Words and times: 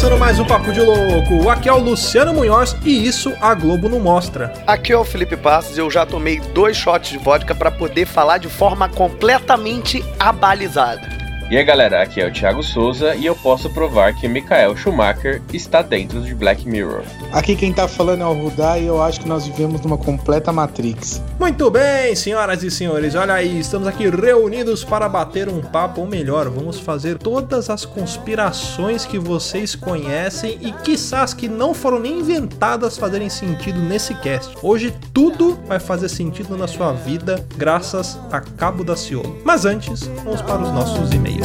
começando 0.00 0.18
mais 0.18 0.40
um 0.40 0.46
Papo 0.46 0.72
de 0.72 0.80
Louco. 0.80 1.50
Aqui 1.50 1.68
é 1.68 1.72
o 1.74 1.78
Luciano 1.78 2.32
Munhoz 2.32 2.74
e 2.86 3.06
isso 3.06 3.34
a 3.38 3.52
Globo 3.52 3.86
não 3.86 4.00
mostra. 4.00 4.50
Aqui 4.66 4.94
é 4.94 4.96
o 4.96 5.04
Felipe 5.04 5.36
Passos 5.36 5.76
e 5.76 5.80
eu 5.80 5.90
já 5.90 6.06
tomei 6.06 6.40
dois 6.40 6.74
shots 6.74 7.10
de 7.10 7.18
vodka 7.18 7.54
para 7.54 7.70
poder 7.70 8.06
falar 8.06 8.38
de 8.38 8.48
forma 8.48 8.88
completamente 8.88 10.02
abalizada. 10.18 11.19
E 11.50 11.58
aí 11.58 11.64
galera, 11.64 12.00
aqui 12.00 12.20
é 12.20 12.28
o 12.28 12.32
Thiago 12.32 12.62
Souza 12.62 13.16
e 13.16 13.26
eu 13.26 13.34
posso 13.34 13.68
provar 13.70 14.14
que 14.14 14.28
Michael 14.28 14.76
Schumacher 14.76 15.42
está 15.52 15.82
dentro 15.82 16.22
de 16.22 16.32
Black 16.32 16.64
Mirror. 16.64 17.02
Aqui 17.32 17.56
quem 17.56 17.72
tá 17.72 17.88
falando 17.88 18.22
é 18.22 18.26
o 18.26 18.32
Rudá 18.32 18.78
e 18.78 18.86
eu 18.86 19.02
acho 19.02 19.18
que 19.18 19.28
nós 19.28 19.48
vivemos 19.48 19.80
numa 19.80 19.98
completa 19.98 20.52
Matrix. 20.52 21.20
Muito 21.40 21.68
bem, 21.68 22.14
senhoras 22.14 22.62
e 22.62 22.70
senhores, 22.70 23.16
olha 23.16 23.34
aí, 23.34 23.58
estamos 23.58 23.88
aqui 23.88 24.08
reunidos 24.08 24.84
para 24.84 25.08
bater 25.08 25.48
um 25.48 25.60
papo, 25.60 26.02
ou 26.02 26.06
melhor, 26.06 26.48
vamos 26.48 26.78
fazer 26.78 27.18
todas 27.18 27.68
as 27.68 27.84
conspirações 27.84 29.04
que 29.04 29.18
vocês 29.18 29.74
conhecem 29.74 30.56
e 30.60 30.70
quizás 30.70 31.34
que 31.34 31.48
não 31.48 31.74
foram 31.74 31.98
nem 31.98 32.20
inventadas 32.20 32.96
fazerem 32.96 33.28
sentido 33.28 33.80
nesse 33.80 34.14
cast. 34.20 34.54
Hoje 34.62 34.94
tudo 35.12 35.58
vai 35.66 35.80
fazer 35.80 36.10
sentido 36.10 36.56
na 36.56 36.68
sua 36.68 36.92
vida 36.92 37.44
graças 37.56 38.16
a 38.30 38.40
Cabo 38.40 38.84
da 38.84 38.94
Ciolo. 38.94 39.36
Mas 39.44 39.64
antes, 39.64 40.02
vamos 40.24 40.42
para 40.42 40.62
os 40.62 40.70
nossos 40.70 41.10
e-mails. 41.10 41.39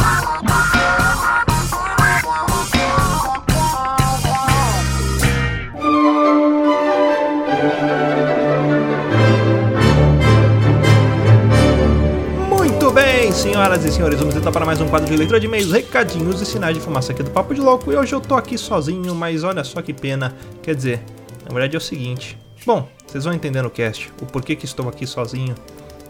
senhoras 13.61 13.85
e 13.85 13.91
senhores, 13.91 14.19
vamos 14.19 14.35
então 14.35 14.51
para 14.51 14.65
mais 14.65 14.81
um 14.81 14.89
quadro 14.89 15.07
de 15.07 15.15
leitura 15.15 15.39
de 15.39 15.45
e-mails, 15.45 15.71
recadinhos 15.71 16.41
e 16.41 16.45
sinais 16.47 16.75
de 16.75 16.81
fumaça 16.81 17.11
aqui 17.11 17.21
do 17.21 17.29
Papo 17.29 17.53
de 17.53 17.61
Louco. 17.61 17.91
E 17.91 17.95
hoje 17.95 18.11
eu 18.11 18.19
tô 18.19 18.33
aqui 18.33 18.57
sozinho, 18.57 19.13
mas 19.13 19.43
olha 19.43 19.63
só 19.63 19.83
que 19.83 19.93
pena. 19.93 20.35
Quer 20.63 20.73
dizer, 20.73 21.03
na 21.45 21.53
verdade 21.53 21.75
é 21.75 21.77
o 21.77 21.81
seguinte. 21.81 22.39
Bom, 22.65 22.89
vocês 23.05 23.23
vão 23.23 23.35
entender 23.35 23.61
no 23.61 23.69
cast 23.69 24.11
o 24.19 24.25
porquê 24.25 24.55
que 24.55 24.65
estou 24.65 24.89
aqui 24.89 25.05
sozinho. 25.05 25.53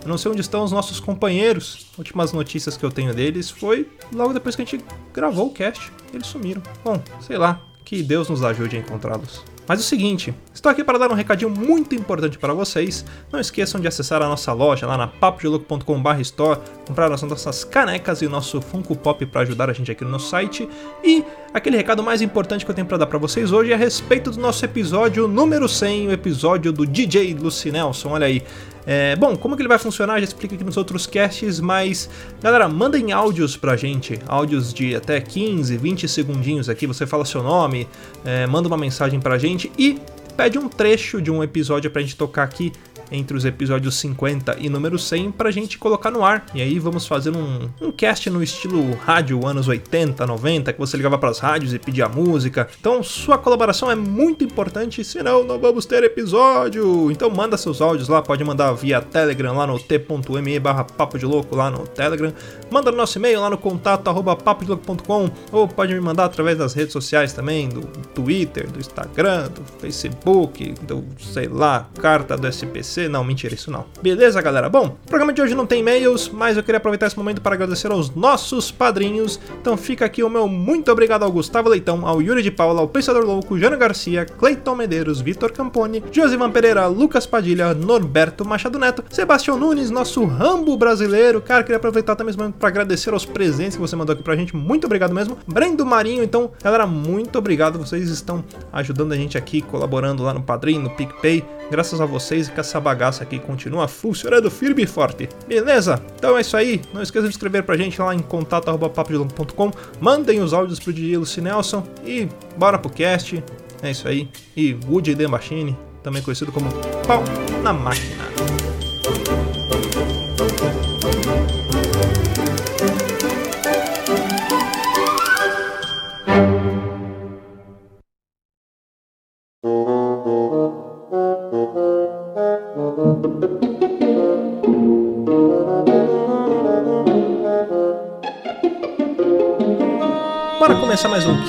Eu 0.01 0.07
não 0.07 0.17
sei 0.17 0.31
onde 0.31 0.39
estão 0.39 0.63
os 0.63 0.71
nossos 0.71 1.01
companheiros. 1.01 1.87
Últimas 1.97 2.31
notícias 2.31 2.77
que 2.77 2.85
eu 2.85 2.89
tenho 2.89 3.13
deles 3.13 3.49
foi 3.49 3.89
logo 4.13 4.31
depois 4.31 4.55
que 4.55 4.61
a 4.61 4.65
gente 4.65 4.81
gravou 5.13 5.47
o 5.47 5.51
cast. 5.51 5.91
Eles 6.13 6.27
sumiram. 6.27 6.63
Bom, 6.85 7.03
sei 7.19 7.37
lá. 7.37 7.59
Que 7.83 8.01
Deus 8.01 8.29
nos 8.29 8.45
ajude 8.45 8.77
a 8.77 8.79
encontrá-los. 8.79 9.43
Mas 9.71 9.79
é 9.79 9.83
o 9.83 9.85
seguinte, 9.85 10.33
estou 10.53 10.69
aqui 10.69 10.83
para 10.83 10.97
dar 10.97 11.09
um 11.09 11.13
recadinho 11.13 11.49
muito 11.49 11.95
importante 11.95 12.37
para 12.37 12.53
vocês. 12.53 13.05
Não 13.31 13.39
esqueçam 13.39 13.79
de 13.79 13.87
acessar 13.87 14.21
a 14.21 14.27
nossa 14.27 14.51
loja 14.51 14.85
lá 14.85 14.97
na 14.97 15.07
papodelouco.com.br 15.07 16.19
store, 16.19 16.59
comprar 16.85 17.09
as 17.09 17.21
nossas 17.21 17.63
canecas 17.63 18.21
e 18.21 18.25
o 18.25 18.29
nosso 18.29 18.59
Funko 18.59 18.97
Pop 18.97 19.25
para 19.27 19.43
ajudar 19.43 19.69
a 19.69 19.73
gente 19.73 19.89
aqui 19.89 20.03
no 20.03 20.09
nosso 20.09 20.27
site. 20.27 20.67
E 21.01 21.23
aquele 21.53 21.77
recado 21.77 22.03
mais 22.03 22.21
importante 22.21 22.65
que 22.65 22.71
eu 22.71 22.75
tenho 22.75 22.85
para 22.85 22.97
dar 22.97 23.05
para 23.05 23.17
vocês 23.17 23.53
hoje 23.53 23.71
é 23.71 23.75
a 23.75 23.77
respeito 23.77 24.31
do 24.31 24.41
nosso 24.41 24.65
episódio 24.65 25.25
número 25.25 25.69
100, 25.69 26.09
o 26.09 26.11
episódio 26.11 26.73
do 26.73 26.85
DJ 26.85 27.33
Lucy 27.33 27.71
Nelson. 27.71 28.09
Olha 28.09 28.27
aí, 28.27 28.43
é, 28.85 29.15
bom, 29.15 29.35
como 29.35 29.55
que 29.55 29.61
ele 29.61 29.69
vai 29.69 29.77
funcionar? 29.77 30.19
Já 30.19 30.25
explico 30.25 30.55
aqui 30.55 30.63
nos 30.63 30.77
outros 30.77 31.05
casts, 31.05 31.59
mas 31.59 32.09
galera, 32.41 32.67
mandem 32.67 33.11
áudios 33.11 33.55
pra 33.55 33.75
gente, 33.75 34.19
áudios 34.27 34.73
de 34.73 34.95
até 34.95 35.19
15, 35.19 35.77
20 35.77 36.07
segundinhos 36.07 36.69
aqui. 36.69 36.87
Você 36.87 37.05
fala 37.05 37.25
seu 37.25 37.43
nome, 37.43 37.87
é, 38.25 38.47
manda 38.47 38.67
uma 38.67 38.77
mensagem 38.77 39.19
pra 39.19 39.37
gente 39.37 39.71
e 39.77 39.99
pede 40.35 40.57
um 40.57 40.67
trecho 40.67 41.21
de 41.21 41.29
um 41.29 41.43
episódio 41.43 41.91
pra 41.91 42.01
gente 42.01 42.15
tocar 42.15 42.43
aqui 42.43 42.71
entre 43.11 43.35
os 43.35 43.45
episódios 43.45 43.95
50 43.95 44.57
e 44.59 44.69
número 44.69 44.97
100 44.97 45.31
pra 45.31 45.51
gente 45.51 45.77
colocar 45.77 46.09
no 46.09 46.23
ar. 46.23 46.45
E 46.53 46.61
aí 46.61 46.79
vamos 46.79 47.05
fazer 47.05 47.35
um, 47.35 47.69
um 47.81 47.91
cast 47.91 48.29
no 48.29 48.41
estilo 48.41 48.93
rádio 48.95 49.45
anos 49.45 49.67
80, 49.67 50.25
90, 50.25 50.73
que 50.73 50.79
você 50.79 50.95
ligava 50.95 51.17
pras 51.17 51.39
rádios 51.39 51.73
e 51.73 51.79
pedia 51.79 52.07
música. 52.07 52.67
Então 52.79 53.03
sua 53.03 53.37
colaboração 53.37 53.91
é 53.91 53.95
muito 53.95 54.43
importante, 54.43 55.03
senão 55.03 55.43
não 55.43 55.59
vamos 55.59 55.85
ter 55.85 56.03
episódio. 56.03 57.11
Então 57.11 57.29
manda 57.29 57.57
seus 57.57 57.81
áudios 57.81 58.07
lá, 58.07 58.21
pode 58.21 58.43
mandar 58.43 58.71
via 58.73 59.01
Telegram 59.01 59.55
lá 59.55 59.67
no 59.67 59.79
t.me 59.79 60.59
barra 60.59 60.83
papo 60.83 61.19
de 61.19 61.25
louco 61.25 61.55
lá 61.55 61.69
no 61.69 61.87
Telegram. 61.87 62.33
Manda 62.69 62.91
no 62.91 62.97
nosso 62.97 63.17
e-mail 63.17 63.41
lá 63.41 63.49
no 63.49 63.57
contato 63.57 64.07
arroba 64.07 64.35
papodelouco.com 64.35 65.29
ou 65.51 65.67
pode 65.67 65.93
me 65.93 65.99
mandar 65.99 66.25
através 66.25 66.57
das 66.57 66.73
redes 66.73 66.93
sociais 66.93 67.33
também, 67.33 67.67
do 67.67 67.81
Twitter, 68.13 68.69
do 68.69 68.79
Instagram, 68.79 69.49
do 69.49 69.63
Facebook, 69.79 70.73
do 70.83 71.03
sei 71.19 71.47
lá, 71.47 71.89
carta 71.99 72.37
do 72.37 72.47
SPC 72.47 73.00
não, 73.07 73.23
mentira, 73.23 73.53
isso 73.53 73.71
não. 73.71 73.85
Beleza, 74.01 74.41
galera? 74.41 74.69
Bom, 74.69 74.97
o 75.03 75.07
programa 75.07 75.33
de 75.33 75.41
hoje 75.41 75.55
não 75.55 75.65
tem 75.65 75.81
e-mails, 75.81 76.29
mas 76.29 76.57
eu 76.57 76.63
queria 76.63 76.77
aproveitar 76.77 77.07
esse 77.07 77.17
momento 77.17 77.41
para 77.41 77.55
agradecer 77.55 77.91
aos 77.91 78.13
nossos 78.15 78.71
padrinhos. 78.71 79.39
Então 79.59 79.77
fica 79.77 80.05
aqui 80.05 80.23
o 80.23 80.29
meu 80.29 80.47
muito 80.47 80.91
obrigado 80.91 81.23
ao 81.23 81.31
Gustavo 81.31 81.69
Leitão, 81.69 82.05
ao 82.05 82.21
Yuri 82.21 82.41
de 82.41 82.51
Paula, 82.51 82.81
ao 82.81 82.87
Pensador 82.87 83.23
Louco, 83.25 83.57
Jana 83.57 83.75
Garcia, 83.75 84.25
Cleiton 84.25 84.75
Medeiros, 84.75 85.21
Vitor 85.21 85.51
Camponi, 85.51 86.03
Josivan 86.11 86.51
Pereira, 86.51 86.87
Lucas 86.87 87.25
Padilha, 87.25 87.73
Norberto 87.73 88.45
Machado 88.45 88.77
Neto, 88.77 89.03
Sebastião 89.09 89.57
Nunes, 89.57 89.89
nosso 89.89 90.25
Rambo 90.25 90.77
brasileiro. 90.77 91.41
Cara, 91.41 91.63
queria 91.63 91.77
aproveitar 91.77 92.15
também 92.15 92.31
esse 92.31 92.39
momento 92.39 92.55
para 92.55 92.69
agradecer 92.69 93.11
aos 93.11 93.25
presentes 93.25 93.75
que 93.75 93.81
você 93.81 93.95
mandou 93.95 94.13
aqui 94.13 94.23
pra 94.23 94.35
gente. 94.35 94.55
Muito 94.55 94.85
obrigado 94.85 95.13
mesmo. 95.13 95.37
Brendo 95.47 95.85
Marinho, 95.85 96.23
então, 96.23 96.51
galera, 96.63 96.85
muito 96.85 97.37
obrigado. 97.37 97.79
Vocês 97.79 98.09
estão 98.09 98.43
ajudando 98.71 99.11
a 99.11 99.15
gente 99.15 99.37
aqui, 99.37 99.61
colaborando 99.61 100.23
lá 100.23 100.33
no 100.33 100.41
Padrim, 100.41 100.79
no 100.79 100.89
PicPay. 100.89 101.43
Graças 101.71 102.01
a 102.01 102.05
vocês 102.05 102.49
que 102.49 102.59
essa 102.59 102.79
bagaça 102.91 103.23
aqui 103.23 103.39
continua 103.39 103.87
funcionando 103.87 104.51
firme 104.51 104.83
e 104.83 104.87
forte. 104.87 105.29
Beleza? 105.47 106.01
Então 106.15 106.37
é 106.37 106.41
isso 106.41 106.57
aí. 106.57 106.81
Não 106.93 107.01
esqueça 107.01 107.27
de 107.27 107.33
escrever 107.33 107.63
pra 107.63 107.77
gente 107.77 108.01
lá 108.01 108.13
em 108.13 108.19
contato.papodelongo.com. 108.19 109.71
Mandem 109.99 110.41
os 110.41 110.53
áudios 110.53 110.79
pro 110.79 110.91
DJ 110.91 111.17
Lucy 111.17 111.41
Nelson 111.41 111.87
e 112.05 112.27
bora 112.57 112.77
pro 112.77 112.91
cast. 112.91 113.41
É 113.81 113.91
isso 113.91 114.07
aí. 114.07 114.29
E 114.55 114.77
Woody 114.87 115.15
The 115.15 115.27
Machine, 115.27 115.77
também 116.03 116.21
conhecido 116.21 116.51
como 116.51 116.69
Pau 117.07 117.23
na 117.63 117.71
Máquina. 117.71 118.70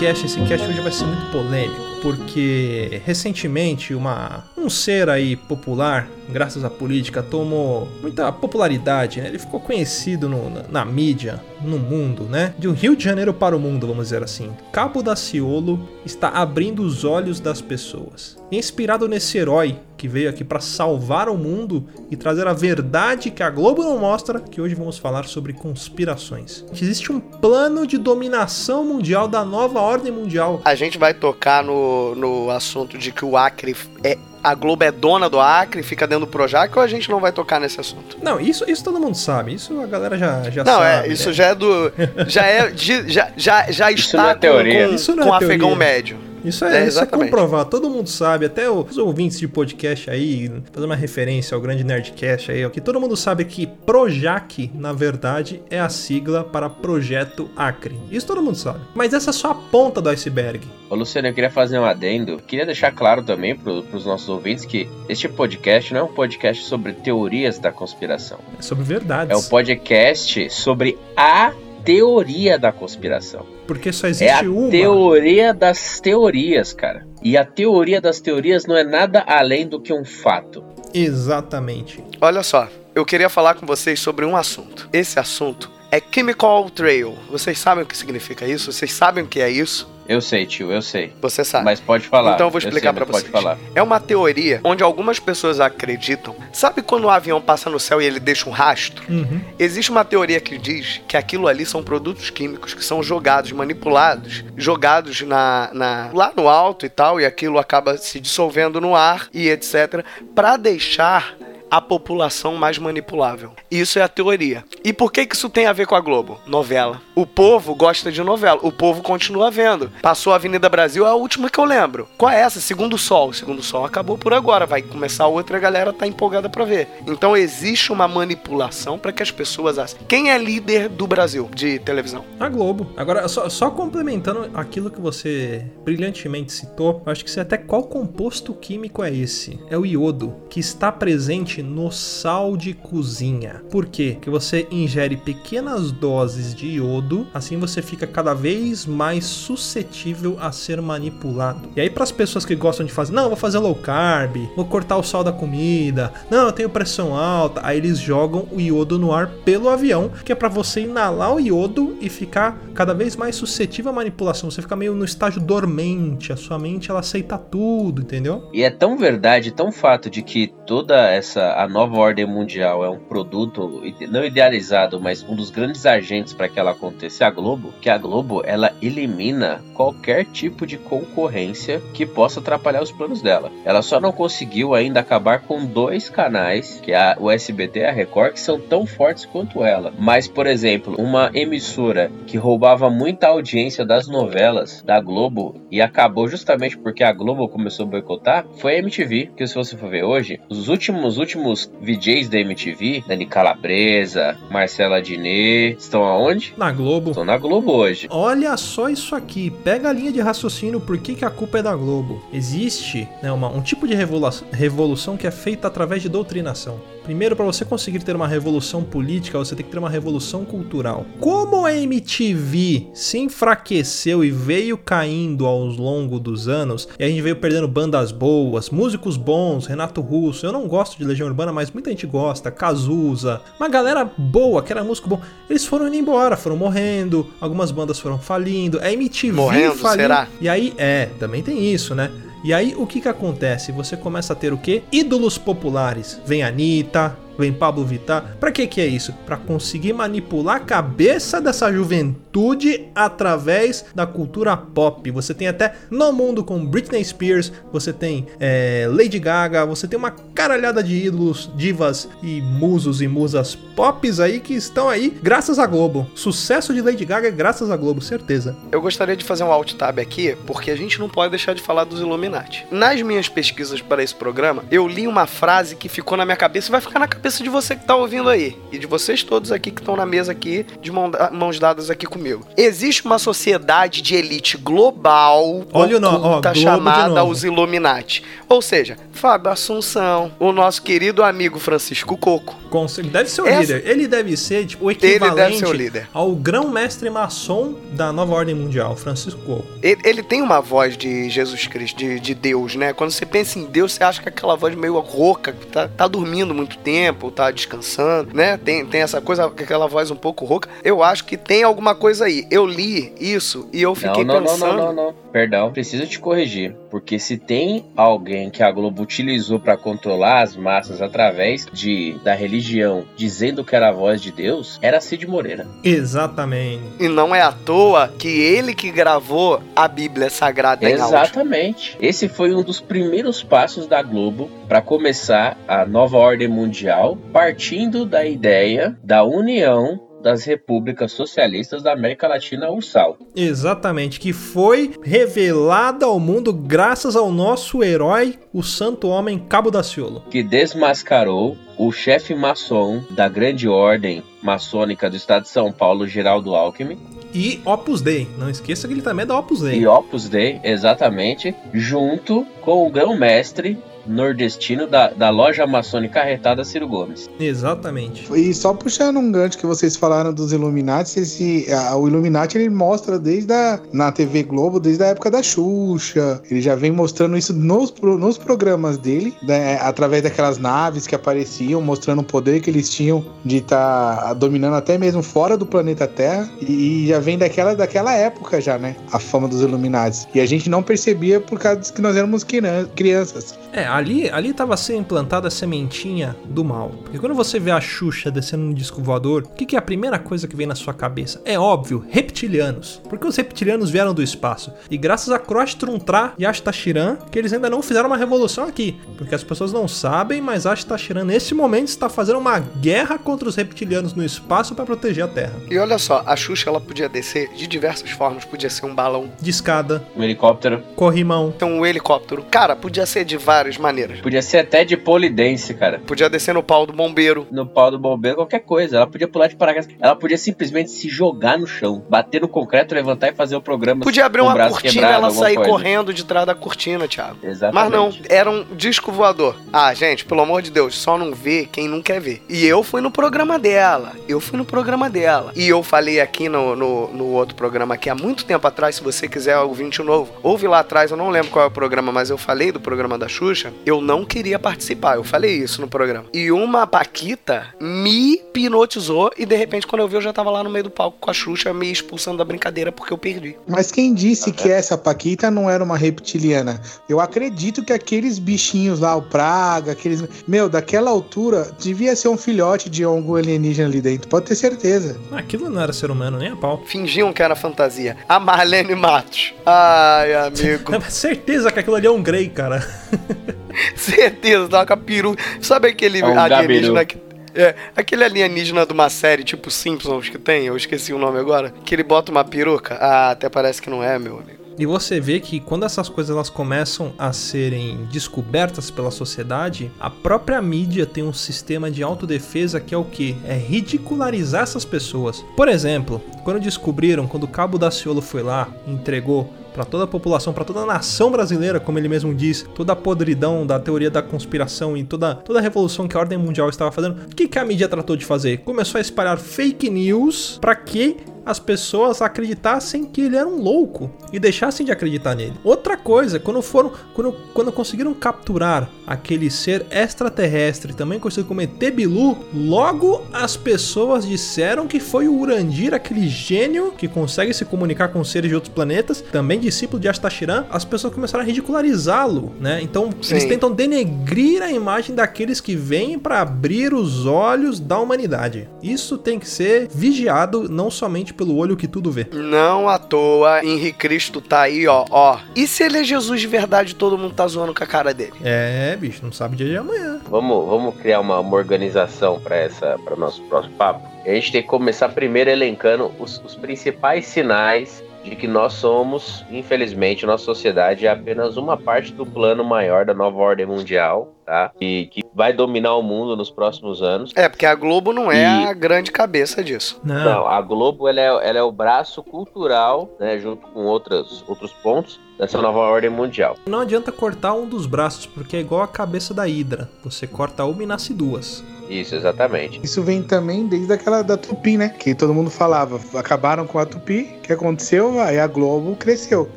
Cast, 0.03 0.27
esse 0.27 0.41
cast 0.47 0.67
hoje 0.69 0.81
vai 0.81 0.91
ser 0.91 1.05
muito 1.05 1.31
polêmico, 1.31 1.81
porque 2.03 3.01
recentemente 3.07 3.95
uma, 3.95 4.45
um 4.59 4.69
ser 4.69 5.09
aí 5.09 5.37
popular, 5.37 6.09
graças 6.29 6.65
à 6.65 6.71
política, 6.71 7.23
tomou 7.23 7.87
muita 8.03 8.33
popularidade, 8.33 9.21
né? 9.21 9.29
Ele 9.29 9.39
ficou 9.39 9.61
conhecido 9.61 10.29
no- 10.29 10.51
na, 10.51 10.63
na 10.69 10.85
mídia, 10.85 11.41
no 11.61 11.79
mundo, 11.79 12.25
né? 12.25 12.53
De 12.59 12.67
um 12.69 12.73
Rio 12.73 12.97
de 12.97 13.05
Janeiro 13.05 13.33
para 13.33 13.57
o 13.57 13.61
mundo, 13.61 13.87
vamos 13.87 14.07
dizer 14.07 14.25
assim. 14.25 14.51
Cabo 14.73 15.03
da 15.03 15.15
Ciolo 15.15 15.89
está 16.05 16.31
abrindo 16.31 16.83
os 16.83 17.05
olhos 17.05 17.39
das 17.39 17.61
pessoas. 17.61 18.37
Inspirado 18.51 19.07
nesse 19.09 19.39
herói 19.39 19.77
que 20.03 20.09
veio 20.09 20.29
aqui 20.29 20.43
para 20.43 20.59
salvar 20.59 21.29
o 21.29 21.39
mundo 21.39 21.87
e 22.11 22.17
trazer 22.17 22.49
a 22.49 22.53
verdade 22.53 23.31
que 23.31 23.41
a 23.41 23.49
Globo 23.49 23.85
não 23.85 23.99
mostra, 23.99 24.41
que 24.41 24.61
hoje 24.61 24.75
vamos 24.75 24.99
falar 24.99 25.27
sobre 25.27 25.53
conspirações. 25.53 26.65
Existe 26.73 27.13
um 27.13 27.21
plano 27.21 27.87
de 27.87 27.97
dominação 27.99 28.85
mundial 28.85 29.29
da 29.29 29.45
nova 29.45 29.79
ordem 29.81 30.11
mundial. 30.11 30.61
A 30.65 30.75
gente 30.75 30.99
vai 30.99 31.15
tocar 31.15 31.63
no, 31.63 32.17
no 32.17 32.51
assunto 32.51 32.99
de 32.99 33.13
que 33.13 33.25
o 33.25 33.37
Acre 33.37 33.77
é. 34.03 34.19
A 34.43 34.57
Globo 34.57 34.83
é 34.83 34.91
dona 34.91 35.31
do 35.31 35.39
Acre, 35.39 35.85
fica 35.85 36.05
dentro 36.05 36.27
do 36.27 36.33
Projac, 36.33 36.77
ou 36.77 36.83
a 36.83 36.89
gente 36.89 37.09
não 37.09 37.21
vai 37.21 37.31
tocar 37.31 37.61
nesse 37.61 37.79
assunto? 37.81 38.19
Não, 38.21 38.41
isso, 38.41 38.69
isso 38.69 38.83
todo 38.83 38.99
mundo 38.99 39.15
sabe. 39.17 39.55
Isso 39.55 39.81
a 39.81 39.87
galera 39.87 40.19
já, 40.19 40.43
já 40.51 40.65
Não, 40.65 40.81
sabe. 40.81 41.09
é, 41.09 41.13
isso 41.13 41.29
né? 41.29 41.33
já 41.33 41.45
é 41.47 41.55
do. 41.55 41.93
Já 42.27 42.43
é. 42.45 42.71
de- 42.73 43.09
já, 43.09 43.31
já, 43.37 43.71
já 43.71 43.93
Isso 43.93 44.07
está 44.07 44.23
não 44.25 44.31
é 44.31 44.35
teoria. 44.35 44.89
com, 44.89 44.95
Isso 44.97 45.15
não 45.15 45.23
é 45.23 45.27
com 45.29 45.33
afegão 45.35 45.69
teoria. 45.69 45.77
médio. 45.77 46.32
Isso 46.45 46.65
é, 46.65 46.85
É, 46.85 46.89
isso 46.89 47.01
é 47.01 47.07
comprovado, 47.07 47.71
todo 47.71 47.89
mundo 47.89 48.09
sabe, 48.09 48.47
até 48.47 48.71
os 48.71 48.99
ouvintes 48.99 49.39
de 49.39 49.47
podcast 49.47 50.11
aí, 50.11 50.51
fazer 50.73 50.87
uma 50.87 50.97
referência 50.97 51.55
ao 51.55 51.61
grande 51.61 51.85
Nerdcast 51.85 52.51
aí, 52.51 52.65
ó, 52.65 52.71
que 52.71 52.81
todo 52.81 53.01
mundo 53.01 53.17
sabe 53.17 53.45
que 53.45 53.67
Projac, 53.67 54.71
na 54.75 54.93
verdade, 54.93 55.63
é 55.71 55.79
a 55.81 55.89
sigla 55.89 56.43
para 56.45 56.69
Projeto 56.69 57.51
Acre. 57.57 57.97
Isso 58.11 58.27
todo 58.27 58.43
mundo 58.43 58.57
sabe. 58.57 58.81
Mas 58.95 59.13
essa 59.13 59.31
é 59.31 59.33
só 59.33 59.51
a 59.51 59.55
ponta 59.55 60.01
do 60.01 60.09
iceberg. 60.09 60.61
Ô 60.91 60.95
Luciano, 60.95 61.29
eu 61.29 61.35
queria 61.35 61.51
fazer 61.51 61.79
um 61.79 61.85
adendo. 61.85 62.39
Queria 62.47 62.67
deixar 62.67 62.93
claro 62.93 63.23
também 63.23 63.57
para 63.57 63.73
os 63.73 64.05
nossos 64.05 64.29
ouvintes 64.29 64.65
que 64.65 64.89
este 65.09 65.29
podcast 65.29 65.93
não 65.95 66.01
é 66.01 66.05
um 66.05 66.13
podcast 66.13 66.65
sobre 66.65 66.93
teorias 66.93 67.59
da 67.59 67.73
conspiração. 67.73 68.39
É 68.59 68.63
sobre 68.63 68.85
verdades. 68.85 69.35
É 69.35 69.37
um 69.39 69.43
podcast 69.49 70.51
sobre 70.51 70.99
a 71.17 71.53
teoria 71.85 72.59
da 72.59 72.73
conspiração. 72.73 73.47
Porque 73.67 73.93
só 73.93 74.07
É 74.07 74.09
a 74.09 74.11
existe 74.11 74.49
uma. 74.49 74.71
teoria 74.71 75.53
das 75.55 76.01
teorias, 76.01 76.73
cara. 76.73 77.07
E 77.23 77.37
a 77.37 77.45
teoria 77.45 78.01
das 78.01 78.21
teorias 78.21 78.67
não 78.67 78.77
é 78.77 78.85
nada 78.85 79.23
além 79.27 79.67
do 79.67 79.81
que 79.81 79.93
um 79.93 80.05
fato. 80.05 80.63
Exatamente. 80.93 82.03
Olha 82.21 82.43
só, 82.43 82.69
eu 82.95 83.05
queria 83.05 83.29
falar 83.29 83.55
com 83.55 83.67
vocês 83.67 84.01
sobre 84.01 84.25
um 84.25 84.37
assunto. 84.37 84.89
Esse 84.93 85.19
assunto 85.19 85.71
é 85.91 86.01
Chemical 86.11 86.69
Trail. 86.71 87.15
Vocês 87.31 87.59
sabem 87.59 87.85
o 87.85 87.87
que 87.87 87.97
significa 87.97 88.47
isso? 88.47 88.73
Vocês 88.73 88.93
sabem 88.93 89.25
o 89.25 89.27
que 89.27 89.41
é 89.41 89.49
isso? 89.51 89.89
Eu 90.13 90.21
sei, 90.21 90.45
tio, 90.47 90.71
eu 90.71 90.83
sei. 90.83 91.13
Você 91.21 91.45
sabe. 91.45 91.65
Mas 91.65 91.81
pode 91.81 92.07
falar. 92.07 92.35
Então 92.35 92.47
eu 92.47 92.51
vou 92.51 92.59
explicar 92.59 92.93
mas 92.93 93.07
vocês. 93.09 93.23
Pode 93.23 93.33
falar. 93.33 93.59
É 93.75 93.83
uma 93.83 93.99
teoria 93.99 94.61
onde 94.63 94.83
algumas 94.83 95.19
pessoas 95.19 95.59
acreditam. 95.61 96.35
Sabe 96.53 96.83
quando 96.83 97.05
o 97.05 97.11
avião 97.11 97.41
passa 97.41 97.71
no 97.71 97.81
céu 97.81 98.01
e 98.01 98.05
ele 98.05 98.21
deixa 98.21 98.49
um 98.49 98.53
rastro? 98.53 99.03
Uhum. 99.09 99.41
Existe 99.59 99.91
uma 99.91 100.05
teoria 100.05 100.41
que 100.41 100.59
diz 100.59 101.01
que 101.09 101.17
aquilo 101.17 101.49
ali 101.49 101.65
são 101.65 101.83
produtos 101.83 102.31
químicos 102.31 102.75
que 102.75 102.85
são 102.85 103.03
jogados, 103.03 103.53
manipulados, 103.53 104.45
jogados 104.57 105.23
na, 105.23 105.71
na- 105.73 106.11
lá 106.13 106.33
no 106.37 106.49
alto 106.49 106.85
e 106.85 106.89
tal, 106.89 107.21
e 107.21 107.25
aquilo 107.25 107.59
acaba 107.59 107.97
se 107.97 108.21
dissolvendo 108.21 108.81
no 108.81 108.95
ar 108.95 109.29
e 109.33 109.49
etc, 109.49 110.05
para 110.35 110.57
deixar 110.57 111.35
a 111.73 111.81
população 111.81 112.55
mais 112.55 112.77
manipulável. 112.77 113.53
Isso 113.71 113.99
é 113.99 114.03
a 114.03 114.09
teoria. 114.09 114.63
E 114.85 114.93
por 114.93 115.11
que 115.11 115.27
isso 115.33 115.49
tem 115.49 115.65
a 115.65 115.73
ver 115.73 115.87
com 115.87 115.95
a 115.95 116.01
Globo? 116.03 116.39
Novela. 116.47 117.01
O 117.15 117.25
povo 117.25 117.75
gosta 117.75 118.13
de 118.13 118.23
novela. 118.23 118.61
O 118.63 118.71
povo 118.71 119.01
continua 119.01 119.51
vendo. 119.51 119.91
Passou 120.03 120.35
a 120.35 120.37
Avenida 120.37 120.69
Brasil, 120.69 121.07
é 121.07 121.09
a 121.09 121.15
última 121.15 121.49
que 121.49 121.59
eu 121.59 121.65
lembro. 121.65 122.07
Qual 122.19 122.31
é 122.31 122.43
essa? 122.43 122.61
Segundo 122.61 122.99
Sol. 122.99 123.33
Segundo 123.33 123.63
Sol 123.63 123.87
acabou 123.87 124.19
por 124.19 124.35
agora. 124.35 124.67
Vai 124.67 124.83
começar 124.83 125.27
outra 125.27 125.57
a 125.57 125.61
galera 125.61 125.95
tá 125.95 126.07
empolgada 126.07 126.47
pra 126.51 126.67
ver. 126.67 126.89
Então 127.07 127.35
existe 127.35 127.91
uma 127.91 128.07
manipulação 128.07 128.99
para 128.99 129.11
que 129.11 129.23
as 129.23 129.31
pessoas 129.31 129.79
assistam. 129.79 130.05
Quem 130.07 130.31
é 130.31 130.37
líder 130.37 130.91
do 130.91 131.07
Brasil 131.07 131.49
de 131.55 131.79
televisão? 131.79 132.23
A 132.39 132.51
Globo. 132.51 132.93
Agora, 132.99 133.27
só, 133.29 133.49
só 133.49 133.71
complementando 133.71 134.51
aquilo 134.53 134.91
que 134.91 135.01
você 135.01 135.65
brilhantemente 135.85 136.53
citou, 136.53 137.03
acho 137.07 137.25
que 137.25 137.31
sei 137.31 137.41
até 137.43 137.57
qual 137.57 137.85
composto 137.85 138.53
químico 138.53 139.03
é 139.03 139.11
esse. 139.11 139.59
É 139.71 139.79
o 139.79 139.87
iodo, 139.87 140.35
que 140.51 140.61
está 140.61 140.93
presente 140.93 141.62
no 141.63 141.91
sal 141.91 142.57
de 142.57 142.75
cozinha. 142.75 143.63
Por 143.71 143.87
quê? 143.87 144.13
Porque 144.15 144.31
você 144.31 144.67
ingere 144.71 145.17
pequenas 145.17 145.93
doses 145.93 146.55
de 146.55 146.67
iodo, 146.67 147.27
assim 147.33 147.59
você 147.59 147.81
fica 147.81 148.07
cada 148.07 148.35
vez 148.35 148.87
mais 148.87 149.25
suscetível 149.25 150.37
a 150.41 150.53
ser 150.53 150.81
manipulado. 150.81 151.69
E 151.77 151.81
aí, 151.81 151.89
para 151.89 152.05
as 152.05 152.13
pessoas 152.13 152.45
que 152.45 152.55
gostam 152.55 152.85
de 152.85 152.93
fazer, 152.93 153.13
não, 153.13 153.29
vou 153.29 153.37
fazer 153.37 153.59
low 153.59 153.75
carb, 153.75 154.37
vou 154.57 154.65
cortar 154.65 154.97
o 154.97 155.03
sal 155.03 155.25
da 155.25 155.33
comida, 155.33 156.13
não, 156.31 156.47
eu 156.47 156.53
tenho 156.53 156.69
pressão 156.69 157.15
alta, 157.17 157.61
aí 157.65 157.79
eles 157.79 157.99
jogam 157.99 158.47
o 158.51 158.61
iodo 158.61 158.99
no 158.99 159.13
ar 159.13 159.29
pelo 159.45 159.69
avião, 159.69 160.11
que 160.25 160.33
é 160.33 160.35
para 160.35 160.49
você 160.49 160.83
inalar 160.83 161.35
o 161.35 161.41
iodo 161.41 161.97
e 162.01 162.09
ficar 162.09 162.59
cada 162.75 162.95
vez 162.95 163.17
mais 163.17 163.37
suscetível 163.37 163.91
à 163.91 163.95
manipulação. 163.95 164.51
Você 164.51 164.63
fica 164.63 164.77
meio 164.77 164.95
no 164.95 165.05
estágio 165.05 165.41
dormente, 165.41 166.33
a 166.33 166.37
sua 166.37 166.59
mente 166.59 166.91
ela 166.91 167.01
aceita 167.01 167.39
tudo, 167.39 168.03
entendeu? 168.03 168.49
E 168.53 168.63
é 168.63 168.71
tão 168.71 168.97
verdade, 168.97 169.51
tão 169.51 169.71
fato 169.71 170.11
de 170.11 170.23
que 170.23 170.53
toda 170.67 171.09
essa 171.11 171.43
a 171.57 171.69
nova 171.69 171.97
ordem 171.99 172.27
mundial 172.27 172.85
é 172.85 172.91
um 172.91 172.99
produto 172.99 173.83
não 174.09 174.25
idealizado, 174.25 175.01
mas 175.01 175.23
um 175.23 175.35
dos 175.35 175.51
grandes 175.51 175.85
agentes 175.87 176.33
para 176.33 176.49
que 176.49 176.59
ela 176.59 176.73
aconteça 176.73 177.25
é 177.25 177.27
a 177.27 177.31
Globo, 177.31 177.73
que 177.81 177.89
a 177.91 177.99
Globo 177.99 178.43
ela 178.45 178.73
elimina 178.81 179.63
qualquer 179.75 180.25
tipo 180.27 180.67
de 180.67 180.77
concorrência 180.79 181.81
que 181.93 182.07
possa 182.07 182.41
atrapalhar 182.41 182.83
os 182.83 182.93
planos 182.93 183.21
dela. 183.23 183.51
Ela 183.65 183.83
só 183.83 184.01
não 184.01 184.13
conseguiu 184.13 184.75
ainda 184.75 185.01
acabar 185.01 185.41
com 185.41 185.65
dois 185.65 186.09
canais, 186.09 186.81
que 186.83 186.93
é 186.93 186.97
a- 186.97 187.17
o 187.19 187.31
SBT 187.31 187.81
e 187.81 187.85
a 187.85 187.93
Record, 187.93 188.33
que 188.35 188.41
são 188.41 188.59
tão 188.59 188.87
fortes 188.87 189.25
quanto 189.25 189.63
ela. 189.65 189.93
Mas, 189.99 190.29
por 190.29 190.47
exemplo, 190.47 190.95
uma 190.99 191.31
emissora 191.35 192.11
que 192.27 192.37
roubava 192.37 192.91
muita 192.91 193.29
audiência 193.29 193.85
das 193.85 194.09
novelas 194.09 194.83
da 194.83 195.01
Globo 195.01 195.61
e 195.71 195.81
acabou 195.81 196.29
justamente 196.29 196.77
porque 196.79 197.05
a 197.05 197.13
Globo 197.13 197.49
começou 197.49 197.87
a 197.87 197.89
boicotar, 197.89 198.47
foi 198.59 198.77
a 198.77 198.79
MTV. 198.79 199.31
Que 199.37 199.47
se 199.47 199.55
você 199.55 199.77
for 199.77 199.91
ver 199.91 200.05
hoje, 200.05 200.41
os 200.49 200.69
últimos 200.69 201.19
últimos 201.19 201.42
VJs 201.81 202.29
da 202.29 202.39
MTV, 202.39 203.05
Dani 203.07 203.27
Calabresa, 203.27 204.37
Marcela 204.51 205.01
Diné, 205.03 205.71
estão 205.79 206.05
aonde? 206.05 206.55
Na 206.57 206.71
Globo. 206.73 207.11
Estão 207.11 207.25
na 207.25 207.37
Globo 207.39 207.73
hoje. 207.73 208.07
Olha 208.11 208.57
só 208.57 208.89
isso 208.89 209.15
aqui, 209.15 209.51
pega 209.51 209.89
a 209.89 209.93
linha 209.93 210.13
de 210.13 210.21
raciocínio 210.21 210.81
por 210.81 210.97
que, 210.99 211.15
que 211.15 211.25
a 211.25 211.31
culpa 211.31 211.59
é 211.59 211.63
da 211.63 211.75
Globo. 211.75 212.23
Existe 212.33 213.09
né, 213.23 213.31
uma- 213.33 213.49
um 213.49 213.61
tipo 213.61 213.87
de 213.89 213.95
revolu- 213.95 214.23
revolução 214.53 215.17
que 215.17 215.27
é 215.27 215.31
feita 215.31 215.67
através 215.69 216.01
de 216.03 216.09
doutrinação. 216.09 216.81
Primeiro, 217.05 217.35
para 217.35 217.45
você 217.45 217.65
conseguir 217.65 218.01
ter 218.01 218.15
uma 218.15 218.29
revolução 218.29 218.83
política, 218.83 219.39
você 219.39 219.57
tem 219.57 219.65
que 219.65 219.73
ter 219.73 219.79
uma 219.79 219.91
revolução 219.91 220.45
cultural. 220.45 221.05
Como 221.19 221.67
a 221.67 221.75
MTV 221.75 222.89
se 222.95 223.19
enfraqueceu 223.19 224.25
e 224.25 224.31
veio 224.31 224.79
caindo 224.79 225.47
ao 225.47 225.65
longo 225.65 226.21
dos 226.21 226.49
anos, 226.49 226.89
e 226.99 227.05
a 227.05 227.09
gente 227.09 227.21
veio 227.21 227.37
perdendo 227.37 227.67
bandas 227.67 228.13
boas, 228.13 228.71
músicos 228.71 229.17
bons, 229.17 229.67
Renato 229.67 230.01
Russo, 230.01 230.47
eu 230.47 230.53
não 230.53 230.69
gosto 230.69 230.97
de 230.97 231.05
Legião 231.05 231.29
Urbana, 231.29 231.53
mas 231.53 231.71
muita 231.71 231.91
gente 231.91 232.07
gosta, 232.07 232.51
Cazuza, 232.51 233.41
uma 233.59 233.69
galera 233.69 234.05
boa, 234.17 234.63
que 234.63 234.73
era 234.73 234.85
músico 234.85 235.09
bom, 235.09 235.21
eles 235.51 235.65
foram 235.65 235.89
indo 235.89 235.97
embora, 235.97 236.37
foram 236.37 236.57
morrendo, 236.57 237.27
algumas 237.41 237.71
bandas 237.71 237.99
foram 237.99 238.19
falindo, 238.19 238.79
a 238.81 238.93
MTV 238.93 239.33
Morrendo, 239.33 239.75
faliu. 239.75 240.03
será? 240.03 240.29
E 240.41 240.49
aí, 240.49 240.73
é, 240.77 241.09
também 241.19 241.43
tem 241.43 241.73
isso, 241.73 241.95
né? 241.95 242.11
E 242.45 242.53
aí, 242.53 242.75
o 242.77 242.87
que 242.87 243.01
que 243.01 243.09
acontece? 243.09 243.71
Você 243.71 243.97
começa 243.97 244.33
a 244.33 244.37
ter 244.37 244.53
o 244.53 244.59
quê? 244.59 244.83
Ídolos 244.91 245.39
populares. 245.39 246.21
Vem 246.27 246.43
Anitta, 246.43 247.17
vem 247.39 247.53
Pablo 247.53 247.85
Vittar. 247.85 248.37
Pra 248.39 248.53
que 248.53 248.67
que 248.67 248.81
é 248.81 248.87
isso? 248.87 249.13
Pra 249.27 249.37
conseguir 249.37 249.93
manipular 249.93 250.57
a 250.57 250.61
cabeça 250.61 251.41
dessa 251.41 251.73
juventude 251.73 252.89
através 252.95 253.85
da 253.95 254.07
cultura 254.07 254.57
pop. 254.57 255.11
Você 255.11 255.35
tem 255.35 255.49
até 255.49 255.75
no 255.91 256.13
mundo 256.13 256.45
com 256.45 256.65
Britney 256.65 257.05
Spears, 257.05 257.53
você 257.73 257.93
tem 257.93 258.27
é, 258.41 258.87
Lady 258.91 259.19
Gaga, 259.19 259.67
você 259.67 259.87
tem 259.87 259.99
uma 259.99 260.11
caralhada 260.11 260.83
de 260.83 261.07
ídolos, 261.07 261.51
divas 261.55 262.09
e 262.23 262.41
musos 262.41 263.01
e 263.03 263.09
musas 263.09 263.55
pops 263.55 264.21
aí 264.21 264.41
que 264.41 264.55
estão 264.55 264.89
aí 264.89 265.17
graças 265.23 265.59
à 265.59 265.67
Globo. 265.67 266.11
Sucesso 266.15 266.75
de 266.75 266.81
Lady 266.81 267.05
Gaga 267.05 267.29
é 267.29 267.31
graças 267.31 267.71
à 267.71 267.77
Globo, 267.77 268.01
certeza. 268.01 268.57
Eu 268.71 268.81
gostaria 268.81 269.17
de 269.17 269.25
fazer 269.25 269.45
um 269.45 269.53
alt 269.53 269.73
tab 269.75 269.99
aqui, 269.99 270.37
porque 270.47 270.71
a 270.71 270.77
gente 270.77 270.99
não 270.99 271.09
pode 271.09 271.31
deixar 271.31 271.55
de 271.55 271.63
falar 271.63 271.85
dos 271.85 272.01
Illuminati. 272.01 272.67
Nas 272.71 273.01
minhas 273.03 273.29
pesquisas 273.29 273.81
para 273.81 274.03
esse 274.03 274.15
programa, 274.15 274.65
eu 274.71 274.87
li 274.87 275.07
uma 275.07 275.27
frase 275.27 275.77
que 275.77 275.89
ficou 275.89 276.17
na 276.17 276.25
minha 276.25 276.37
cabeça 276.37 276.69
e 276.69 276.73
vai 276.73 276.81
ficar 276.81 276.99
na 276.99 277.09
cabeça 277.09 277.22
cabeça 277.23 277.45
de 277.45 277.49
você 277.49 277.77
que 277.77 277.85
tá 277.85 277.95
ouvindo 277.95 278.29
aí 278.29 278.57
e 278.73 278.79
de 278.79 278.85
vocês 278.85 279.23
todos 279.23 279.53
aqui 279.53 279.71
que 279.71 279.81
estão 279.81 279.95
na 279.95 280.05
mesa 280.05 280.33
aqui, 280.33 280.67
de 280.81 280.91
mãos 280.91 281.57
dadas 281.61 281.89
aqui 281.89 282.05
comigo. 282.05 282.45
Existe 282.57 283.05
uma 283.05 283.17
sociedade 283.17 284.03
de 284.03 284.17
elite 284.17 284.57
global 284.57 285.65
Olha 285.73 286.01
ó, 286.05 286.17
oculta 286.17 286.51
de 286.51 286.61
chamada 286.61 287.23
os 287.23 287.45
Illuminati. 287.45 288.25
Ou 288.49 288.61
seja, 288.61 288.97
Fábio 289.13 289.53
Assunção, 289.53 290.33
o 290.41 290.51
nosso 290.51 290.83
querido 290.83 291.23
amigo 291.23 291.61
Francisco 291.61 292.17
Coco. 292.17 292.57
Deve 293.05 293.31
ser 293.31 293.43
o 293.43 293.47
Essa- 293.47 293.61
líder. 293.61 293.89
Ele 293.89 294.09
deve 294.09 294.37
ser 294.37 294.67
tipo, 294.67 294.87
o 294.87 294.91
Ele 294.91 294.99
deve 294.99 295.17
equivalente 295.27 295.59
ser 295.59 295.67
o 295.67 295.73
líder. 295.73 296.09
ao 296.13 296.35
grão-mestre 296.35 297.09
maçom 297.09 297.75
da 297.93 298.13
nova 298.13 298.35
ordem 298.35 298.55
mundial, 298.55 298.97
Francisco 298.97 299.41
Coco. 299.43 299.67
Ele, 299.83 300.01
ele 300.05 300.23
tem 300.23 300.43
uma 300.43 300.61
voz 300.61 300.97
de 300.97 301.31
Jesus 301.31 301.67
Cristo, 301.69 301.99
de, 301.99 302.19
de 302.19 302.35
Deus, 302.35 302.75
né? 302.75 302.93
Quando 302.93 303.11
você 303.13 303.25
pensa 303.25 303.59
em 303.59 303.67
Deus, 303.67 303.93
você 303.93 304.03
acha 304.03 304.21
que 304.21 304.29
aquela 304.29 304.57
voz 304.57 304.75
meio 304.75 304.99
rouca, 304.99 305.53
que 305.53 305.67
tá, 305.67 305.87
tá 305.87 306.09
dormindo 306.09 306.53
muito 306.55 306.79
tempo, 306.79 307.12
tá 307.15 307.51
descansando, 307.51 308.35
né? 308.35 308.57
Tem, 308.57 308.85
tem 308.85 309.03
essa 309.03 309.21
coisa, 309.21 309.47
aquela 309.47 309.87
voz 309.87 310.11
um 310.11 310.17
pouco 310.17 310.45
rouca. 310.45 310.69
Eu 310.85 311.03
acho 311.03 311.25
que 311.25 311.37
tem 311.37 311.63
alguma 311.63 311.95
coisa 311.95 312.27
aí. 312.27 312.47
Eu 312.51 312.67
li 312.67 313.13
isso 313.21 313.69
e 313.73 313.83
eu 313.83 313.95
fiquei 313.95 314.25
Não, 314.25 314.35
não, 314.35 314.41
não, 314.41 314.53
pensando. 314.53 314.77
não, 314.77 314.87
não, 314.87 315.07
não. 315.07 315.15
Perdão, 315.33 315.73
preciso 315.73 316.07
te 316.07 316.19
corrigir. 316.19 316.75
Porque 316.91 317.19
se 317.19 317.39
tem 317.39 317.87
alguém 317.97 318.51
que 318.51 318.63
a 318.63 318.71
Globo 318.71 319.03
utilizou 319.03 319.59
pra 319.59 319.79
controlar 319.79 320.43
as 320.43 320.55
massas 320.55 321.01
através 321.01 321.67
de, 321.73 322.19
da 322.23 322.35
religião, 322.35 323.05
dizendo 323.17 323.65
que 323.65 323.75
era 323.75 323.89
a 323.89 323.93
voz 323.93 324.21
de 324.21 324.31
Deus, 324.31 324.79
era 324.83 325.01
Cid 325.01 325.27
Moreira. 325.27 325.67
Exatamente. 325.83 326.83
E 327.01 327.09
não 327.09 327.35
é 327.35 327.41
à 327.41 327.51
toa 327.51 328.09
que 328.19 328.29
ele 328.29 328.75
que 328.75 328.91
gravou 328.91 329.63
a 329.75 329.89
Bíblia 329.89 330.29
Sagrada 330.29 330.85
em 330.89 330.93
áudio. 330.93 331.07
Exatamente. 331.07 331.97
Esse 332.01 332.29
foi 332.29 332.55
um 332.55 332.63
dos 332.63 332.81
primeiros 332.81 333.43
passos 333.43 333.87
da 333.87 334.03
Globo 334.03 334.51
para 334.73 334.81
começar 334.81 335.59
a 335.69 335.85
nova 335.85 336.17
ordem 336.17 336.49
mundial, 336.49 337.19
partindo 337.31 338.07
da 338.07 338.25
ideia 338.25 338.99
da 339.05 339.23
união 339.23 340.01
das 340.23 340.45
repúblicas 340.47 341.13
socialistas 341.13 341.83
da 341.83 341.93
América 341.93 342.27
Latina 342.27 342.71
Ursal. 342.71 343.19
Exatamente, 343.37 344.19
que 344.19 344.33
foi 344.33 344.93
revelada 345.03 346.07
ao 346.07 346.19
mundo 346.19 346.55
graças 346.55 347.17
ao 347.17 347.31
nosso 347.31 347.83
herói, 347.85 348.39
o 348.51 348.63
santo 348.63 349.09
homem 349.09 349.41
Cabo 349.41 349.71
Daciolo. 349.71 350.23
que 350.31 350.43
desmascarou 350.43 351.55
o 351.77 351.93
chefe 351.93 352.35
maçom 352.35 353.03
da 353.11 353.29
grande 353.29 353.69
ordem 353.69 354.23
maçônica 354.43 355.11
do 355.11 355.17
estado 355.17 355.43
de 355.43 355.51
São 355.51 355.71
Paulo, 355.71 356.07
Geraldo 356.07 356.55
Alckmin, 356.55 356.99
E 357.35 357.61
Opus 357.67 358.01
Dei, 358.01 358.27
não 358.39 358.49
esqueça 358.49 358.89
que 358.89 358.95
ele 358.95 359.03
também 359.03 359.25
é 359.25 359.27
da 359.27 359.39
Opus 359.39 359.61
Dei. 359.61 359.81
e 359.81 359.87
Opus 359.87 360.31
Dei, 360.31 360.61
exatamente, 360.65 361.55
junto 361.75 362.47
com 362.63 362.87
o 362.87 362.91
grão-mestre 362.91 363.77
nordestino 364.07 364.87
da, 364.87 365.09
da 365.09 365.31
loja 365.31 365.67
maçônica 365.67 366.21
arretada 366.21 366.65
Ciro 366.65 366.89
Gomes. 366.89 367.29
Exatamente. 367.39 368.27
E 368.35 368.53
só 368.55 368.75
puxando 368.75 369.19
um 369.19 369.31
gancho 369.31 369.59
que 369.59 369.67
vocês 369.67 369.97
falaram 369.97 370.33
dos 370.33 370.53
Illuminati, 370.53 371.21
esse, 371.21 371.67
a- 371.73 371.97
o 371.97 372.09
Illuminati 372.09 372.59
ele 372.59 372.69
mostra 372.69 373.19
desde 373.19 373.53
a, 373.53 373.81
na 373.93 374.11
TV 374.13 374.43
Globo, 374.43 374.81
desde 374.81 375.03
a 375.05 375.07
época 375.09 375.31
da 375.31 375.43
Xuxa. 375.43 376.41
Ele 376.51 376.61
já 376.61 376.75
vem 376.75 376.91
mostrando 376.91 377.37
isso 377.37 377.53
nos, 377.53 377.93
nos 378.01 378.37
programas 378.39 378.99
dele, 378.99 379.35
né, 379.43 379.79
através 379.81 380.23
daquelas 380.23 380.59
naves 380.59 381.07
que 381.07 381.15
apareciam, 381.15 381.81
mostrando 381.81 382.21
o 382.21 382.25
poder 382.25 382.61
que 382.61 382.71
eles 382.71 382.91
tinham 382.91 383.25
de 383.45 383.59
estar 383.59 384.35
dominando 384.35 384.75
até 384.75 384.99
mesmo 384.99 385.23
fora 385.23 385.57
do 385.57 385.67
planeta 385.67 386.07
Terra. 386.07 386.49
E, 386.61 387.05
e 387.05 387.07
já 387.09 387.19
vem 387.19 387.39
daquela, 387.39 387.75
daquela 387.75 388.13
época 388.15 388.61
já, 388.61 388.79
né? 388.79 388.97
A 389.13 389.19
fama 389.19 389.49
dos 389.49 389.61
Illuminati. 389.63 390.27
E 390.35 390.41
a 390.41 390.47
gente 390.47 390.69
não 390.69 390.83
percebia 390.83 391.41
por 391.41 391.59
causa 391.59 391.93
que 391.93 392.01
nós 392.03 392.17
éramos 392.17 392.45
crian- 392.45 392.87
crianças. 392.95 393.59
É, 393.73 393.87
ali, 393.97 394.29
ali 394.31 394.53
tava 394.53 394.77
sendo 394.77 395.01
implantada 395.01 395.49
a 395.49 395.51
sementinha 395.51 396.37
do 396.45 396.65
mal. 396.65 396.91
Porque 397.03 397.19
quando 397.19 397.35
você 397.35 397.59
vê 397.59 397.71
a 397.71 397.81
Xuxa 397.81 398.31
descendo 398.31 398.65
no 398.65 398.75
disco 398.75 399.03
voador, 399.03 399.43
o 399.45 399.49
que, 399.55 399.67
que 399.67 399.77
é 399.77 399.79
a 399.79 399.83
primeira 399.83 400.19
coisa 400.19 400.47
que 400.49 400.57
vem 400.57 400.67
na 400.67 400.75
sua 400.75 400.95
cabeça? 400.95 401.41
É 401.45 401.59
óbvio, 401.59 402.05
reptilianos. 402.11 403.01
Porque 403.09 403.27
os 403.27 403.37
reptilianos 403.37 403.91
vieram 403.91 404.15
do 404.15 404.23
espaço. 404.23 404.73
E 404.91 404.97
graças 404.97 405.31
a 405.33 405.39
Krosh 405.39 405.75
Truntra 405.75 406.33
e 406.39 406.47
Ashta 406.47 406.73
Shiran, 406.73 407.17
que 407.31 407.39
eles 407.39 407.53
ainda 407.53 407.69
não 407.71 407.83
fizeram 407.83 408.09
uma 408.09 408.17
revolução 408.17 408.65
aqui. 408.65 408.99
Porque 409.17 409.35
as 409.35 409.45
pessoas 409.45 409.73
não 409.73 409.87
sabem, 409.87 410.41
mas 410.41 410.67
Ashta 410.67 410.97
Shiran 410.97 411.25
nesse 411.25 411.55
momento 411.55 411.89
está 411.89 412.09
fazendo 412.09 412.39
uma 412.39 412.59
guerra 412.59 413.19
contra 413.19 413.49
os 413.49 413.57
reptilianos 413.57 414.15
no 414.15 414.25
espaço 414.25 414.75
para 414.75 414.85
proteger 414.85 415.25
a 415.25 415.29
Terra. 415.29 415.53
E 415.71 415.79
olha 415.79 415.99
só, 415.99 416.23
a 416.27 416.35
Xuxa 416.37 416.69
ela 416.71 416.81
podia 416.81 417.09
descer 417.09 417.51
de 417.55 417.67
diversas 417.67 418.11
formas. 418.11 418.45
Podia 418.45 418.71
ser 418.71 418.87
um 418.87 418.95
balão, 418.95 419.31
De 419.41 419.51
escada, 419.51 420.03
Um 420.17 420.23
helicóptero 420.23 420.83
corrimão. 420.97 421.53
então 421.55 421.71
um 421.71 421.87
helicóptero. 421.87 422.45
Cara, 422.51 422.75
podia 422.77 423.07
ser 423.07 423.25
de 423.25 423.37
várias 423.37 423.79
maneiras. 423.83 424.21
podia 424.21 424.41
ser 424.41 424.59
até 424.59 424.85
de 424.85 424.97
polidense, 424.97 425.75
cara. 425.75 426.01
Podia 426.07 426.31
descer 426.31 426.55
no 426.55 426.63
pau 426.63 426.87
do 426.87 426.93
bombeiro. 426.93 427.47
No 427.51 427.67
pau 427.67 427.91
do 427.91 427.99
bombeiro, 427.99 428.37
qualquer 428.37 428.61
coisa. 428.61 428.97
Ela 428.97 429.07
podia 429.07 429.29
pular 429.29 429.49
de 429.49 429.57
paraquedas. 429.57 429.89
Ela 430.01 430.17
podia 430.17 430.39
simplesmente 430.39 430.91
se 430.91 431.09
jogar 431.09 431.59
no 431.59 431.67
chão, 431.67 432.05
bater 432.09 432.41
no 432.41 432.49
concreto, 432.49 432.95
levantar 432.95 433.29
e 433.29 433.33
fazer 433.35 433.57
o 433.57 433.61
programa. 433.61 434.03
Podia 434.03 434.25
abrir 434.25 434.41
uma 434.41 434.55
cortina 434.69 434.91
e 434.91 434.95
quebrado, 434.95 435.15
ela 435.15 435.31
sair 435.31 435.57
coisa. 435.57 435.71
correndo 435.71 436.15
de 436.15 436.25
trás 436.25 436.47
da 436.47 436.55
cortina, 436.55 437.07
Thiago. 437.09 437.39
Mas 437.43 437.53
Exatamente. 437.53 437.93
não, 437.93 438.13
era 438.29 438.51
um 438.51 438.65
disco 438.75 439.11
voador. 439.11 439.57
Ah, 439.73 439.93
gente, 439.95 440.25
pelo 440.25 440.41
amor 440.41 440.63
de 440.63 440.71
Deus, 440.71 440.97
só 440.97 441.19
não 441.19 441.33
vê 441.35 441.69
quem 441.71 441.89
não 441.89 442.01
quer 442.01 442.21
ver. 442.21 442.43
E 442.49 442.65
eu 442.65 442.83
fui 442.83 443.01
no 443.01 443.11
programa 443.11 443.59
dela. 443.59 444.13
Eu 444.29 444.41
fui 444.41 444.57
no 444.57 444.65
programa 444.65 445.11
dela. 445.11 445.53
E 445.57 445.69
eu 445.69 445.83
falei 445.83 446.21
aqui 446.21 446.49
no, 446.49 446.77
no, 446.77 447.09
no 447.09 447.27
outro 447.33 447.55
programa 447.55 447.95
aqui 447.95 448.09
há 448.09 448.15
muito 448.15 448.45
tempo 448.45 448.67
atrás, 448.67 448.97
se 448.97 449.03
você 449.03 449.29
quiser 449.29 449.59
ouvir 449.59 449.85
um 449.85 450.05
novo. 450.05 450.33
Ouve 450.43 450.67
lá 450.67 450.81
atrás, 450.81 451.11
eu 451.11 451.17
não 451.17 451.31
lembro 451.31 451.51
qual 451.51 451.65
é 451.65 451.69
o 451.69 451.71
programa, 451.71 452.13
mas 452.13 452.31
eu 452.31 452.39
falei 452.39 452.73
do 452.73 452.81
programa 452.81 453.19
da 453.19 453.29
Xuxa. 453.29 453.72
Eu 453.85 454.01
não 454.01 454.25
queria 454.25 454.59
participar. 454.59 455.17
Eu 455.17 455.25
falei 455.25 455.57
isso 455.57 455.81
no 455.81 455.89
programa. 455.89 456.27
E 456.33 456.51
uma 456.51 456.87
Paquita 456.87 457.67
me 457.81 458.35
hipnotizou 458.35 459.31
e 459.37 459.47
de 459.47 459.57
repente, 459.57 459.87
quando 459.87 460.03
eu 460.03 460.09
vi, 460.09 460.17
eu 460.17 460.21
já 460.21 460.33
tava 460.33 460.51
lá 460.51 460.63
no 460.63 460.71
meio 460.71 460.85
do 460.85 460.91
palco 460.91 461.19
com 461.21 461.31
a 461.31 461.35
Xuxa 461.35 461.73
me 461.73 461.91
expulsando 461.91 462.39
da 462.39 462.45
brincadeira 462.45 462.93
porque 462.93 463.13
eu 463.13 463.19
perdi. 463.19 463.57
Mas 463.67 463.91
quem 463.91 464.15
disse 464.15 464.53
que 464.53 464.71
essa 464.71 464.97
Paquita 464.97 465.51
não 465.51 465.69
era 465.69 465.83
uma 465.83 465.97
reptiliana? 465.97 466.81
Eu 467.09 467.21
acredito 467.21 467.85
que 467.85 467.93
aqueles 467.93 468.39
bichinhos 468.39 469.01
lá, 469.01 469.17
o 469.17 469.23
Praga, 469.23 469.93
aqueles. 469.93 470.23
Meu, 470.47 470.69
daquela 470.69 471.11
altura, 471.11 471.71
devia 471.79 472.15
ser 472.15 472.29
um 472.29 472.37
filhote 472.37 472.89
de 472.91 473.05
algum 473.05 473.35
alienígena 473.37 473.89
ali 473.89 474.01
dentro, 474.01 474.29
pode 474.29 474.47
ter 474.47 474.55
certeza. 474.55 475.19
Aquilo 475.33 475.69
não 475.71 475.81
era 475.81 475.93
ser 475.93 476.11
humano, 476.11 476.39
nem 476.39 476.49
a 476.49 476.57
pau. 476.57 476.83
Fingiam 476.87 477.33
que 477.33 477.43
era 477.43 477.55
fantasia. 477.55 478.17
A 478.29 478.39
Marlene 478.39 478.95
Matos. 478.95 479.55
Ai, 479.65 480.35
amigo. 480.35 480.93
Certeza 481.09 481.71
que 481.71 481.81
aquilo 481.81 481.97
ali 481.97 482.07
é 482.07 482.11
um 482.11 482.23
Grey, 482.23 482.49
cara. 482.49 482.87
Certeza, 483.97 484.69
tava 484.69 484.87
com 484.87 484.93
a 484.93 484.97
peru. 484.97 485.37
Sabe 485.61 485.89
aquele 485.89 486.21
É 486.21 486.27
um 486.27 486.39
alienígena 486.39 487.05
que. 487.05 487.17
É, 487.55 487.75
aquele 487.95 488.25
alienígena 488.25 488.87
de 488.87 488.93
uma 488.95 489.11
série 489.11 489.45
tipo 489.45 489.71
Simpsons 489.71 490.31
que 490.31 490.39
tem, 490.39 490.65
eu 490.67 490.77
esqueci 490.77 491.13
o 491.13 491.19
nome 491.19 491.39
agora, 491.39 491.73
que 491.85 491.95
ele 491.95 492.03
bota 492.03 492.33
uma 492.33 492.45
peruca. 492.45 492.97
Ah, 492.99 493.31
até 493.31 493.49
parece 493.51 493.83
que 493.83 493.91
não 493.91 494.03
é, 494.03 494.19
meu 494.19 494.39
amigo. 494.39 494.63
E 494.79 494.87
você 494.87 495.21
vê 495.21 495.39
que 495.39 495.61
quando 495.61 495.85
essas 495.85 496.09
coisas 496.09 496.35
elas 496.35 496.49
começam 496.49 497.13
a 497.19 497.33
serem 497.33 498.07
descobertas 498.11 498.91
pela 498.91 499.11
sociedade, 499.11 499.91
a 500.01 500.09
própria 500.09 500.61
mídia 500.63 501.05
tem 501.05 501.23
um 501.23 501.33
sistema 501.33 501.91
de 501.91 502.03
autodefesa 502.03 502.81
que 502.81 502.95
é 502.95 502.99
o 502.99 503.05
que? 503.05 503.37
É 503.47 503.55
ridicularizar 503.55 504.63
essas 504.63 504.85
pessoas. 504.85 505.45
Por 505.57 505.69
exemplo, 505.69 506.23
quando 506.43 506.61
descobriram, 506.61 507.27
quando 507.27 507.45
o 507.45 507.49
Cabo 507.49 507.79
Daciolo 507.79 508.23
foi 508.23 508.43
lá 508.43 508.69
entregou 508.87 509.53
para 509.73 509.85
toda 509.85 510.05
a 510.05 510.07
população, 510.07 510.53
para 510.53 510.65
toda 510.65 510.81
a 510.81 510.87
nação 510.87 511.31
brasileira, 511.31 511.81
como 511.81 511.99
ele 511.99 512.09
mesmo 512.09 512.35
diz, 512.35 512.67
toda 512.75 512.93
a 512.93 512.97
podridão 512.97 513.67
da 513.67 513.79
teoria 513.79 514.11
da 514.11 514.23
conspiração 514.23 514.97
e 514.97 515.05
toda, 515.05 515.35
toda 515.35 515.59
a 515.59 515.63
revolução 515.63 516.07
que 516.07 516.17
a 516.17 516.21
ordem 516.21 516.39
mundial 516.39 516.69
estava 516.69 516.93
fazendo, 516.93 517.23
o 517.31 517.35
que, 517.35 517.49
que 517.49 517.59
a 517.59 517.65
mídia 517.65 517.89
tratou 517.89 518.17
de 518.17 518.25
fazer? 518.25 518.59
Começou 518.59 518.99
a 518.99 519.03
espalhar 519.03 519.39
fake 519.39 519.89
news 519.91 520.59
para 520.61 520.75
que 520.75 521.17
as 521.45 521.59
pessoas 521.59 522.23
acreditassem 522.23 523.05
que 523.05 523.23
ele 523.23 523.37
era 523.37 523.49
um 523.49 523.61
louco 523.61 524.11
e 524.33 524.39
deixassem 524.39 524.87
de 524.87 524.93
acreditar 524.93 525.35
nele. 525.35 525.55
Outra 525.65 525.97
coisa, 525.97 526.39
quando 526.39 526.63
foram, 526.63 526.93
quando, 527.15 527.33
quando 527.53 527.73
conseguiram 527.73 528.15
capturar 528.15 528.89
aquele 529.07 529.51
ser 529.51 529.85
extraterrestre, 529.91 530.95
também 530.95 531.19
conhecido 531.19 531.47
como 531.47 531.61
ET 531.61 531.79
Bilu, 531.93 532.37
logo 532.55 533.23
as 533.33 533.57
pessoas 533.57 534.27
disseram 534.27 534.87
que 534.87 535.01
foi 535.01 535.29
o 535.29 535.39
Urandir, 535.39 535.95
aquele 535.95 536.29
gênio 536.29 536.93
que 536.93 537.09
consegue 537.09 537.53
se 537.53 537.65
comunicar 537.65 538.09
com 538.09 538.23
seres 538.23 538.49
de 538.49 538.55
outros 538.55 538.73
planetas, 538.73 539.23
também 539.33 539.59
discípulo 539.63 540.01
de 540.01 540.09
Astachiran, 540.09 540.67
as 540.71 540.85
pessoas 540.85 541.15
começaram 541.15 541.43
a 541.43 541.47
ridicularizá-lo, 541.47 542.53
né? 542.61 542.81
Então 542.83 543.11
eles 543.31 543.43
Sim. 543.43 543.49
tentam 543.49 543.71
denegrir 543.71 544.63
a 544.63 544.71
imagem 544.71 545.15
daqueles 545.15 545.61
que 545.61 545.75
vêm 545.75 546.19
para 546.19 546.41
abrir 546.41 546.93
os 546.93 547.25
olhos 547.25 547.81
da 547.81 547.99
humanidade. 547.99 548.69
Isso 548.83 549.17
tem 549.17 549.39
que 549.39 549.49
ser 549.49 549.89
vigiado 549.89 550.69
não 550.69 550.91
somente 550.91 551.33
pelo 551.33 551.57
olho 551.57 551.77
que 551.77 551.89
tudo 551.89 552.11
vê. 552.11 552.27
Não 552.33 552.89
à 552.89 552.99
toa, 552.99 553.65
Henrique 553.65 553.99
Cristo 553.99 554.41
tá 554.41 554.63
aí, 554.63 554.87
ó, 554.87 555.05
ó. 555.11 555.39
E 555.55 555.67
se 555.67 555.83
ele 555.83 555.99
é 555.99 556.05
Jesus 556.05 556.41
de 556.41 556.47
verdade 556.47 556.95
todo 556.95 557.17
mundo 557.17 557.35
tá 557.35 557.47
zoando 557.47 557.75
com 557.75 557.85
a 557.85 557.87
cara 557.87 558.13
dele? 558.13 558.33
É, 558.43 558.97
bicho, 558.97 559.21
não 559.23 559.33
sabe 559.33 559.57
dia 559.57 559.69
de 559.69 559.77
amanhã. 559.77 560.21
Vamos, 560.29 560.67
vamos 560.67 560.97
criar 560.97 561.21
uma, 561.21 561.39
uma 561.41 561.57
organização 561.57 562.41
para 562.41 562.57
essa 562.57 562.99
para 563.05 563.17
nosso 563.17 563.43
próximo 563.43 563.75
papo. 563.77 564.07
A 564.25 564.31
gente 564.31 564.53
tem 564.53 564.63
que 564.63 564.69
começar 564.69 565.09
primeiro 565.09 565.51
elencando 565.51 566.11
os, 566.19 566.41
os 566.45 566.55
principais 566.55 567.27
sinais 567.27 568.03
de 568.23 568.37
que 568.37 568.47
nós 568.47 568.75
somos, 568.75 569.45
infelizmente, 569.51 570.25
nossa 570.25 570.45
sociedade 570.45 571.07
é 571.07 571.11
apenas 571.11 571.57
uma 571.57 571.77
parte 571.77 572.13
do 572.13 572.25
plano 572.25 572.65
maior 572.65 573.05
da 573.05 573.13
nova 573.13 573.39
ordem 573.39 573.67
mundial, 573.67 574.33
tá? 574.45 574.71
E 574.81 575.07
que 575.07 575.23
vai 575.35 575.53
dominar 575.53 575.95
o 575.97 576.03
mundo 576.03 576.37
nos 576.37 576.51
próximos 576.51 577.03
anos. 577.03 577.33
É, 577.35 577.49
porque 577.49 577.67
a 577.67 577.75
Globo 577.75 578.13
não 578.13 578.31
é 578.31 578.43
E- 578.43 578.67
a 578.67 578.73
grande 578.73 579.11
cabeça 579.11 579.63
disso. 579.63 580.01
Não. 580.05 580.25
Não, 580.25 580.47
a 580.47 580.61
Globo 580.61 581.09
ela 581.09 581.21
é, 581.21 581.49
ela 581.49 581.59
é 581.59 581.63
o 581.63 581.73
braço 581.73 582.23
cultural, 582.23 583.09
né, 583.19 583.39
junto 583.39 583.67
com 583.69 583.81
outras, 583.85 584.45
outros 584.49 584.73
pontos 584.73 585.21
dessa 585.39 585.61
nova 585.61 585.79
ordem 585.79 586.11
mundial. 586.11 586.57
Não 586.67 586.81
adianta 586.81 587.11
cortar 587.11 587.55
um 587.55 587.67
dos 587.67 587.87
braços, 587.87 588.27
porque 588.27 588.57
é 588.57 588.61
igual 588.61 588.83
a 588.83 588.89
cabeça 588.89 589.33
da 589.35 589.49
Hidra. 589.49 589.89
Você 590.05 590.27
corta 590.27 590.65
uma 590.65 590.83
e 590.83 590.87
nasce 590.87 591.13
duas. 591.15 591.65
Isso, 591.89 592.15
exatamente. 592.15 592.81
Isso 592.83 593.03
vem 593.03 593.23
também 593.23 593.67
desde 593.67 593.93
aquela 593.93 594.23
da 594.23 594.37
Tupi, 594.37 594.79
né? 594.79 594.89
Que 594.89 595.15
todo 595.15 595.35
mundo 595.35 595.51
falava, 595.51 596.01
acabaram 596.19 596.67
com 596.67 596.79
a 596.79 596.87
Tupi, 596.87 597.35
o 597.39 597.41
que 597.43 597.53
aconteceu? 597.53 598.19
Aí 598.21 598.39
a 598.39 598.47
Globo 598.47 598.97
cresceu, 598.97 599.51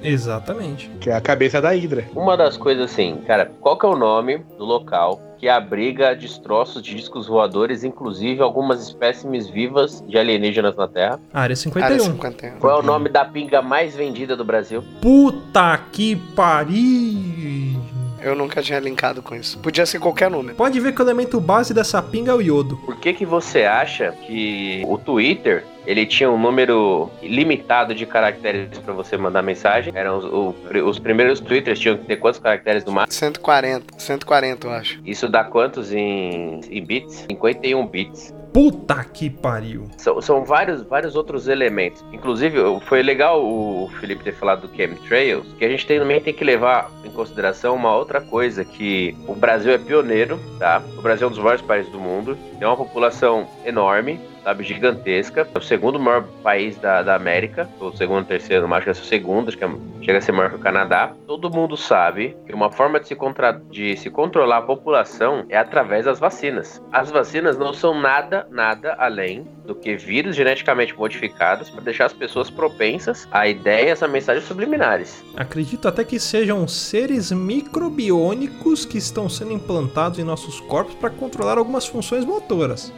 Exatamente. 0.02 0.90
que 1.00 1.10
é 1.10 1.14
a 1.16 1.22
cabeça 1.22 1.62
da 1.62 1.74
Hidra. 1.76 2.06
Uma 2.16 2.36
das 2.36 2.58
coisas 2.58 2.92
assim, 2.92 3.18
cara, 3.28 3.52
qual 3.62 3.78
que 3.78 3.86
é 3.86 3.90
o 3.90 3.96
nome 3.96 4.40
do 4.58 4.66
local 4.76 5.22
que 5.38 5.50
abriga 5.50 6.16
destroços 6.16 6.82
de 6.82 6.96
discos 6.96 7.28
voadores, 7.28 7.84
inclusive 7.84 8.42
algumas 8.42 8.82
espécimes 8.82 9.48
vivas 9.48 10.04
de 10.08 10.18
alienígenas 10.18 10.76
na 10.76 10.88
Terra? 10.88 11.20
Área 11.34 11.56
51. 11.56 11.86
Área 11.86 12.00
51. 12.00 12.60
Qual 12.60 12.78
é 12.78 12.80
o 12.80 12.84
nome 12.84 13.10
da 13.10 13.26
pinga 13.26 13.62
mais 13.62 13.96
vendida 13.96 14.36
do 14.36 14.44
Brasil? 14.44 14.84
Puta 15.02 15.78
que 15.92 16.16
pariu! 16.36 18.05
Eu 18.26 18.36
nunca 18.36 18.60
tinha 18.62 18.80
linkado 18.80 19.22
com 19.22 19.36
isso. 19.36 19.60
Podia 19.60 19.86
ser 19.86 20.00
qualquer 20.00 20.32
número. 20.32 20.56
Pode 20.56 20.80
ver 20.80 20.94
que 20.96 21.02
o 21.02 21.04
elemento 21.06 21.40
base 21.40 21.74
dessa 21.76 22.02
pinga 22.02 22.32
é 22.32 22.34
o 22.36 22.42
iodo. 22.42 22.76
Por 22.78 22.96
que 23.00 23.14
que 23.14 23.24
você 23.26 23.64
acha 23.66 24.12
que 24.26 24.82
o 24.88 24.98
Twitter 24.98 25.64
ele 25.86 26.08
tinha 26.08 26.28
um 26.32 26.40
número 26.40 27.12
limitado 27.22 27.94
de 27.94 28.04
caracteres 28.08 28.80
para 28.80 28.94
você 28.96 29.16
mandar 29.16 29.44
mensagem? 29.44 29.94
Eram 29.96 30.18
os, 30.18 30.26
o- 30.26 30.56
os 30.90 30.98
primeiros 30.98 31.40
Twitters 31.40 31.80
tinham 31.80 31.98
que 31.98 32.06
ter 32.06 32.16
quantos 32.18 32.40
caracteres 32.40 32.84
no 32.84 32.92
máximo? 32.94 33.14
140. 33.14 33.94
140, 34.00 34.66
eu 34.68 34.72
acho. 34.72 35.00
Isso 35.06 35.30
dá 35.30 35.44
quantos 35.44 35.94
em, 35.94 36.62
em 36.70 36.84
bits? 36.84 37.26
51 37.30 37.86
bits. 37.86 38.34
Puta 38.56 39.04
que 39.04 39.30
pariu. 39.30 39.90
São, 39.98 40.22
são 40.22 40.46
vários, 40.46 40.82
vários 40.82 41.18
outros 41.18 41.50
elementos. 41.50 42.06
Inclusive, 42.14 42.58
foi 42.86 43.04
legal 43.04 43.46
o 43.46 43.90
Felipe 44.00 44.24
ter 44.24 44.32
falado 44.32 44.66
do 44.66 44.74
chemtrails, 44.74 45.46
que 45.60 45.66
a 45.66 45.68
gente 45.68 45.86
também 45.86 46.22
tem 46.22 46.34
que 46.34 46.42
levar 46.42 46.90
em 47.04 47.10
consideração 47.10 47.76
uma 47.76 47.94
outra 47.94 48.22
coisa, 48.22 48.64
que 48.64 49.14
o 49.28 49.36
Brasil 49.36 49.74
é 49.74 49.78
pioneiro, 49.78 50.40
tá? 50.58 50.82
O 50.98 51.02
Brasil 51.02 51.28
é 51.28 51.28
um 51.28 51.34
dos 51.34 51.44
maiores 51.44 51.62
países 51.62 51.92
do 51.92 52.00
mundo, 52.00 52.38
tem 52.58 52.66
uma 52.66 52.78
população 52.78 53.46
enorme, 53.66 54.22
sabe, 54.46 54.64
gigantesca. 54.64 55.48
É 55.54 55.58
o 55.58 55.62
segundo 55.62 56.00
maior 56.00 56.24
país 56.44 56.78
da, 56.78 57.02
da 57.02 57.16
América, 57.16 57.68
ou 57.80 57.92
segundo, 57.98 58.26
terceiro, 58.28 58.72
acho 58.72 58.84
que 58.84 58.90
é 58.90 58.92
o 58.92 58.96
segundo, 58.96 59.48
acho 59.50 59.58
que 59.58 59.66
é- 59.66 59.70
chega 60.04 60.20
a 60.20 60.22
ser 60.22 60.32
maior 60.34 60.52
que 60.52 60.58
o 60.58 60.60
Canadá. 60.60 61.14
Todo 61.26 61.50
mundo 61.50 61.76
sabe 61.76 62.38
que 62.46 62.54
uma 62.54 62.72
forma 62.72 63.00
de 63.00 63.08
se, 63.08 63.16
contra- 63.16 63.60
de 63.72 63.98
se 63.98 64.12
controlar 64.12 64.58
a 64.58 64.62
população 64.62 65.46
é 65.50 65.58
através 65.58 66.06
das 66.06 66.20
vacinas. 66.20 66.80
As 66.92 67.10
vacinas 67.10 67.58
não 67.58 67.74
são 67.74 68.00
nada, 68.00 68.48
nada 68.52 68.96
além 69.00 69.48
do 69.66 69.74
que 69.74 69.96
vírus 69.98 70.36
geneticamente 70.36 70.96
modificados 70.96 71.72
para 71.72 71.82
deixar 71.82 72.06
as 72.06 72.14
pessoas 72.14 72.52
propensas 72.52 73.28
a 73.32 73.48
ideias, 73.48 74.04
a 74.04 74.08
mensagens 74.08 74.46
subliminares. 74.46 75.24
Acredito 75.36 75.88
até 75.88 76.04
que 76.04 76.20
sejam 76.20 76.68
seres 76.68 77.32
microbiônicos 77.32 78.86
que 78.86 79.00
estão 79.00 79.28
sendo 79.28 79.54
implantados 79.54 80.20
em 80.20 80.24
nossos 80.24 80.60
corpos 80.62 80.94
para 80.94 81.10
controlar 81.10 81.58
algumas 81.58 81.88
funções 81.88 82.24
motoras. 82.24 82.94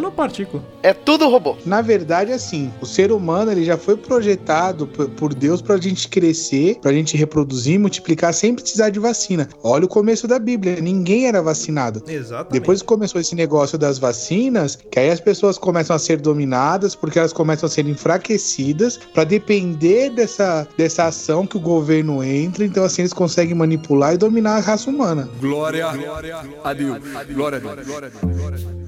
Nanopartícula. 0.00 0.30
Nanopartícula. 0.30 0.62
É 0.82 0.92
tudo 0.92 1.28
robô. 1.28 1.56
Na 1.64 1.82
verdade, 1.82 2.32
assim, 2.32 2.72
o 2.80 2.86
ser 2.86 3.12
humano 3.12 3.52
ele 3.52 3.64
já 3.64 3.76
foi 3.76 3.96
projetado 3.96 4.86
por 4.86 5.34
Deus 5.34 5.60
pra 5.60 5.76
gente 5.76 6.08
crescer, 6.08 6.78
pra 6.80 6.92
gente 6.92 7.16
reproduzir, 7.16 7.78
multiplicar 7.78 8.32
sem 8.32 8.54
precisar 8.54 8.90
de 8.90 8.98
vacina. 8.98 9.48
Olha 9.62 9.84
o 9.84 9.88
começo 9.88 10.26
da 10.26 10.38
Bíblia, 10.38 10.80
ninguém 10.80 11.26
era 11.26 11.42
vacinado. 11.42 12.02
Exatamente. 12.06 12.52
Depois 12.52 12.80
que 12.80 12.86
começou 12.86 13.20
esse 13.20 13.34
negócio 13.34 13.78
das 13.78 13.98
vacinas, 13.98 14.76
que 14.90 14.98
aí 14.98 15.10
as 15.10 15.20
pessoas 15.20 15.58
começam 15.58 15.94
a 15.94 15.98
ser 15.98 16.20
dominadas, 16.20 16.94
porque 16.94 17.18
elas 17.18 17.32
começam 17.32 17.66
a 17.66 17.70
ser 17.70 17.86
enfraquecidas 17.86 18.98
pra 19.12 19.24
depender 19.24 20.10
dessa, 20.10 20.66
dessa 20.76 21.04
ação 21.04 21.46
que 21.46 21.56
o 21.56 21.60
governo 21.60 22.22
entra, 22.22 22.64
então 22.64 22.84
assim 22.84 23.02
eles 23.02 23.12
conseguem 23.12 23.54
manipular 23.54 24.14
e 24.14 24.18
dominar 24.18 24.56
a 24.56 24.60
raça 24.60 24.90
humana. 24.90 25.28
Glória 25.40 25.86
a 25.86 25.92
Deus. 25.92 26.98
Glória 27.34 27.58
a 27.58 27.60
Deus. 27.60 28.66
A 28.66 28.79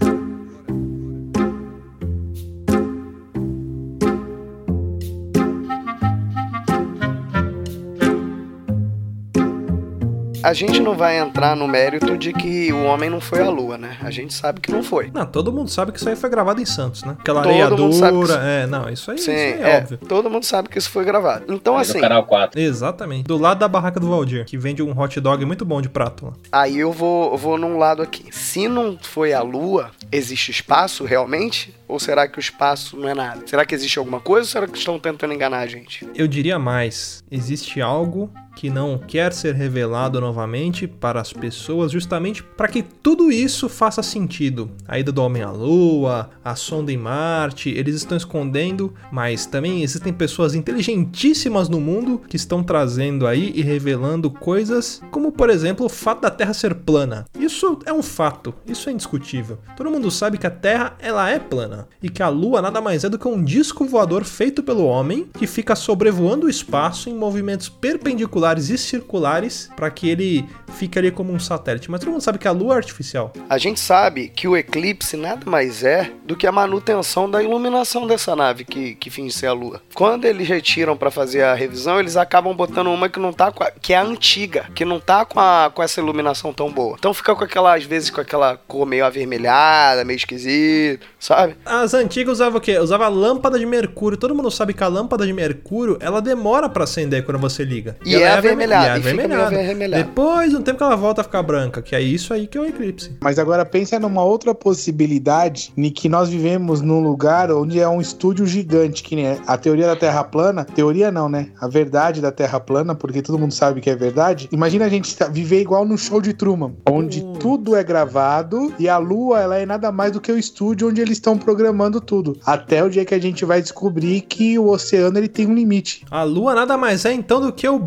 gente 10.52 10.80
não 10.80 10.94
vai 10.96 11.18
entrar 11.18 11.54
no 11.56 11.68
mérito 11.68 12.16
de 12.16 12.32
que 12.32 12.72
o 12.72 12.84
homem 12.84 13.08
não 13.10 13.20
foi 13.20 13.40
à 13.40 13.50
lua, 13.50 13.76
né? 13.78 13.96
A 14.02 14.10
gente 14.10 14.32
sabe 14.34 14.60
que 14.60 14.70
não 14.72 14.82
foi. 14.82 15.10
Não, 15.14 15.26
todo 15.26 15.52
mundo 15.52 15.68
sabe 15.70 15.92
que 15.92 15.98
isso 15.98 16.08
aí 16.08 16.16
foi 16.16 16.30
gravado 16.30 16.60
em 16.60 16.64
Santos, 16.66 17.04
né? 17.04 17.16
Aquela 17.18 17.42
Todo 17.42 17.50
areia 17.50 17.68
dura. 17.70 17.90
isso- 18.24 18.32
É, 18.38 18.66
não, 18.66 18.88
isso 18.88 19.10
aí, 19.10 19.18
Sim, 19.18 19.22
isso 19.22 19.30
aí 19.30 19.62
é, 19.62 19.70
é. 19.74 19.78
óbvio. 19.78 19.98
Todo 20.08 20.30
mundo 20.30 20.44
sabe 20.44 20.68
que 20.68 20.78
isso 20.78 20.90
foi 20.90 21.04
gravado. 21.04 21.44
Então, 21.48 21.76
Aí 21.76 21.82
assim, 21.82 21.94
no 21.94 22.00
canal 22.00 22.24
4. 22.24 22.60
Exatamente. 22.60 23.24
Do 23.26 23.36
lado 23.38 23.58
da 23.58 23.68
barraca 23.68 24.00
do 24.00 24.08
Valdir, 24.08 24.44
que 24.44 24.56
vende 24.58 24.82
um 24.82 24.98
hot 24.98 25.20
dog 25.20 25.44
muito 25.44 25.64
bom 25.64 25.80
de 25.82 25.88
prato 25.88 26.26
lá. 26.26 26.32
aí 26.50 26.78
eu 26.78 26.90
vou, 26.92 27.32
eu 27.32 27.38
vou 27.38 27.58
num 27.58 27.78
lado 27.78 28.00
aqui. 28.02 28.24
Se 28.32 28.66
não 28.68 28.98
foi 29.00 29.32
a 29.32 29.42
lua, 29.42 29.90
existe 30.10 30.50
espaço 30.50 31.04
realmente? 31.04 31.74
Ou 31.86 32.00
será 32.00 32.26
que 32.26 32.38
o 32.38 32.40
espaço 32.40 32.96
não 32.96 33.08
é 33.08 33.14
nada? 33.14 33.42
Será 33.46 33.66
que 33.66 33.74
existe 33.74 33.98
alguma 33.98 34.18
coisa 34.18 34.46
ou 34.46 34.50
será 34.50 34.66
que 34.66 34.78
estão 34.78 34.98
tentando 34.98 35.34
enganar 35.34 35.58
a 35.58 35.66
gente? 35.66 36.08
Eu 36.14 36.26
diria 36.26 36.58
mais: 36.58 37.22
existe 37.30 37.80
algo 37.82 38.30
que 38.54 38.70
não 38.70 38.98
quer 38.98 39.32
ser 39.32 39.54
revelado 39.54 40.20
novamente 40.20 40.86
para 40.86 41.20
as 41.20 41.32
pessoas, 41.32 41.92
justamente 41.92 42.42
para 42.42 42.68
que 42.68 42.82
tudo 42.82 43.30
isso 43.30 43.68
faça 43.68 44.02
sentido. 44.02 44.70
A 44.86 44.98
ida 44.98 45.12
do 45.12 45.22
homem 45.22 45.42
à 45.42 45.50
lua, 45.50 46.30
a 46.44 46.54
sonda 46.54 46.92
em 46.92 46.96
Marte, 46.96 47.70
eles 47.70 47.94
estão 47.96 48.16
escondendo, 48.16 48.92
mas 49.10 49.46
também 49.46 49.82
existem 49.82 50.12
pessoas 50.12 50.54
inteligentíssimas 50.54 51.68
no 51.68 51.80
mundo 51.80 52.20
que 52.28 52.36
estão 52.36 52.62
trazendo 52.62 53.26
aí 53.26 53.52
e 53.54 53.62
revelando 53.62 54.30
coisas, 54.30 55.00
como 55.10 55.32
por 55.32 55.50
exemplo 55.50 55.86
o 55.86 55.90
fato 55.90 56.22
da 56.22 56.30
Terra 56.30 56.54
ser 56.54 56.74
plana. 56.74 57.26
Isso 57.38 57.78
é 57.86 57.92
um 57.92 58.02
fato, 58.02 58.54
isso 58.66 58.88
é 58.88 58.92
indiscutível. 58.92 59.58
Todo 59.76 59.90
mundo 59.90 60.10
sabe 60.10 60.38
que 60.38 60.46
a 60.46 60.50
Terra 60.50 60.94
ela 60.98 61.28
é 61.30 61.38
plana 61.38 61.88
e 62.02 62.08
que 62.08 62.22
a 62.22 62.28
Lua 62.28 62.62
nada 62.62 62.80
mais 62.80 63.04
é 63.04 63.08
do 63.08 63.18
que 63.18 63.28
um 63.28 63.42
disco 63.42 63.84
voador 63.84 64.24
feito 64.24 64.62
pelo 64.62 64.84
homem 64.84 65.26
que 65.38 65.46
fica 65.46 65.74
sobrevoando 65.74 66.46
o 66.46 66.50
espaço 66.50 67.08
em 67.08 67.14
movimentos 67.14 67.68
perpendiculares 67.68 68.41
e 68.70 68.78
circulares 68.78 69.70
para 69.76 69.90
que 69.90 70.08
ele 70.08 70.48
fique 70.72 70.98
ali 70.98 71.10
como 71.10 71.32
um 71.32 71.38
satélite. 71.38 71.90
Mas 71.90 72.00
todo 72.00 72.10
mundo 72.10 72.22
sabe 72.22 72.38
que 72.38 72.48
a 72.48 72.52
Lua 72.52 72.74
é 72.74 72.76
artificial. 72.78 73.32
A 73.48 73.58
gente 73.58 73.78
sabe 73.78 74.28
que 74.28 74.48
o 74.48 74.56
eclipse 74.56 75.16
nada 75.16 75.48
mais 75.48 75.84
é 75.84 76.10
do 76.24 76.36
que 76.36 76.46
a 76.46 76.52
manutenção 76.52 77.30
da 77.30 77.42
iluminação 77.42 78.06
dessa 78.06 78.34
nave 78.34 78.64
que, 78.64 78.94
que 78.94 79.10
finge 79.10 79.34
ser 79.34 79.46
a 79.46 79.52
Lua. 79.52 79.82
Quando 79.94 80.24
eles 80.24 80.48
retiram 80.48 80.96
para 80.96 81.10
fazer 81.10 81.42
a 81.42 81.54
revisão, 81.54 82.00
eles 82.00 82.16
acabam 82.16 82.54
botando 82.54 82.88
uma 82.88 83.08
que 83.08 83.20
não 83.20 83.32
tá 83.32 83.52
com 83.52 83.62
a, 83.62 83.70
que 83.70 83.92
é 83.92 83.96
a 83.96 84.02
antiga, 84.02 84.66
que 84.74 84.84
não 84.84 84.98
tá 84.98 85.24
com, 85.24 85.38
a, 85.38 85.70
com 85.72 85.82
essa 85.82 86.00
iluminação 86.00 86.52
tão 86.52 86.70
boa. 86.70 86.96
Então 86.98 87.14
fica 87.14 87.34
com 87.34 87.44
aquela, 87.44 87.76
às 87.76 87.84
vezes, 87.84 88.10
com 88.10 88.20
aquela 88.20 88.56
cor 88.56 88.86
meio 88.86 89.04
avermelhada, 89.04 90.04
meio 90.04 90.16
esquisito, 90.16 91.06
sabe? 91.18 91.56
As 91.64 91.94
antigas 91.94 92.34
usavam 92.34 92.58
o 92.58 92.60
quê? 92.60 92.78
Usava 92.78 93.08
lâmpada 93.08 93.58
de 93.58 93.66
mercúrio. 93.66 94.18
Todo 94.18 94.34
mundo 94.34 94.50
sabe 94.50 94.74
que 94.74 94.82
a 94.82 94.88
lâmpada 94.88 95.26
de 95.26 95.32
mercúrio, 95.32 95.96
ela 96.00 96.20
demora 96.20 96.68
para 96.68 96.84
acender 96.84 97.24
quando 97.24 97.38
você 97.38 97.64
liga. 97.64 97.96
E 98.04 98.14
ela 98.14 98.31
é 98.34 98.38
averme- 98.38 98.64
avermelhada, 98.64 98.86
e 98.86 99.00
é 99.00 99.02
fica 99.02 99.14
meio 99.28 99.40
avermelhada. 99.42 99.56
avermelhada. 99.64 100.04
Depois 100.04 100.50
de 100.50 100.56
um 100.56 100.62
tempo 100.62 100.78
que 100.78 100.84
ela 100.84 100.96
volta 100.96 101.20
a 101.20 101.24
ficar 101.24 101.42
branca, 101.42 101.82
que 101.82 101.94
é 101.94 102.00
isso 102.00 102.32
aí 102.34 102.46
que 102.46 102.56
é 102.58 102.60
o 102.60 102.64
eclipse. 102.66 103.12
Mas 103.22 103.38
agora 103.38 103.64
pensa 103.64 103.98
numa 103.98 104.22
outra 104.24 104.54
possibilidade 104.54 105.72
em 105.76 105.90
que 105.90 106.08
nós 106.08 106.28
vivemos 106.28 106.80
num 106.80 107.00
lugar 107.02 107.50
onde 107.50 107.80
é 107.80 107.88
um 107.88 108.00
estúdio 108.00 108.46
gigante, 108.46 109.02
que 109.02 109.16
nem 109.16 109.38
a 109.46 109.56
teoria 109.56 109.86
da 109.86 109.96
Terra 109.96 110.22
plana. 110.24 110.64
Teoria 110.64 111.10
não, 111.10 111.28
né? 111.28 111.48
A 111.60 111.66
verdade 111.68 112.20
da 112.20 112.30
Terra 112.30 112.60
plana, 112.60 112.94
porque 112.94 113.22
todo 113.22 113.38
mundo 113.38 113.52
sabe 113.52 113.80
que 113.80 113.90
é 113.90 113.96
verdade. 113.96 114.48
Imagina 114.52 114.84
a 114.84 114.88
gente 114.88 115.16
tá- 115.16 115.28
viver 115.28 115.60
igual 115.60 115.84
no 115.84 115.96
show 115.96 116.20
de 116.20 116.32
Truman, 116.32 116.72
onde 116.88 117.22
tudo 117.38 117.74
é 117.76 117.82
gravado 117.82 118.72
e 118.78 118.88
a 118.88 118.98
Lua 118.98 119.40
ela 119.40 119.56
é 119.56 119.66
nada 119.66 119.90
mais 119.90 120.12
do 120.12 120.20
que 120.20 120.30
o 120.30 120.38
estúdio 120.38 120.88
onde 120.88 121.00
eles 121.00 121.18
estão 121.18 121.36
programando 121.38 122.00
tudo. 122.00 122.36
Até 122.44 122.82
o 122.84 122.90
dia 122.90 123.04
que 123.04 123.14
a 123.14 123.20
gente 123.20 123.44
vai 123.44 123.60
descobrir 123.62 124.20
que 124.22 124.58
o 124.58 124.68
oceano 124.68 125.18
ele 125.18 125.28
tem 125.28 125.46
um 125.46 125.54
limite. 125.54 126.04
A 126.10 126.22
Lua 126.22 126.54
nada 126.54 126.76
mais 126.76 127.04
é 127.04 127.12
então 127.12 127.40
do 127.40 127.52
que 127.52 127.68
o 127.68 127.78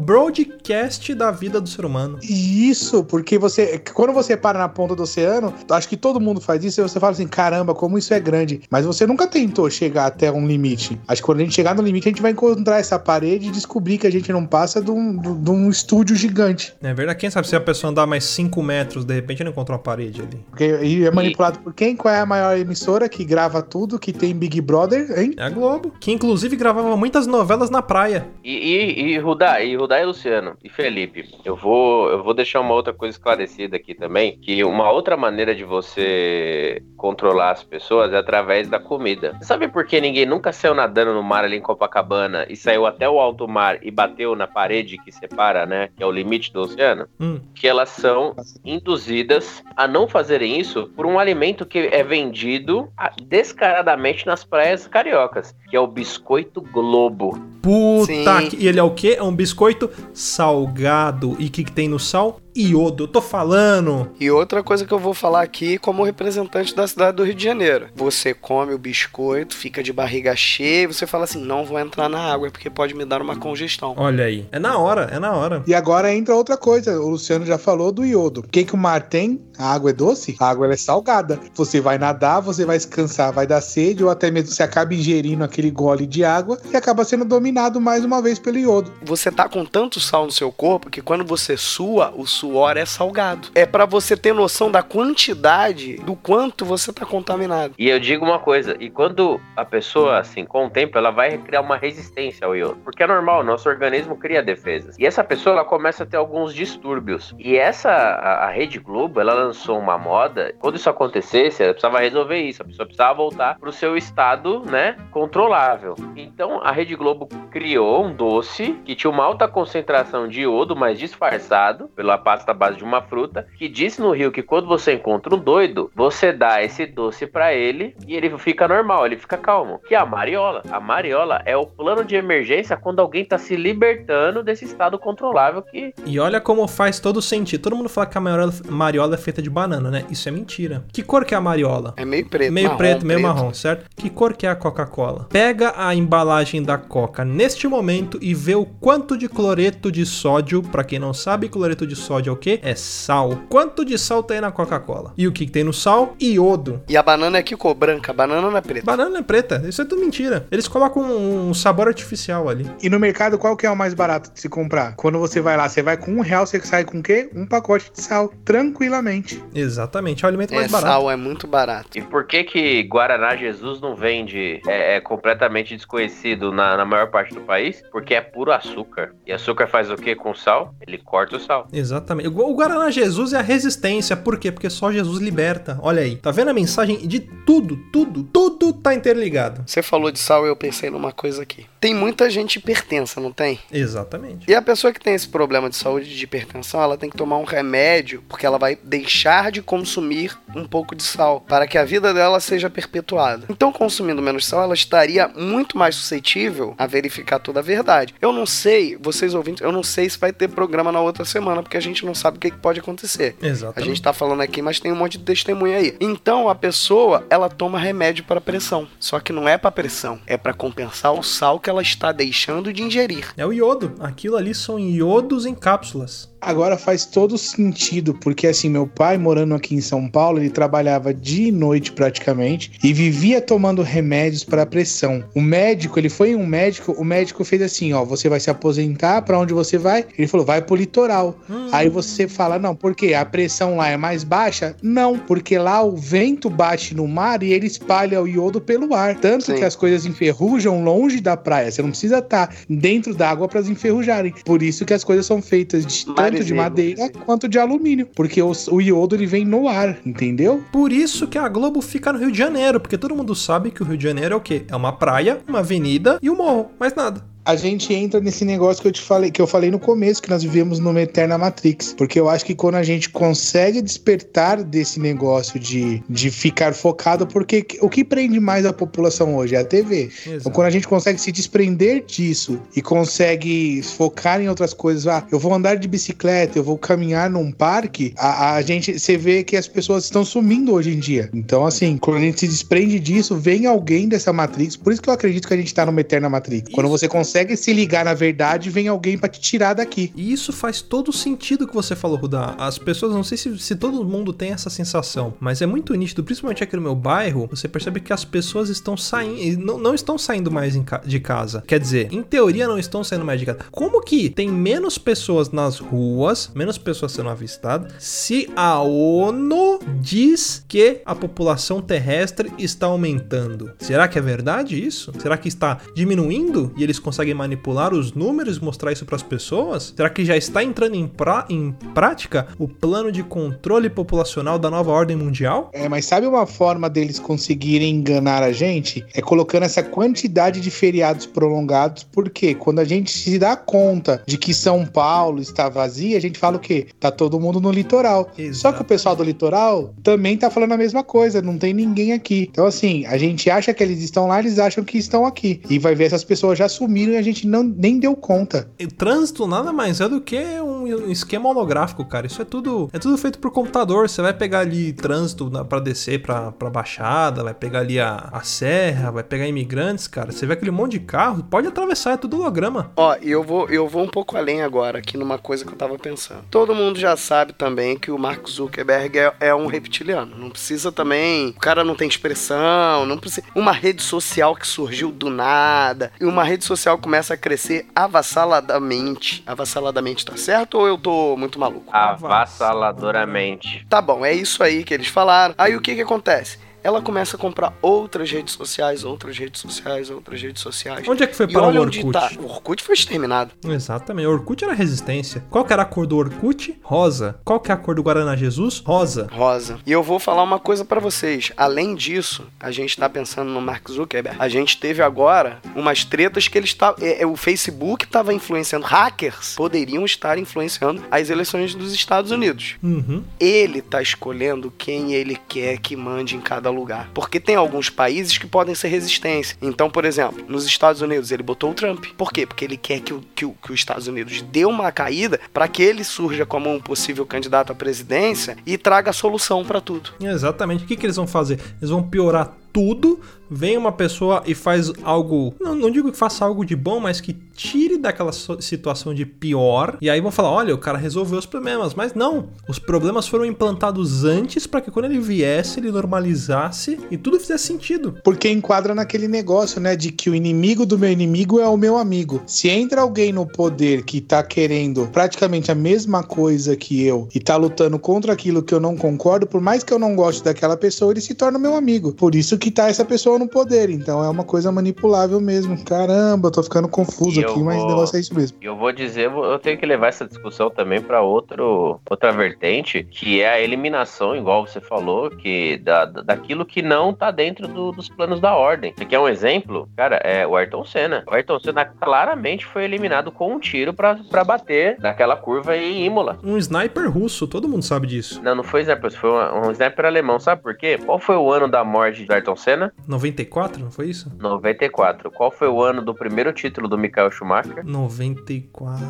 broadcast 0.43 1.13
da 1.15 1.31
vida 1.31 1.61
do 1.61 1.69
ser 1.69 1.85
humano. 1.85 2.19
E 2.21 2.69
Isso, 2.69 3.03
porque 3.03 3.37
você. 3.37 3.79
Quando 3.93 4.11
você 4.13 4.35
para 4.35 4.59
na 4.59 4.67
ponta 4.67 4.95
do 4.95 5.03
oceano, 5.03 5.53
acho 5.69 5.87
que 5.87 5.95
todo 5.95 6.19
mundo 6.19 6.41
faz 6.41 6.63
isso, 6.63 6.81
e 6.81 6.83
você 6.83 6.99
fala 6.99 7.13
assim: 7.13 7.27
caramba, 7.27 7.73
como 7.73 7.97
isso 7.97 8.13
é 8.13 8.19
grande. 8.19 8.61
Mas 8.69 8.85
você 8.85 9.05
nunca 9.05 9.27
tentou 9.27 9.69
chegar 9.69 10.07
até 10.07 10.31
um 10.31 10.45
limite. 10.47 10.99
Acho 11.07 11.21
que 11.21 11.25
quando 11.25 11.39
a 11.39 11.43
gente 11.43 11.53
chegar 11.53 11.75
no 11.75 11.81
limite, 11.81 12.07
a 12.07 12.11
gente 12.11 12.21
vai 12.21 12.31
encontrar 12.31 12.79
essa 12.79 12.97
parede 12.99 13.47
e 13.47 13.51
descobrir 13.51 13.97
que 13.97 14.07
a 14.07 14.11
gente 14.11 14.31
não 14.31 14.45
passa 14.45 14.81
de 14.81 14.91
um, 14.91 15.17
de- 15.17 15.51
um 15.51 15.69
estúdio 15.69 16.15
gigante. 16.15 16.73
É 16.81 16.93
verdade, 16.93 17.19
quem 17.19 17.29
sabe 17.29 17.47
se 17.47 17.55
a 17.55 17.61
pessoa 17.61 17.91
andar 17.91 18.05
mais 18.05 18.23
5 18.25 18.61
metros, 18.61 19.05
de 19.05 19.13
repente 19.13 19.43
não 19.43 19.51
encontra 19.51 19.73
uma 19.75 19.79
parede 19.81 20.21
ali. 20.21 20.43
Porque 20.49 20.65
e 20.83 21.05
é 21.05 21.11
manipulado 21.11 21.59
por 21.59 21.73
quem? 21.73 21.95
Qual 21.95 22.13
é 22.13 22.19
a 22.19 22.25
maior 22.25 22.57
emissora 22.57 23.07
que 23.07 23.23
grava 23.23 23.61
tudo, 23.61 23.99
que 23.99 24.11
tem 24.11 24.35
Big 24.35 24.59
Brother, 24.61 25.17
hein? 25.19 25.33
É 25.37 25.43
a 25.43 25.49
Globo, 25.49 25.93
que 25.99 26.11
inclusive 26.11 26.55
gravava 26.55 26.95
muitas 26.97 27.27
novelas 27.27 27.69
na 27.69 27.81
praia. 27.81 28.27
E, 28.43 28.51
e, 28.51 29.01
e 29.13 29.19
Rudá, 29.19 29.61
e 29.61 29.75
Rudá 29.75 30.01
e 30.01 30.05
Luciano 30.05 30.24
Luciano 30.25 30.57
e 30.63 30.69
Felipe, 30.69 31.29
eu 31.45 31.55
vou, 31.55 32.09
eu 32.09 32.23
vou 32.23 32.33
deixar 32.33 32.59
uma 32.59 32.73
outra 32.73 32.91
coisa 32.91 33.15
esclarecida 33.15 33.77
aqui 33.77 33.93
também, 33.93 34.37
que 34.39 34.63
uma 34.63 34.89
outra 34.89 35.15
maneira 35.15 35.53
de 35.53 35.63
você 35.63 36.81
controlar 36.97 37.51
as 37.51 37.63
pessoas 37.63 38.11
é 38.11 38.17
através 38.17 38.67
da 38.67 38.79
comida. 38.79 39.37
Sabe 39.41 39.67
por 39.67 39.85
que 39.85 40.01
ninguém 40.01 40.25
nunca 40.25 40.51
saiu 40.51 40.73
nadando 40.73 41.13
no 41.13 41.21
mar 41.21 41.43
ali 41.43 41.57
em 41.57 41.61
Copacabana 41.61 42.45
e 42.49 42.55
saiu 42.55 42.85
até 42.85 43.07
o 43.07 43.19
alto 43.19 43.47
mar 43.47 43.77
e 43.83 43.91
bateu 43.91 44.35
na 44.35 44.47
parede 44.47 44.97
que 44.97 45.11
separa, 45.11 45.65
né, 45.65 45.89
que 45.95 46.01
é 46.01 46.05
o 46.05 46.11
limite 46.11 46.51
do 46.51 46.61
oceano? 46.61 47.07
Hum. 47.19 47.39
Que 47.53 47.67
elas 47.67 47.89
são 47.89 48.35
induzidas 48.63 49.63
a 49.75 49.87
não 49.87 50.07
fazerem 50.07 50.59
isso 50.59 50.89
por 50.95 51.05
um 51.05 51.19
alimento 51.19 51.65
que 51.65 51.77
é 51.91 52.03
vendido 52.03 52.89
ah, 52.97 53.11
descaradamente 53.21 54.25
nas 54.25 54.43
praias 54.43 54.87
cariocas, 54.87 55.55
que 55.69 55.75
é 55.75 55.79
o 55.79 55.87
biscoito 55.87 56.61
Globo. 56.61 57.37
Puta 57.61 58.05
Sim. 58.05 58.49
que... 58.49 58.57
E 58.57 58.67
ele 58.67 58.79
é 58.79 58.83
o 58.83 58.91
quê? 58.91 59.15
É 59.17 59.23
um 59.23 59.35
biscoito 59.35 59.89
salgado. 60.15 61.35
E 61.37 61.47
o 61.47 61.51
que, 61.51 61.63
que 61.63 61.71
tem 61.71 61.87
no 61.87 61.99
sal? 61.99 62.39
Iodo. 62.55 63.03
Eu 63.03 63.07
tô 63.07 63.21
falando. 63.21 64.09
E 64.19 64.31
outra 64.31 64.63
coisa 64.63 64.85
que 64.85 64.93
eu 64.93 64.99
vou 64.99 65.13
falar 65.13 65.41
aqui 65.41 65.77
como 65.77 66.03
representante 66.03 66.75
da 66.75 66.87
cidade 66.87 67.17
do 67.17 67.23
Rio 67.23 67.35
de 67.35 67.43
Janeiro. 67.43 67.87
Você 67.95 68.33
come 68.33 68.73
o 68.73 68.77
biscoito, 68.77 69.55
fica 69.55 69.83
de 69.83 69.91
barriga 69.91 70.35
cheia 70.35 70.85
você 70.87 71.05
fala 71.05 71.25
assim, 71.25 71.43
não 71.43 71.65
vou 71.65 71.79
entrar 71.79 72.09
na 72.09 72.19
água 72.19 72.49
porque 72.49 72.69
pode 72.69 72.93
me 72.93 73.05
dar 73.05 73.21
uma 73.21 73.35
congestão. 73.35 73.93
Olha 73.97 74.25
aí. 74.25 74.47
É 74.51 74.59
na 74.59 74.77
hora, 74.77 75.09
é 75.11 75.19
na 75.19 75.33
hora. 75.33 75.63
E 75.67 75.73
agora 75.73 76.13
entra 76.13 76.35
outra 76.35 76.57
coisa. 76.57 76.99
O 76.99 77.09
Luciano 77.09 77.45
já 77.45 77.57
falou 77.57 77.91
do 77.91 78.05
iodo. 78.05 78.41
O 78.41 78.47
que, 78.47 78.63
que 78.63 78.73
o 78.73 78.77
mar 78.77 79.01
tem? 79.01 79.41
A 79.57 79.73
água 79.73 79.89
é 79.89 79.93
doce? 79.93 80.35
A 80.39 80.49
água 80.49 80.65
ela 80.65 80.73
é 80.73 80.77
salgada. 80.77 81.39
Você 81.55 81.79
vai 81.81 81.97
nadar, 81.97 82.41
você 82.41 82.65
vai 82.65 82.77
descansar, 82.77 83.33
vai 83.33 83.47
dar 83.47 83.61
sede, 83.61 84.03
ou 84.03 84.09
até 84.09 84.31
mesmo 84.31 84.51
você 84.51 84.63
acaba 84.63 84.93
ingerindo 84.93 85.43
aquele 85.43 85.71
gole 85.71 86.05
de 86.05 86.23
água 86.23 86.59
e 86.71 86.75
acaba 86.75 87.03
sendo 87.03 87.25
dominado 87.25 87.79
mais 87.79 88.03
uma 88.03 88.21
vez 88.21 88.39
pelo 88.39 88.57
iodo. 88.57 88.91
Você 89.03 89.31
tá 89.31 89.47
com 89.47 89.65
tanto 89.65 89.99
sal 89.99 90.25
no 90.25 90.31
seu 90.31 90.51
corpo 90.51 90.89
que 90.89 91.01
quando 91.01 91.25
você 91.25 91.57
sua, 91.57 92.13
o 92.15 92.25
suor 92.25 92.44
é 92.75 92.85
salgado. 92.85 93.49
É 93.55 93.65
pra 93.65 93.85
você 93.85 94.15
ter 94.17 94.33
noção 94.33 94.71
da 94.71 94.81
quantidade 94.81 95.97
do 95.97 96.15
quanto 96.15 96.65
você 96.65 96.91
tá 96.91 97.05
contaminado. 97.05 97.73
E 97.77 97.89
eu 97.89 97.99
digo 97.99 98.25
uma 98.25 98.39
coisa, 98.39 98.75
e 98.79 98.89
quando 98.89 99.39
a 99.55 99.65
pessoa, 99.65 100.19
assim, 100.19 100.45
com 100.45 100.65
o 100.65 100.69
tempo, 100.69 100.97
ela 100.97 101.11
vai 101.11 101.37
criar 101.37 101.61
uma 101.61 101.77
resistência 101.77 102.45
ao 102.45 102.55
iodo. 102.55 102.77
Porque 102.83 103.03
é 103.03 103.07
normal, 103.07 103.43
nosso 103.43 103.69
organismo 103.69 104.17
cria 104.17 104.41
defesas. 104.41 104.97
E 104.97 105.05
essa 105.05 105.23
pessoa, 105.23 105.53
ela 105.53 105.65
começa 105.65 106.03
a 106.03 106.05
ter 106.05 106.17
alguns 106.17 106.53
distúrbios. 106.53 107.33
E 107.39 107.57
essa, 107.57 107.89
a, 107.91 108.49
Rede 108.49 108.79
Globo, 108.79 109.19
ela 109.19 109.33
lançou 109.33 109.77
uma 109.77 109.97
moda, 109.97 110.53
quando 110.59 110.75
isso 110.75 110.89
acontecesse, 110.89 111.63
ela 111.63 111.73
precisava 111.73 111.99
resolver 111.99 112.37
isso, 112.37 112.61
a 112.61 112.65
pessoa 112.65 112.85
precisava 112.85 113.13
voltar 113.13 113.59
pro 113.59 113.71
seu 113.71 113.97
estado, 113.97 114.63
né, 114.65 114.95
controlável. 115.11 115.95
Então, 116.15 116.61
a 116.63 116.71
Rede 116.71 116.95
Globo 116.95 117.27
criou 117.51 118.05
um 118.05 118.13
doce 118.13 118.79
que 118.85 118.95
tinha 118.95 119.11
uma 119.11 119.23
alta 119.23 119.47
concentração 119.47 120.27
de 120.27 120.41
iodo, 120.41 120.75
mas 120.75 120.99
disfarçado 120.99 121.89
pela 121.89 122.17
base 122.53 122.77
de 122.77 122.83
uma 122.83 123.01
fruta, 123.01 123.47
que 123.57 123.67
disse 123.67 124.01
no 124.01 124.11
Rio 124.11 124.31
que 124.31 124.43
quando 124.43 124.67
você 124.67 124.93
encontra 124.93 125.33
um 125.35 125.39
doido, 125.39 125.91
você 125.95 126.31
dá 126.31 126.63
esse 126.63 126.85
doce 126.85 127.27
pra 127.27 127.53
ele 127.53 127.95
e 128.07 128.15
ele 128.15 128.35
fica 128.37 128.67
normal, 128.67 129.05
ele 129.05 129.17
fica 129.17 129.37
calmo. 129.37 129.79
Que 129.87 129.95
é 129.95 129.97
a 129.97 130.05
mariola. 130.05 130.63
A 130.69 130.79
mariola 130.79 131.41
é 131.45 131.55
o 131.55 131.65
plano 131.65 132.03
de 132.03 132.15
emergência 132.15 132.77
quando 132.77 132.99
alguém 132.99 133.25
tá 133.25 133.37
se 133.37 133.55
libertando 133.55 134.43
desse 134.43 134.65
estado 134.65 134.97
controlável 134.97 135.61
que 135.61 135.93
E 136.05 136.19
olha 136.19 136.39
como 136.41 136.67
faz 136.67 136.99
todo 136.99 137.21
sentido. 137.21 137.61
Todo 137.61 137.75
mundo 137.75 137.89
fala 137.89 138.07
que 138.07 138.17
a 138.17 138.21
mariola, 138.21 138.53
mariola 138.69 139.15
é 139.15 139.17
feita 139.17 139.41
de 139.41 139.49
banana, 139.49 139.89
né? 139.89 140.05
Isso 140.09 140.27
é 140.27 140.31
mentira. 140.31 140.83
Que 140.91 141.03
cor 141.03 141.25
que 141.25 141.33
é 141.33 141.37
a 141.37 141.41
mariola? 141.41 141.93
É 141.97 142.05
meio 142.05 142.27
preto, 142.27 142.51
meio 142.51 142.67
marrom, 142.67 142.77
preto, 142.77 143.05
meio 143.05 143.21
marrom, 143.21 143.53
certo? 143.53 143.85
Que 143.95 144.09
cor 144.09 144.33
que 144.33 144.45
é 144.45 144.49
a 144.49 144.55
Coca-Cola? 144.55 145.27
Pega 145.29 145.73
a 145.75 145.93
embalagem 145.93 146.61
da 146.61 146.77
Coca 146.77 147.23
neste 147.23 147.67
momento 147.67 148.17
e 148.21 148.33
vê 148.33 148.55
o 148.55 148.65
quanto 148.65 149.17
de 149.17 149.27
cloreto 149.27 149.91
de 149.91 150.05
sódio. 150.05 150.61
Pra 150.63 150.83
quem 150.83 150.99
não 150.99 151.13
sabe, 151.13 151.49
cloreto 151.49 151.85
de 151.85 151.95
sódio 151.95 152.24
é 152.29 152.31
o 152.31 152.35
quê? 152.35 152.59
É 152.63 152.75
sal. 152.75 153.35
Quanto 153.49 153.83
de 153.85 153.97
sal 153.97 154.23
tem 154.23 154.41
na 154.41 154.51
Coca-Cola? 154.51 155.13
E 155.17 155.27
o 155.27 155.31
que, 155.31 155.45
que 155.45 155.51
tem 155.51 155.63
no 155.63 155.73
sal? 155.73 156.15
Iodo. 156.21 156.81
E 156.87 156.95
a 156.97 157.03
banana 157.03 157.37
é 157.37 157.43
que 157.43 157.55
cor? 157.55 157.73
Branca. 157.73 158.11
A 158.11 158.15
banana 158.15 158.41
não 158.49 158.57
é 158.57 158.61
preta. 158.61 158.85
Banana 158.85 159.19
é 159.19 159.21
preta. 159.21 159.61
Isso 159.67 159.81
é 159.81 159.85
tudo 159.85 160.01
mentira. 160.01 160.47
Eles 160.51 160.67
colocam 160.67 161.03
um 161.03 161.53
sabor 161.53 161.87
artificial 161.87 162.47
ali. 162.49 162.69
E 162.81 162.89
no 162.89 162.99
mercado, 162.99 163.37
qual 163.37 163.55
que 163.57 163.65
é 163.65 163.69
o 163.69 163.75
mais 163.75 163.93
barato 163.93 164.31
de 164.33 164.39
se 164.39 164.49
comprar? 164.49 164.95
Quando 164.95 165.19
você 165.19 165.39
vai 165.41 165.57
lá, 165.57 165.67
você 165.69 165.81
vai 165.81 165.97
com 165.97 166.11
um 166.11 166.21
real, 166.21 166.45
você 166.45 166.59
sai 166.61 166.83
com 166.85 166.99
o 166.99 167.03
quê? 167.03 167.29
Um 167.35 167.45
pacote 167.45 167.91
de 167.93 168.01
sal. 168.01 168.31
Tranquilamente. 168.43 169.43
Exatamente. 169.53 170.23
É 170.23 170.27
o 170.27 170.29
alimento 170.29 170.53
É, 170.53 170.57
mais 170.57 170.71
barato. 170.71 170.91
sal 170.91 171.11
é 171.11 171.15
muito 171.15 171.45
barato. 171.47 171.97
E 171.97 172.01
por 172.01 172.25
que 172.25 172.43
que 172.43 172.83
Guaraná 172.83 173.35
Jesus 173.35 173.79
não 173.79 173.95
vende, 173.95 174.61
é, 174.67 174.95
é 174.95 174.99
completamente 175.01 175.75
desconhecido 175.75 176.51
na, 176.51 176.75
na 176.77 176.85
maior 176.85 177.09
parte 177.11 177.33
do 177.33 177.41
país? 177.41 177.83
Porque 177.91 178.13
é 178.15 178.21
puro 178.21 178.51
açúcar. 178.51 179.13
E 179.25 179.31
açúcar 179.31 179.67
faz 179.67 179.89
o 179.91 179.95
que 179.95 180.15
com 180.15 180.33
sal? 180.33 180.73
Ele 180.85 180.97
corta 180.97 181.37
o 181.37 181.39
sal. 181.39 181.67
Exatamente. 181.71 182.04
O 182.13 182.53
Guaraná 182.53 182.89
Jesus 182.89 183.33
é 183.33 183.37
a 183.37 183.41
resistência. 183.41 184.15
Por 184.15 184.37
quê? 184.37 184.51
Porque 184.51 184.69
só 184.69 184.91
Jesus 184.91 185.19
liberta. 185.19 185.79
Olha 185.81 186.01
aí. 186.01 186.17
Tá 186.17 186.31
vendo 186.31 186.49
a 186.49 186.53
mensagem 186.53 186.97
de 187.07 187.19
tudo, 187.19 187.77
tudo, 187.91 188.23
tudo 188.23 188.73
tá 188.73 188.93
interligado. 188.93 189.63
Você 189.65 189.81
falou 189.81 190.11
de 190.11 190.19
sal 190.19 190.45
e 190.45 190.49
eu 190.49 190.55
pensei 190.55 190.89
numa 190.89 191.11
coisa 191.11 191.43
aqui. 191.43 191.65
Tem 191.79 191.93
muita 191.93 192.29
gente 192.29 192.55
hipertensa, 192.55 193.21
não 193.21 193.31
tem? 193.31 193.59
Exatamente. 193.71 194.49
E 194.49 194.55
a 194.55 194.61
pessoa 194.61 194.91
que 194.91 194.99
tem 194.99 195.13
esse 195.13 195.27
problema 195.27 195.69
de 195.69 195.75
saúde 195.75 196.15
de 196.15 196.23
hipertensão, 196.23 196.81
ela 196.81 196.97
tem 196.97 197.09
que 197.09 197.17
tomar 197.17 197.37
um 197.37 197.43
remédio, 197.43 198.23
porque 198.27 198.45
ela 198.45 198.57
vai 198.57 198.75
deixar 198.83 199.51
de 199.51 199.61
consumir 199.61 200.35
um 200.55 200.65
pouco 200.65 200.95
de 200.95 201.03
sal, 201.03 201.41
para 201.41 201.67
que 201.67 201.77
a 201.77 201.85
vida 201.85 202.13
dela 202.13 202.39
seja 202.39 202.69
perpetuada. 202.69 203.45
Então, 203.49 203.71
consumindo 203.71 204.21
menos 204.21 204.45
sal, 204.47 204.63
ela 204.63 204.73
estaria 204.73 205.27
muito 205.27 205.77
mais 205.77 205.95
suscetível 205.95 206.73
a 206.77 206.87
verificar 206.87 207.39
toda 207.39 207.59
a 207.59 207.63
verdade. 207.63 208.15
Eu 208.19 208.31
não 208.31 208.45
sei, 208.45 208.97
vocês 208.99 209.33
ouvintes, 209.35 209.61
eu 209.61 209.71
não 209.71 209.83
sei 209.83 210.09
se 210.09 210.17
vai 210.17 210.33
ter 210.33 210.47
programa 210.47 210.91
na 210.91 211.01
outra 211.01 211.23
semana, 211.23 211.61
porque 211.61 211.77
a 211.77 211.81
gente 211.81 211.94
não 212.03 212.15
sabe 212.15 212.37
o 212.37 212.39
que 212.39 212.51
pode 212.51 212.79
acontecer. 212.79 213.35
A 213.41 213.47
Exatamente. 213.47 213.89
gente 213.89 214.01
tá 214.01 214.11
falando 214.11 214.41
aqui, 214.41 214.61
mas 214.61 214.79
tem 214.79 214.91
um 214.91 214.95
monte 214.95 215.19
de 215.19 215.23
testemunha 215.23 215.77
aí. 215.77 215.95
Então 215.99 216.49
a 216.49 216.55
pessoa, 216.55 217.23
ela 217.29 217.47
toma 217.47 217.77
remédio 217.77 218.23
para 218.23 218.41
pressão. 218.41 218.87
Só 218.99 219.19
que 219.19 219.31
não 219.31 219.47
é 219.47 219.57
para 219.57 219.71
pressão, 219.71 220.19
é 220.25 220.37
para 220.37 220.53
compensar 220.53 221.13
o 221.13 221.21
sal 221.21 221.59
que 221.59 221.69
ela 221.69 221.81
está 221.81 222.11
deixando 222.11 222.73
de 222.73 222.81
ingerir. 222.81 223.27
É 223.37 223.45
o 223.45 223.53
iodo. 223.53 223.93
Aquilo 223.99 224.35
ali 224.35 224.55
são 224.55 224.79
iodos 224.79 225.45
em 225.45 225.53
cápsulas. 225.53 226.33
Agora 226.45 226.77
faz 226.77 227.05
todo 227.07 227.39
sentido, 227.39 228.13
porque 228.13 228.45
assim, 228.45 228.69
meu 228.69 228.85
pai 228.85 229.17
morando 229.17 229.55
aqui 229.55 229.73
em 229.73 229.81
São 229.81 230.07
Paulo, 230.07 230.37
ele 230.37 230.51
trabalhava 230.51 231.11
dia 231.11 231.47
e 231.47 231.51
noite 231.51 231.91
praticamente 231.91 232.73
e 232.83 232.93
vivia 232.93 233.41
tomando 233.41 233.81
remédios 233.81 234.43
para 234.43 234.63
pressão. 234.63 235.23
O 235.33 235.41
médico, 235.41 235.97
ele 235.97 236.07
foi 236.07 236.31
em 236.31 236.35
um 236.35 236.45
médico, 236.45 236.91
o 236.91 237.03
médico 237.03 237.43
fez 237.43 237.63
assim, 237.63 237.93
ó, 237.93 238.05
você 238.05 238.29
vai 238.29 238.39
se 238.39 238.51
aposentar, 238.51 239.23
para 239.23 239.39
onde 239.39 239.55
você 239.55 239.75
vai? 239.77 240.05
Ele 240.15 240.27
falou, 240.27 240.45
vai 240.45 240.61
pro 240.61 240.75
litoral. 240.75 241.35
Aí 241.71 241.84
você 241.89 242.27
fala, 242.27 242.57
não, 242.57 242.75
por 242.75 242.95
quê? 242.95 243.13
A 243.13 243.25
pressão 243.25 243.77
lá 243.77 243.89
é 243.89 243.97
mais 243.97 244.23
baixa? 244.23 244.75
Não, 244.81 245.17
porque 245.17 245.57
lá 245.57 245.83
o 245.83 245.95
vento 245.95 246.49
bate 246.49 246.95
no 246.95 247.07
mar 247.07 247.43
e 247.43 247.53
ele 247.53 247.67
espalha 247.67 248.21
o 248.21 248.27
iodo 248.27 248.61
pelo 248.61 248.93
ar, 248.93 249.15
tanto 249.15 249.45
Sim. 249.45 249.55
que 249.55 249.63
as 249.65 249.75
coisas 249.75 250.05
enferrujam 250.05 250.83
longe 250.83 251.19
da 251.19 251.35
praia. 251.35 251.71
Você 251.71 251.81
não 251.81 251.89
precisa 251.89 252.19
estar 252.19 252.53
dentro 252.69 253.13
da 253.13 253.29
água 253.29 253.47
para 253.47 253.61
enferrujarem. 253.61 254.33
Por 254.45 254.61
isso 254.61 254.85
que 254.85 254.93
as 254.93 255.03
coisas 255.03 255.25
são 255.25 255.41
feitas 255.41 255.85
de 255.85 256.05
tanto 256.05 256.43
de 256.43 256.53
madeira 256.53 257.01
maresia. 257.01 257.21
quanto 257.25 257.47
de 257.47 257.59
alumínio, 257.59 258.07
porque 258.15 258.41
o, 258.41 258.51
o 258.71 258.81
iodo 258.81 259.15
ele 259.15 259.25
vem 259.25 259.45
no 259.45 259.67
ar, 259.67 259.97
entendeu? 260.05 260.63
Por 260.71 260.91
isso 260.91 261.27
que 261.27 261.37
a 261.37 261.47
Globo 261.47 261.81
fica 261.81 262.11
no 262.11 262.19
Rio 262.19 262.31
de 262.31 262.37
Janeiro, 262.37 262.79
porque 262.79 262.97
todo 262.97 263.15
mundo 263.15 263.35
sabe 263.35 263.71
que 263.71 263.81
o 263.81 263.85
Rio 263.85 263.97
de 263.97 264.03
Janeiro 264.03 264.33
é 264.33 264.37
o 264.37 264.41
quê? 264.41 264.63
É 264.67 264.75
uma 264.75 264.93
praia, 264.93 265.39
uma 265.47 265.59
avenida 265.59 266.19
e 266.21 266.29
um 266.29 266.35
morro, 266.35 266.71
mais 266.79 266.93
nada. 266.93 267.34
A 267.45 267.55
gente 267.55 267.93
entra 267.93 268.19
nesse 268.19 268.43
negócio 268.43 268.81
que 268.81 268.87
eu 268.87 268.91
te 268.91 269.01
falei, 269.01 269.29
que 269.29 269.39
eu 269.39 269.45
falei 269.45 269.69
no 269.69 269.77
começo, 269.77 270.21
que 270.21 270.29
nós 270.29 270.41
vivemos 270.41 270.79
numa 270.79 270.99
eterna 270.99 271.37
Matrix. 271.37 271.93
Porque 271.93 272.19
eu 272.19 272.27
acho 272.27 272.43
que 272.43 272.55
quando 272.55 272.75
a 272.75 272.83
gente 272.83 273.09
consegue 273.09 273.81
despertar 273.81 274.63
desse 274.63 274.99
negócio 274.99 275.59
de, 275.59 276.01
de 276.09 276.31
ficar 276.31 276.73
focado, 276.73 277.27
porque 277.27 277.65
o 277.81 277.89
que 277.89 278.03
prende 278.03 278.39
mais 278.39 278.65
a 278.65 278.73
população 278.73 279.35
hoje 279.35 279.55
é 279.55 279.59
a 279.59 279.63
TV. 279.63 280.09
Então, 280.21 280.33
Exato. 280.33 280.51
quando 280.51 280.67
a 280.67 280.71
gente 280.71 280.87
consegue 280.87 281.21
se 281.21 281.31
desprender 281.31 282.03
disso 282.05 282.59
e 282.75 282.81
consegue 282.81 283.83
focar 283.83 284.41
em 284.41 284.49
outras 284.49 284.73
coisas, 284.73 285.05
ah, 285.05 285.25
eu 285.31 285.37
vou 285.37 285.53
andar 285.53 285.75
de 285.75 285.87
bicicleta, 285.87 286.57
eu 286.57 286.63
vou 286.63 286.79
caminhar 286.79 287.29
num 287.29 287.51
parque, 287.51 288.13
a, 288.17 288.55
a 288.55 288.61
gente, 288.63 288.99
você 288.99 289.15
vê 289.17 289.43
que 289.43 289.55
as 289.55 289.67
pessoas 289.67 290.05
estão 290.05 290.25
sumindo 290.25 290.73
hoje 290.73 290.91
em 290.91 290.99
dia. 290.99 291.29
Então, 291.31 291.65
assim, 291.65 291.97
quando 291.97 292.17
a 292.17 292.21
gente 292.21 292.39
se 292.39 292.47
desprende 292.47 292.99
disso, 292.99 293.35
vem 293.35 293.67
alguém 293.67 294.07
dessa 294.07 294.33
Matrix. 294.33 294.75
Por 294.75 294.91
isso 294.91 295.01
que 295.01 295.09
eu 295.09 295.13
acredito 295.13 295.47
que 295.47 295.53
a 295.53 295.57
gente 295.57 295.73
tá 295.73 295.85
numa 295.85 296.01
eterna 296.01 296.27
Matrix. 296.27 296.71
Quando 296.73 296.89
você 296.89 297.07
consegue 297.07 297.34
se 297.55 297.73
ligar 297.73 298.05
na 298.05 298.13
verdade, 298.13 298.69
vem 298.69 298.87
alguém 298.87 299.17
pra 299.17 299.27
te 299.29 299.39
tirar 299.39 299.73
daqui. 299.73 300.11
E 300.15 300.31
isso 300.31 300.53
faz 300.53 300.81
todo 300.81 301.11
sentido 301.11 301.67
que 301.67 301.73
você 301.73 301.95
falou, 301.95 302.17
Rudá. 302.17 302.55
As 302.57 302.77
pessoas, 302.77 303.13
não 303.13 303.23
sei 303.23 303.37
se, 303.37 303.57
se 303.59 303.75
todo 303.75 304.03
mundo 304.05 304.31
tem 304.33 304.51
essa 304.51 304.69
sensação, 304.69 305.33
mas 305.39 305.61
é 305.61 305.65
muito 305.65 305.93
nítido, 305.95 306.23
principalmente 306.23 306.63
aqui 306.63 306.75
no 306.75 306.81
meu 306.81 306.95
bairro, 306.95 307.47
você 307.49 307.67
percebe 307.67 307.99
que 307.99 308.13
as 308.13 308.23
pessoas 308.23 308.69
estão 308.69 308.95
saindo, 308.95 309.63
não, 309.65 309.77
não 309.77 309.93
estão 309.95 310.17
saindo 310.17 310.51
mais 310.51 310.75
ca- 310.83 311.01
de 311.05 311.19
casa. 311.19 311.63
Quer 311.65 311.79
dizer, 311.79 312.07
em 312.11 312.21
teoria 312.21 312.67
não 312.67 312.77
estão 312.77 313.03
saindo 313.03 313.25
mais 313.25 313.39
de 313.39 313.45
casa. 313.45 313.59
Como 313.71 314.01
que 314.01 314.29
tem 314.29 314.49
menos 314.49 314.97
pessoas 314.97 315.49
nas 315.51 315.79
ruas, 315.79 316.51
menos 316.53 316.77
pessoas 316.77 317.11
sendo 317.11 317.29
avistadas, 317.29 317.93
se 317.99 318.49
a 318.55 318.79
ONU 318.81 319.79
diz 320.01 320.63
que 320.67 321.01
a 321.05 321.15
população 321.15 321.81
terrestre 321.81 322.51
está 322.57 322.87
aumentando? 322.87 323.71
Será 323.79 324.07
que 324.07 324.17
é 324.17 324.21
verdade 324.21 324.83
isso? 324.83 325.11
Será 325.19 325.37
que 325.37 325.47
está 325.47 325.79
diminuindo 325.95 326.71
e 326.77 326.83
eles 326.83 326.99
conseguem 326.99 327.24
consegue 327.25 327.33
manipular 327.33 327.93
os 327.93 328.13
números 328.13 328.59
mostrar 328.59 328.91
isso 328.91 329.05
para 329.05 329.15
as 329.15 329.23
pessoas? 329.23 329.93
Será 329.95 330.09
que 330.09 330.23
já 330.23 330.37
está 330.37 330.63
entrando 330.63 330.95
em, 330.95 331.07
pra- 331.07 331.45
em 331.49 331.71
prática 331.93 332.47
o 332.59 332.67
plano 332.67 333.11
de 333.11 333.23
controle 333.23 333.89
populacional 333.89 334.59
da 334.59 334.69
nova 334.69 334.91
ordem 334.91 335.15
mundial? 335.17 335.69
É, 335.73 335.89
mas 335.89 336.05
sabe 336.05 336.27
uma 336.27 336.45
forma 336.45 336.89
deles 336.89 337.19
conseguirem 337.19 337.95
enganar 337.95 338.43
a 338.43 338.51
gente? 338.51 339.03
É 339.13 339.21
colocando 339.21 339.63
essa 339.63 339.81
quantidade 339.81 340.61
de 340.61 340.69
feriados 340.69 341.25
prolongados, 341.25 342.03
porque 342.03 342.53
quando 342.53 342.79
a 342.79 342.83
gente 342.83 343.11
se 343.11 343.39
dá 343.39 343.55
conta 343.55 344.21
de 344.25 344.37
que 344.37 344.53
São 344.53 344.85
Paulo 344.85 345.41
está 345.41 345.67
vazia, 345.69 346.17
a 346.17 346.21
gente 346.21 346.37
fala 346.37 346.57
o 346.57 346.59
quê? 346.59 346.87
Tá 346.99 347.09
todo 347.11 347.39
mundo 347.39 347.59
no 347.59 347.71
litoral. 347.71 348.29
Só 348.53 348.71
que 348.71 348.81
o 348.81 348.85
pessoal 348.85 349.15
do 349.15 349.23
litoral 349.23 349.93
também 350.03 350.37
tá 350.37 350.49
falando 350.49 350.73
a 350.73 350.77
mesma 350.77 351.03
coisa, 351.03 351.41
não 351.41 351.57
tem 351.57 351.73
ninguém 351.73 352.13
aqui. 352.13 352.47
Então, 352.51 352.65
assim, 352.65 353.05
a 353.07 353.17
gente 353.17 353.49
acha 353.49 353.73
que 353.73 353.81
eles 353.83 354.01
estão 354.01 354.27
lá, 354.27 354.39
eles 354.39 354.59
acham 354.59 354.83
que 354.83 354.97
estão 354.97 355.25
aqui. 355.25 355.61
E 355.69 355.79
vai 355.79 355.95
ver 355.95 356.05
essas 356.05 356.23
pessoas 356.23 356.57
já 356.59 356.67
sumiram 356.69 357.13
e 357.15 357.19
a 357.19 357.21
gente 357.21 357.47
não, 357.47 357.63
nem 357.63 357.99
deu 357.99 358.15
conta. 358.15 358.69
O 358.81 358.87
trânsito 358.87 359.47
nada 359.47 359.71
mais 359.71 360.01
é 360.01 360.07
do 360.07 360.21
que 360.21 360.37
um 360.61 361.09
esquema 361.09 361.49
holográfico, 361.49 362.05
cara. 362.05 362.27
Isso 362.27 362.41
é 362.41 362.45
tudo, 362.45 362.89
é 362.93 362.99
tudo 362.99 363.17
feito 363.17 363.39
por 363.39 363.51
computador. 363.51 364.09
Você 364.09 364.21
vai 364.21 364.33
pegar 364.33 364.59
ali 364.59 364.93
trânsito 364.93 365.49
pra 365.67 365.79
descer 365.79 366.21
pra, 366.21 366.51
pra 366.51 366.69
baixada, 366.69 367.43
vai 367.43 367.53
pegar 367.53 367.79
ali 367.79 367.99
a, 367.99 368.29
a 368.31 368.41
serra, 368.41 369.11
vai 369.11 369.23
pegar 369.23 369.47
imigrantes, 369.47 370.07
cara. 370.07 370.31
Você 370.31 370.45
vê 370.45 370.53
aquele 370.53 370.71
monte 370.71 370.93
de 370.93 370.99
carro, 370.99 371.43
pode 371.43 371.67
atravessar, 371.67 372.13
é 372.13 372.17
tudo 372.17 372.39
holograma. 372.39 372.91
Ó, 372.95 373.15
e 373.21 373.31
eu 373.31 373.43
vou, 373.43 373.69
eu 373.69 373.87
vou 373.87 374.03
um 374.03 374.07
pouco 374.07 374.37
além 374.37 374.61
agora 374.61 374.99
aqui 374.99 375.17
numa 375.17 375.37
coisa 375.37 375.65
que 375.65 375.71
eu 375.71 375.77
tava 375.77 375.97
pensando. 375.97 376.43
Todo 376.49 376.75
mundo 376.75 376.99
já 376.99 377.15
sabe 377.15 377.53
também 377.53 377.97
que 377.97 378.11
o 378.11 378.17
Mark 378.17 378.47
Zuckerberg 378.47 379.17
é, 379.17 379.33
é 379.39 379.55
um 379.55 379.67
reptiliano. 379.67 380.37
Não 380.37 380.49
precisa 380.49 380.91
também. 380.91 381.49
O 381.49 381.59
cara 381.59 381.83
não 381.83 381.95
tem 381.95 382.07
expressão, 382.07 383.05
não 383.05 383.17
precisa. 383.17 383.45
Uma 383.55 383.71
rede 383.71 384.01
social 384.01 384.55
que 384.55 384.67
surgiu 384.67 385.11
do 385.11 385.29
nada. 385.29 386.11
E 386.19 386.25
uma 386.25 386.43
rede 386.43 386.65
social 386.65 386.97
começa 387.05 387.35
a 387.35 387.37
crescer 387.37 387.85
avassaladamente. 387.95 389.43
Avassaladamente, 389.45 390.25
tá 390.25 390.35
certo? 390.35 390.79
Ou 390.79 390.87
eu 390.87 390.97
tô 390.97 391.37
muito 391.37 391.59
maluco? 391.59 391.95
Avassaladoramente. 391.95 393.85
Tá 393.87 394.01
bom, 394.01 394.25
é 394.25 394.33
isso 394.33 394.63
aí 394.63 394.83
que 394.83 394.91
eles 394.91 395.07
falaram. 395.07 395.53
Aí 395.55 395.75
o 395.75 395.81
que 395.81 395.93
que 395.93 396.01
acontece? 396.01 396.57
Ela 396.85 397.01
começa 397.01 397.35
a 397.35 397.39
comprar 397.39 397.73
outras 397.81 398.29
redes 398.29 398.53
sociais, 398.53 399.03
outras 399.03 399.35
redes 399.35 399.59
sociais, 399.59 400.11
outras 400.11 400.39
redes 400.39 400.61
sociais. 400.61 401.07
Onde 401.07 401.23
é 401.23 401.27
que 401.27 401.35
foi 401.35 401.47
parar 401.47 401.69
olha 401.69 401.79
o 401.79 401.83
Orkut? 401.83 402.11
tá. 402.11 402.29
O 402.37 402.45
Orkut 402.45 402.83
foi 402.83 402.93
exterminado. 402.93 403.53
Exatamente. 403.67 404.27
O 404.27 404.31
Orkut 404.31 404.63
era 404.63 404.71
resistência. 404.71 405.43
Qual 405.49 405.65
que 405.65 405.73
era 405.73 405.81
a 405.81 405.85
cor 405.85 406.05
do 406.05 406.15
Orkut? 406.15 406.77
Rosa. 406.83 407.39
Qual 407.43 407.59
que 407.59 407.71
é 407.71 407.73
a 407.73 407.77
cor 407.77 407.95
do 407.95 408.03
Guaraná 408.03 408.35
Jesus? 408.35 408.83
Rosa. 408.85 409.27
Rosa. 409.31 409.79
E 409.83 409.91
eu 409.91 410.03
vou 410.03 410.19
falar 410.19 410.43
uma 410.43 410.59
coisa 410.59 410.85
pra 410.85 410.99
vocês. 410.99 411.51
Além 411.57 411.95
disso, 411.95 412.45
a 412.59 412.69
gente 412.69 412.95
tá 412.95 413.09
pensando 413.09 413.49
no 413.49 413.59
Mark 413.59 413.89
Zuckerberg. 413.89 414.37
A 414.39 414.47
gente 414.47 414.79
teve 414.79 415.01
agora 415.01 415.59
umas 415.75 416.05
tretas 416.05 416.47
que 416.47 416.55
ele 416.55 416.67
está, 416.67 416.93
é, 417.01 417.23
é, 417.23 417.25
o 417.25 417.35
Facebook 417.35 418.05
estava 418.05 418.31
influenciando 418.31 418.85
hackers, 418.85 419.55
poderiam 419.55 420.05
estar 420.05 420.37
influenciando 420.37 421.01
as 421.09 421.31
eleições 421.31 421.73
dos 421.73 421.95
Estados 421.95 422.29
Unidos. 422.29 422.75
Uhum. 422.83 423.23
Ele 423.39 423.81
tá 423.81 424.03
escolhendo 424.03 424.71
quem 424.77 425.15
ele 425.15 425.35
quer 425.47 425.79
que 425.79 425.95
mande 425.95 426.35
em 426.35 426.41
cada 426.41 426.74
lugar. 426.75 427.09
Porque 427.13 427.39
tem 427.39 427.55
alguns 427.55 427.89
países 427.89 428.37
que 428.37 428.47
podem 428.47 428.75
ser 428.75 428.89
resistência. 428.89 429.57
Então, 429.61 429.89
por 429.89 430.05
exemplo, 430.05 430.43
nos 430.47 430.65
Estados 430.65 431.01
Unidos 431.01 431.31
ele 431.31 431.43
botou 431.43 431.71
o 431.71 431.73
Trump. 431.73 432.05
Por 432.17 432.31
quê? 432.31 432.45
Porque 432.45 432.65
ele 432.65 432.77
quer 432.77 432.99
que, 432.99 433.13
o, 433.13 433.23
que, 433.33 433.45
o, 433.45 433.51
que 433.53 433.71
os 433.71 433.79
Estados 433.79 434.07
Unidos 434.07 434.41
dê 434.41 434.65
uma 434.65 434.91
caída 434.91 435.39
para 435.53 435.67
que 435.67 435.81
ele 435.81 436.03
surja 436.03 436.45
como 436.45 436.71
um 436.71 436.79
possível 436.79 437.25
candidato 437.25 437.71
à 437.71 437.75
presidência 437.75 438.57
e 438.65 438.77
traga 438.77 439.13
solução 439.13 439.63
para 439.63 439.81
tudo. 439.81 440.11
Exatamente. 440.19 440.83
O 440.83 440.87
que, 440.87 440.95
que 440.95 441.05
eles 441.05 441.15
vão 441.15 441.27
fazer? 441.27 441.59
Eles 441.79 441.89
vão 441.89 442.03
piorar 442.03 442.53
tudo. 442.75 443.21
Vem 443.49 443.77
uma 443.77 443.91
pessoa 443.91 444.43
e 444.45 444.55
faz 444.55 444.91
algo. 445.03 445.53
Não, 445.61 445.75
não 445.75 445.91
digo 445.91 446.11
que 446.11 446.17
faça 446.17 446.43
algo 446.43 446.65
de 446.65 446.75
bom, 446.75 446.99
mas 446.99 447.21
que 447.21 447.31
tire 447.55 447.95
daquela 447.95 448.31
situação 448.31 449.13
de 449.13 449.25
pior. 449.25 449.97
E 450.01 450.09
aí 450.09 450.19
vão 450.19 450.31
falar: 450.31 450.51
olha, 450.51 450.73
o 450.73 450.77
cara 450.77 450.97
resolveu 450.97 451.37
os 451.37 451.45
problemas. 451.45 451.93
Mas 451.93 452.13
não. 452.13 452.49
Os 452.67 452.79
problemas 452.79 453.27
foram 453.27 453.45
implantados 453.45 454.25
antes 454.25 454.65
para 454.67 454.81
que 454.81 454.91
quando 454.91 455.05
ele 455.05 455.19
viesse, 455.19 455.79
ele 455.79 455.91
normalizasse 455.91 456.99
e 457.09 457.17
tudo 457.17 457.39
fizesse 457.39 457.67
sentido. 457.67 458.17
Porque 458.23 458.49
enquadra 458.49 458.95
naquele 458.95 459.27
negócio, 459.27 459.79
né? 459.79 459.95
De 459.95 460.11
que 460.11 460.29
o 460.29 460.35
inimigo 460.35 460.85
do 460.85 460.97
meu 460.97 461.11
inimigo 461.11 461.59
é 461.59 461.67
o 461.67 461.77
meu 461.77 461.97
amigo. 461.97 462.41
Se 462.47 462.67
entra 462.67 463.01
alguém 463.01 463.31
no 463.31 463.45
poder 463.45 464.03
que 464.03 464.19
tá 464.19 464.41
querendo 464.43 465.07
praticamente 465.13 465.71
a 465.71 465.75
mesma 465.75 466.23
coisa 466.23 466.75
que 466.75 467.05
eu 467.05 467.29
e 467.33 467.39
tá 467.39 467.55
lutando 467.55 467.99
contra 467.99 468.33
aquilo 468.33 468.63
que 468.63 468.73
eu 468.73 468.79
não 468.79 468.97
concordo, 468.97 469.45
por 469.45 469.61
mais 469.61 469.83
que 469.83 469.93
eu 469.93 469.99
não 469.99 470.15
goste 470.15 470.43
daquela 470.43 470.75
pessoa, 470.75 471.13
ele 471.13 471.21
se 471.21 471.35
torna 471.35 471.59
meu 471.59 471.75
amigo. 471.75 472.11
Por 472.11 472.33
isso 472.33 472.57
que 472.57 472.64
tá 472.71 472.87
essa 472.89 473.03
pessoa 473.05 473.37
no 473.39 473.47
poder. 473.47 473.89
Então 473.89 474.23
é 474.23 474.29
uma 474.29 474.43
coisa 474.43 474.71
manipulável 474.71 475.39
mesmo. 475.39 475.83
Caramba, 475.83 476.47
eu 476.47 476.51
tô 476.51 476.63
ficando 476.63 476.87
confuso 476.87 477.39
E 477.39 477.43
aqui, 477.45 477.59
mas 477.61 477.81
o 477.81 477.87
negócio 477.87 478.15
é 478.17 478.19
isso 478.19 478.33
mesmo. 478.35 478.57
E 478.61 478.65
eu 478.65 478.75
vou 478.75 478.91
dizer, 478.91 479.29
eu 479.31 479.59
tenho 479.59 479.77
que 479.77 479.85
levar 479.85 480.07
essa 480.07 480.25
discussão 480.27 480.69
também 480.69 481.01
para 481.01 481.21
outro 481.21 481.99
outra 482.09 482.31
vertente, 482.31 483.03
que 483.03 483.41
é 483.41 483.49
a 483.49 483.59
eliminação, 483.61 484.35
igual 484.35 484.65
você 484.65 484.79
falou, 484.81 485.29
que 485.29 485.77
da, 485.77 486.05
da- 486.05 486.21
daquilo 486.21 486.65
que 486.65 486.81
não 486.81 487.13
tá 487.13 487.31
dentro 487.31 487.67
do- 487.67 487.91
dos 487.91 488.09
planos 488.09 488.39
da 488.39 488.55
ordem. 488.55 488.93
Você 488.97 489.05
quer 489.05 489.19
um 489.19 489.27
exemplo? 489.27 489.87
Cara, 489.95 490.17
é 490.17 490.45
o 490.45 490.55
Ayrton 490.55 490.83
Senna. 490.85 491.23
O 491.29 491.33
Ayrton 491.33 491.59
Senna 491.59 491.85
claramente 491.85 492.65
foi 492.65 492.83
eliminado 492.83 493.31
com 493.31 493.53
um 493.53 493.59
tiro 493.59 493.93
pra 493.93 494.15
pra 494.29 494.43
bater 494.43 494.97
naquela 494.99 495.35
curva 495.35 495.75
em 495.77 496.05
Imola. 496.05 496.37
Um 496.43 496.57
sniper 496.57 497.09
russo, 497.11 497.47
todo 497.47 497.67
mundo 497.67 497.83
sabe 497.83 498.07
disso. 498.07 498.41
Não, 498.43 498.55
não 498.55 498.63
foi 498.63 498.81
sniper, 498.81 499.11
foi 499.11 499.29
um, 499.29 499.67
um 499.67 499.71
sniper 499.71 500.05
alemão. 500.05 500.39
Sabe 500.39 500.61
por 500.61 500.75
quê? 500.75 500.97
Qual 501.05 501.19
foi 501.19 501.35
o 501.35 501.51
ano 501.51 501.67
da 501.67 501.83
morte 501.83 502.25
do 502.25 502.33
Ayrton 502.33 502.54
Senna? 502.57 502.93
94, 503.07 503.83
não 503.83 503.91
foi 503.91 504.07
isso? 504.09 504.31
94. 504.37 505.31
Qual 505.31 505.51
foi 505.51 505.67
o 505.67 505.81
ano 505.81 506.01
do 506.01 506.13
primeiro 506.13 506.51
título 506.53 506.87
do 506.87 506.97
Michael 506.97 507.31
Schumacher? 507.31 507.85
94. 507.85 509.05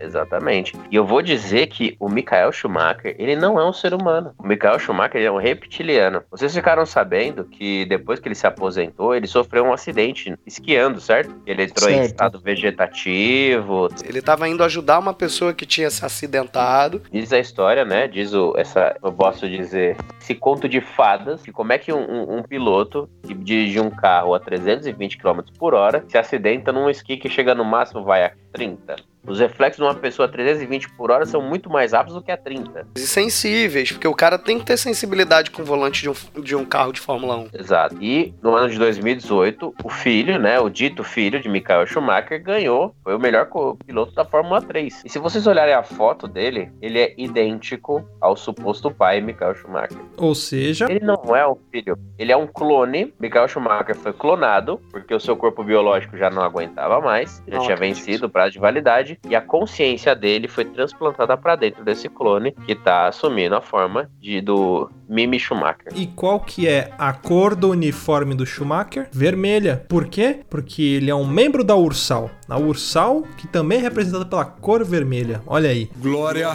Exatamente. 0.00 0.74
E 0.92 0.94
eu 0.94 1.04
vou 1.04 1.20
dizer 1.20 1.66
que 1.66 1.96
o 1.98 2.08
Michael 2.08 2.52
Schumacher, 2.52 3.16
ele 3.18 3.34
não 3.34 3.58
é 3.58 3.68
um 3.68 3.72
ser 3.72 3.92
humano. 3.92 4.32
O 4.38 4.46
Michael 4.46 4.78
Schumacher 4.78 5.20
é 5.20 5.28
um 5.30 5.38
reptiliano. 5.38 6.22
Vocês 6.30 6.54
ficaram 6.54 6.86
sabendo 6.86 7.44
que 7.44 7.84
depois 7.86 8.20
que 8.20 8.28
ele 8.28 8.36
se 8.36 8.46
aposentou, 8.46 9.12
ele 9.12 9.26
sofreu 9.26 9.64
um 9.64 9.72
acidente 9.72 10.36
esquiando, 10.46 11.00
certo? 11.00 11.34
Ele 11.44 11.64
entrou 11.64 11.90
em 11.90 11.94
Certo. 11.94 12.06
estado 12.06 12.38
vegetativo. 12.40 13.88
Ele 14.04 14.22
tava 14.22 14.48
indo 14.48 14.62
ajudar 14.62 15.00
uma 15.00 15.12
pessoa 15.12 15.52
que 15.52 15.66
tinha 15.66 15.90
se 15.90 16.04
acidentado. 16.04 17.02
Diz 17.12 17.32
a 17.32 17.38
história, 17.40 17.84
né? 17.84 18.06
Diz 18.06 18.32
o, 18.32 18.54
essa, 18.56 18.96
eu 19.02 19.12
posso 19.12 19.48
dizer, 19.48 19.96
esse 20.20 20.32
conto 20.34 20.68
de 20.68 20.80
fadas, 20.80 21.42
que 21.42 21.50
como 21.50 21.72
é 21.72 21.78
que 21.78 21.92
um, 21.92 21.98
um- 22.08 22.36
um 22.38 22.42
piloto 22.44 22.77
que 23.22 23.34
dirige 23.34 23.80
um 23.80 23.90
carro 23.90 24.34
a 24.34 24.40
320 24.40 25.18
km 25.18 25.40
por 25.58 25.74
hora 25.74 26.04
se 26.08 26.18
acidenta 26.18 26.72
num 26.72 26.88
esqui 26.88 27.16
que 27.16 27.28
chega 27.28 27.54
no 27.54 27.64
máximo 27.64 28.04
vai 28.04 28.24
a 28.24 28.32
30. 28.52 28.96
Os 29.28 29.38
reflexos 29.38 29.76
de 29.76 29.82
uma 29.82 29.94
pessoa 29.94 30.26
a 30.26 30.30
320 30.30 30.90
por 30.92 31.10
hora 31.10 31.26
são 31.26 31.42
muito 31.42 31.68
mais 31.68 31.92
rápidos 31.92 32.14
do 32.14 32.22
que 32.22 32.32
a 32.32 32.36
30. 32.36 32.86
E 32.96 33.00
sensíveis, 33.00 33.92
porque 33.92 34.08
o 34.08 34.14
cara 34.14 34.38
tem 34.38 34.58
que 34.58 34.64
ter 34.64 34.76
sensibilidade 34.76 35.50
com 35.50 35.62
o 35.62 35.64
volante 35.64 36.00
de 36.02 36.08
um, 36.08 36.42
de 36.42 36.56
um 36.56 36.64
carro 36.64 36.92
de 36.92 37.00
Fórmula 37.00 37.36
1. 37.36 37.48
Exato. 37.52 37.96
E 38.00 38.34
no 38.42 38.54
ano 38.54 38.70
de 38.70 38.78
2018, 38.78 39.74
o 39.84 39.88
filho, 39.90 40.38
né, 40.38 40.58
o 40.58 40.70
dito 40.70 41.04
filho 41.04 41.40
de 41.40 41.48
Michael 41.48 41.86
Schumacher 41.86 42.42
ganhou, 42.42 42.94
foi 43.04 43.14
o 43.14 43.18
melhor 43.18 43.48
piloto 43.86 44.14
da 44.14 44.24
Fórmula 44.24 44.62
3. 44.62 45.02
E 45.04 45.08
se 45.08 45.18
vocês 45.18 45.46
olharem 45.46 45.74
a 45.74 45.82
foto 45.82 46.26
dele, 46.26 46.70
ele 46.80 46.98
é 46.98 47.14
idêntico 47.18 48.08
ao 48.20 48.36
suposto 48.36 48.90
pai 48.90 49.20
Michael 49.20 49.54
Schumacher. 49.54 49.98
Ou 50.16 50.34
seja, 50.34 50.86
Ele 50.88 51.04
não 51.04 51.36
é 51.36 51.46
um 51.46 51.56
filho, 51.70 51.98
ele 52.18 52.32
é 52.32 52.36
um 52.36 52.46
clone. 52.46 53.12
Michael 53.20 53.48
Schumacher 53.48 53.94
foi 53.94 54.12
clonado 54.12 54.80
porque 54.90 55.14
o 55.14 55.20
seu 55.20 55.36
corpo 55.36 55.62
biológico 55.62 56.16
já 56.16 56.30
não 56.30 56.42
aguentava 56.42 57.00
mais, 57.00 57.42
já 57.46 57.56
Não 57.56 57.64
tinha 57.64 57.76
vencido 57.76 58.26
o 58.26 58.30
prazo 58.30 58.52
de 58.52 58.58
validade 58.58 59.17
e 59.28 59.34
a 59.34 59.40
consciência 59.40 60.14
dele 60.14 60.48
foi 60.48 60.64
transplantada 60.64 61.36
para 61.36 61.56
dentro 61.56 61.84
desse 61.84 62.08
clone 62.08 62.52
que 62.66 62.74
tá 62.74 63.08
assumindo 63.08 63.54
a 63.54 63.60
forma 63.60 64.10
de 64.20 64.40
do 64.40 64.90
Mimi 65.08 65.38
Schumacher. 65.38 65.92
E 65.94 66.06
qual 66.06 66.40
que 66.40 66.68
é 66.68 66.92
a 66.98 67.12
cor 67.12 67.54
do 67.54 67.70
uniforme 67.70 68.34
do 68.34 68.44
Schumacher? 68.44 69.08
Vermelha. 69.10 69.84
Por 69.88 70.06
quê? 70.06 70.40
Porque 70.48 70.82
ele 70.82 71.10
é 71.10 71.14
um 71.14 71.26
membro 71.26 71.64
da 71.64 71.74
Ursal. 71.76 72.30
A 72.48 72.58
Ursal, 72.58 73.22
que 73.36 73.46
também 73.46 73.78
é 73.78 73.82
representada 73.82 74.26
pela 74.26 74.44
cor 74.44 74.84
vermelha. 74.84 75.42
Olha 75.46 75.70
aí. 75.70 75.90
Glória 75.96 76.48
a 76.48 76.54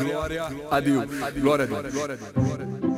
Deus. 0.80 1.10
Glória 1.42 1.66
a 1.66 1.68
Deus. 1.68 2.93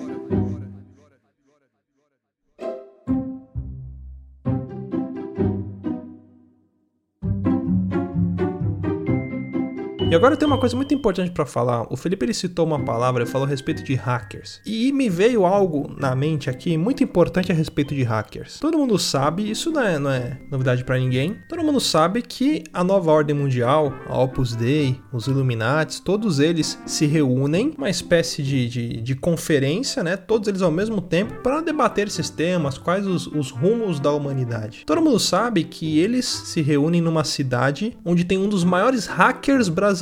E 10.07 10.13
agora 10.13 10.37
tem 10.37 10.47
uma 10.47 10.59
coisa 10.59 10.75
muito 10.75 10.93
importante 10.93 11.31
pra 11.31 11.47
falar. 11.47 11.91
O 11.91 11.97
Felipe 11.97 12.23
ele 12.23 12.33
citou 12.33 12.63
uma 12.63 12.79
palavra, 12.79 13.23
ele 13.23 13.31
falou 13.31 13.47
a 13.47 13.49
respeito 13.49 13.83
de 13.83 13.95
hackers. 13.95 14.61
E 14.63 14.91
me 14.91 15.09
veio 15.09 15.47
algo 15.47 15.91
na 15.99 16.15
mente 16.15 16.47
aqui 16.47 16.77
muito 16.77 17.03
importante 17.03 17.51
a 17.51 17.55
respeito 17.55 17.95
de 17.95 18.03
hackers. 18.03 18.59
Todo 18.59 18.77
mundo 18.77 18.99
sabe, 18.99 19.49
isso 19.49 19.71
não 19.71 19.81
é, 19.81 19.97
não 19.97 20.11
é 20.11 20.37
novidade 20.51 20.83
pra 20.83 20.99
ninguém. 20.99 21.39
Todo 21.49 21.63
mundo 21.63 21.79
sabe 21.79 22.21
que 22.21 22.63
a 22.71 22.83
nova 22.83 23.11
ordem 23.11 23.35
mundial, 23.35 23.91
a 24.07 24.21
Opus 24.21 24.55
Dei, 24.55 25.01
os 25.11 25.25
Illuminati, 25.25 26.03
todos 26.03 26.39
eles 26.39 26.79
se 26.85 27.07
reúnem, 27.07 27.73
uma 27.75 27.89
espécie 27.89 28.43
de, 28.43 28.69
de, 28.69 29.01
de 29.01 29.15
conferência, 29.15 30.03
né? 30.03 30.15
Todos 30.15 30.47
eles 30.47 30.61
ao 30.61 30.71
mesmo 30.71 31.01
tempo 31.01 31.41
para 31.41 31.61
debater 31.61 32.07
esses 32.07 32.29
temas, 32.29 32.77
quais 32.77 33.07
os, 33.07 33.25
os 33.25 33.49
rumos 33.49 33.99
da 33.99 34.11
humanidade. 34.11 34.83
Todo 34.85 35.01
mundo 35.01 35.19
sabe 35.19 35.63
que 35.63 35.97
eles 35.97 36.25
se 36.25 36.61
reúnem 36.61 37.01
numa 37.01 37.23
cidade 37.23 37.97
onde 38.05 38.23
tem 38.23 38.37
um 38.37 38.47
dos 38.47 38.63
maiores 38.63 39.07
hackers 39.07 39.67
brasileiros, 39.67 39.94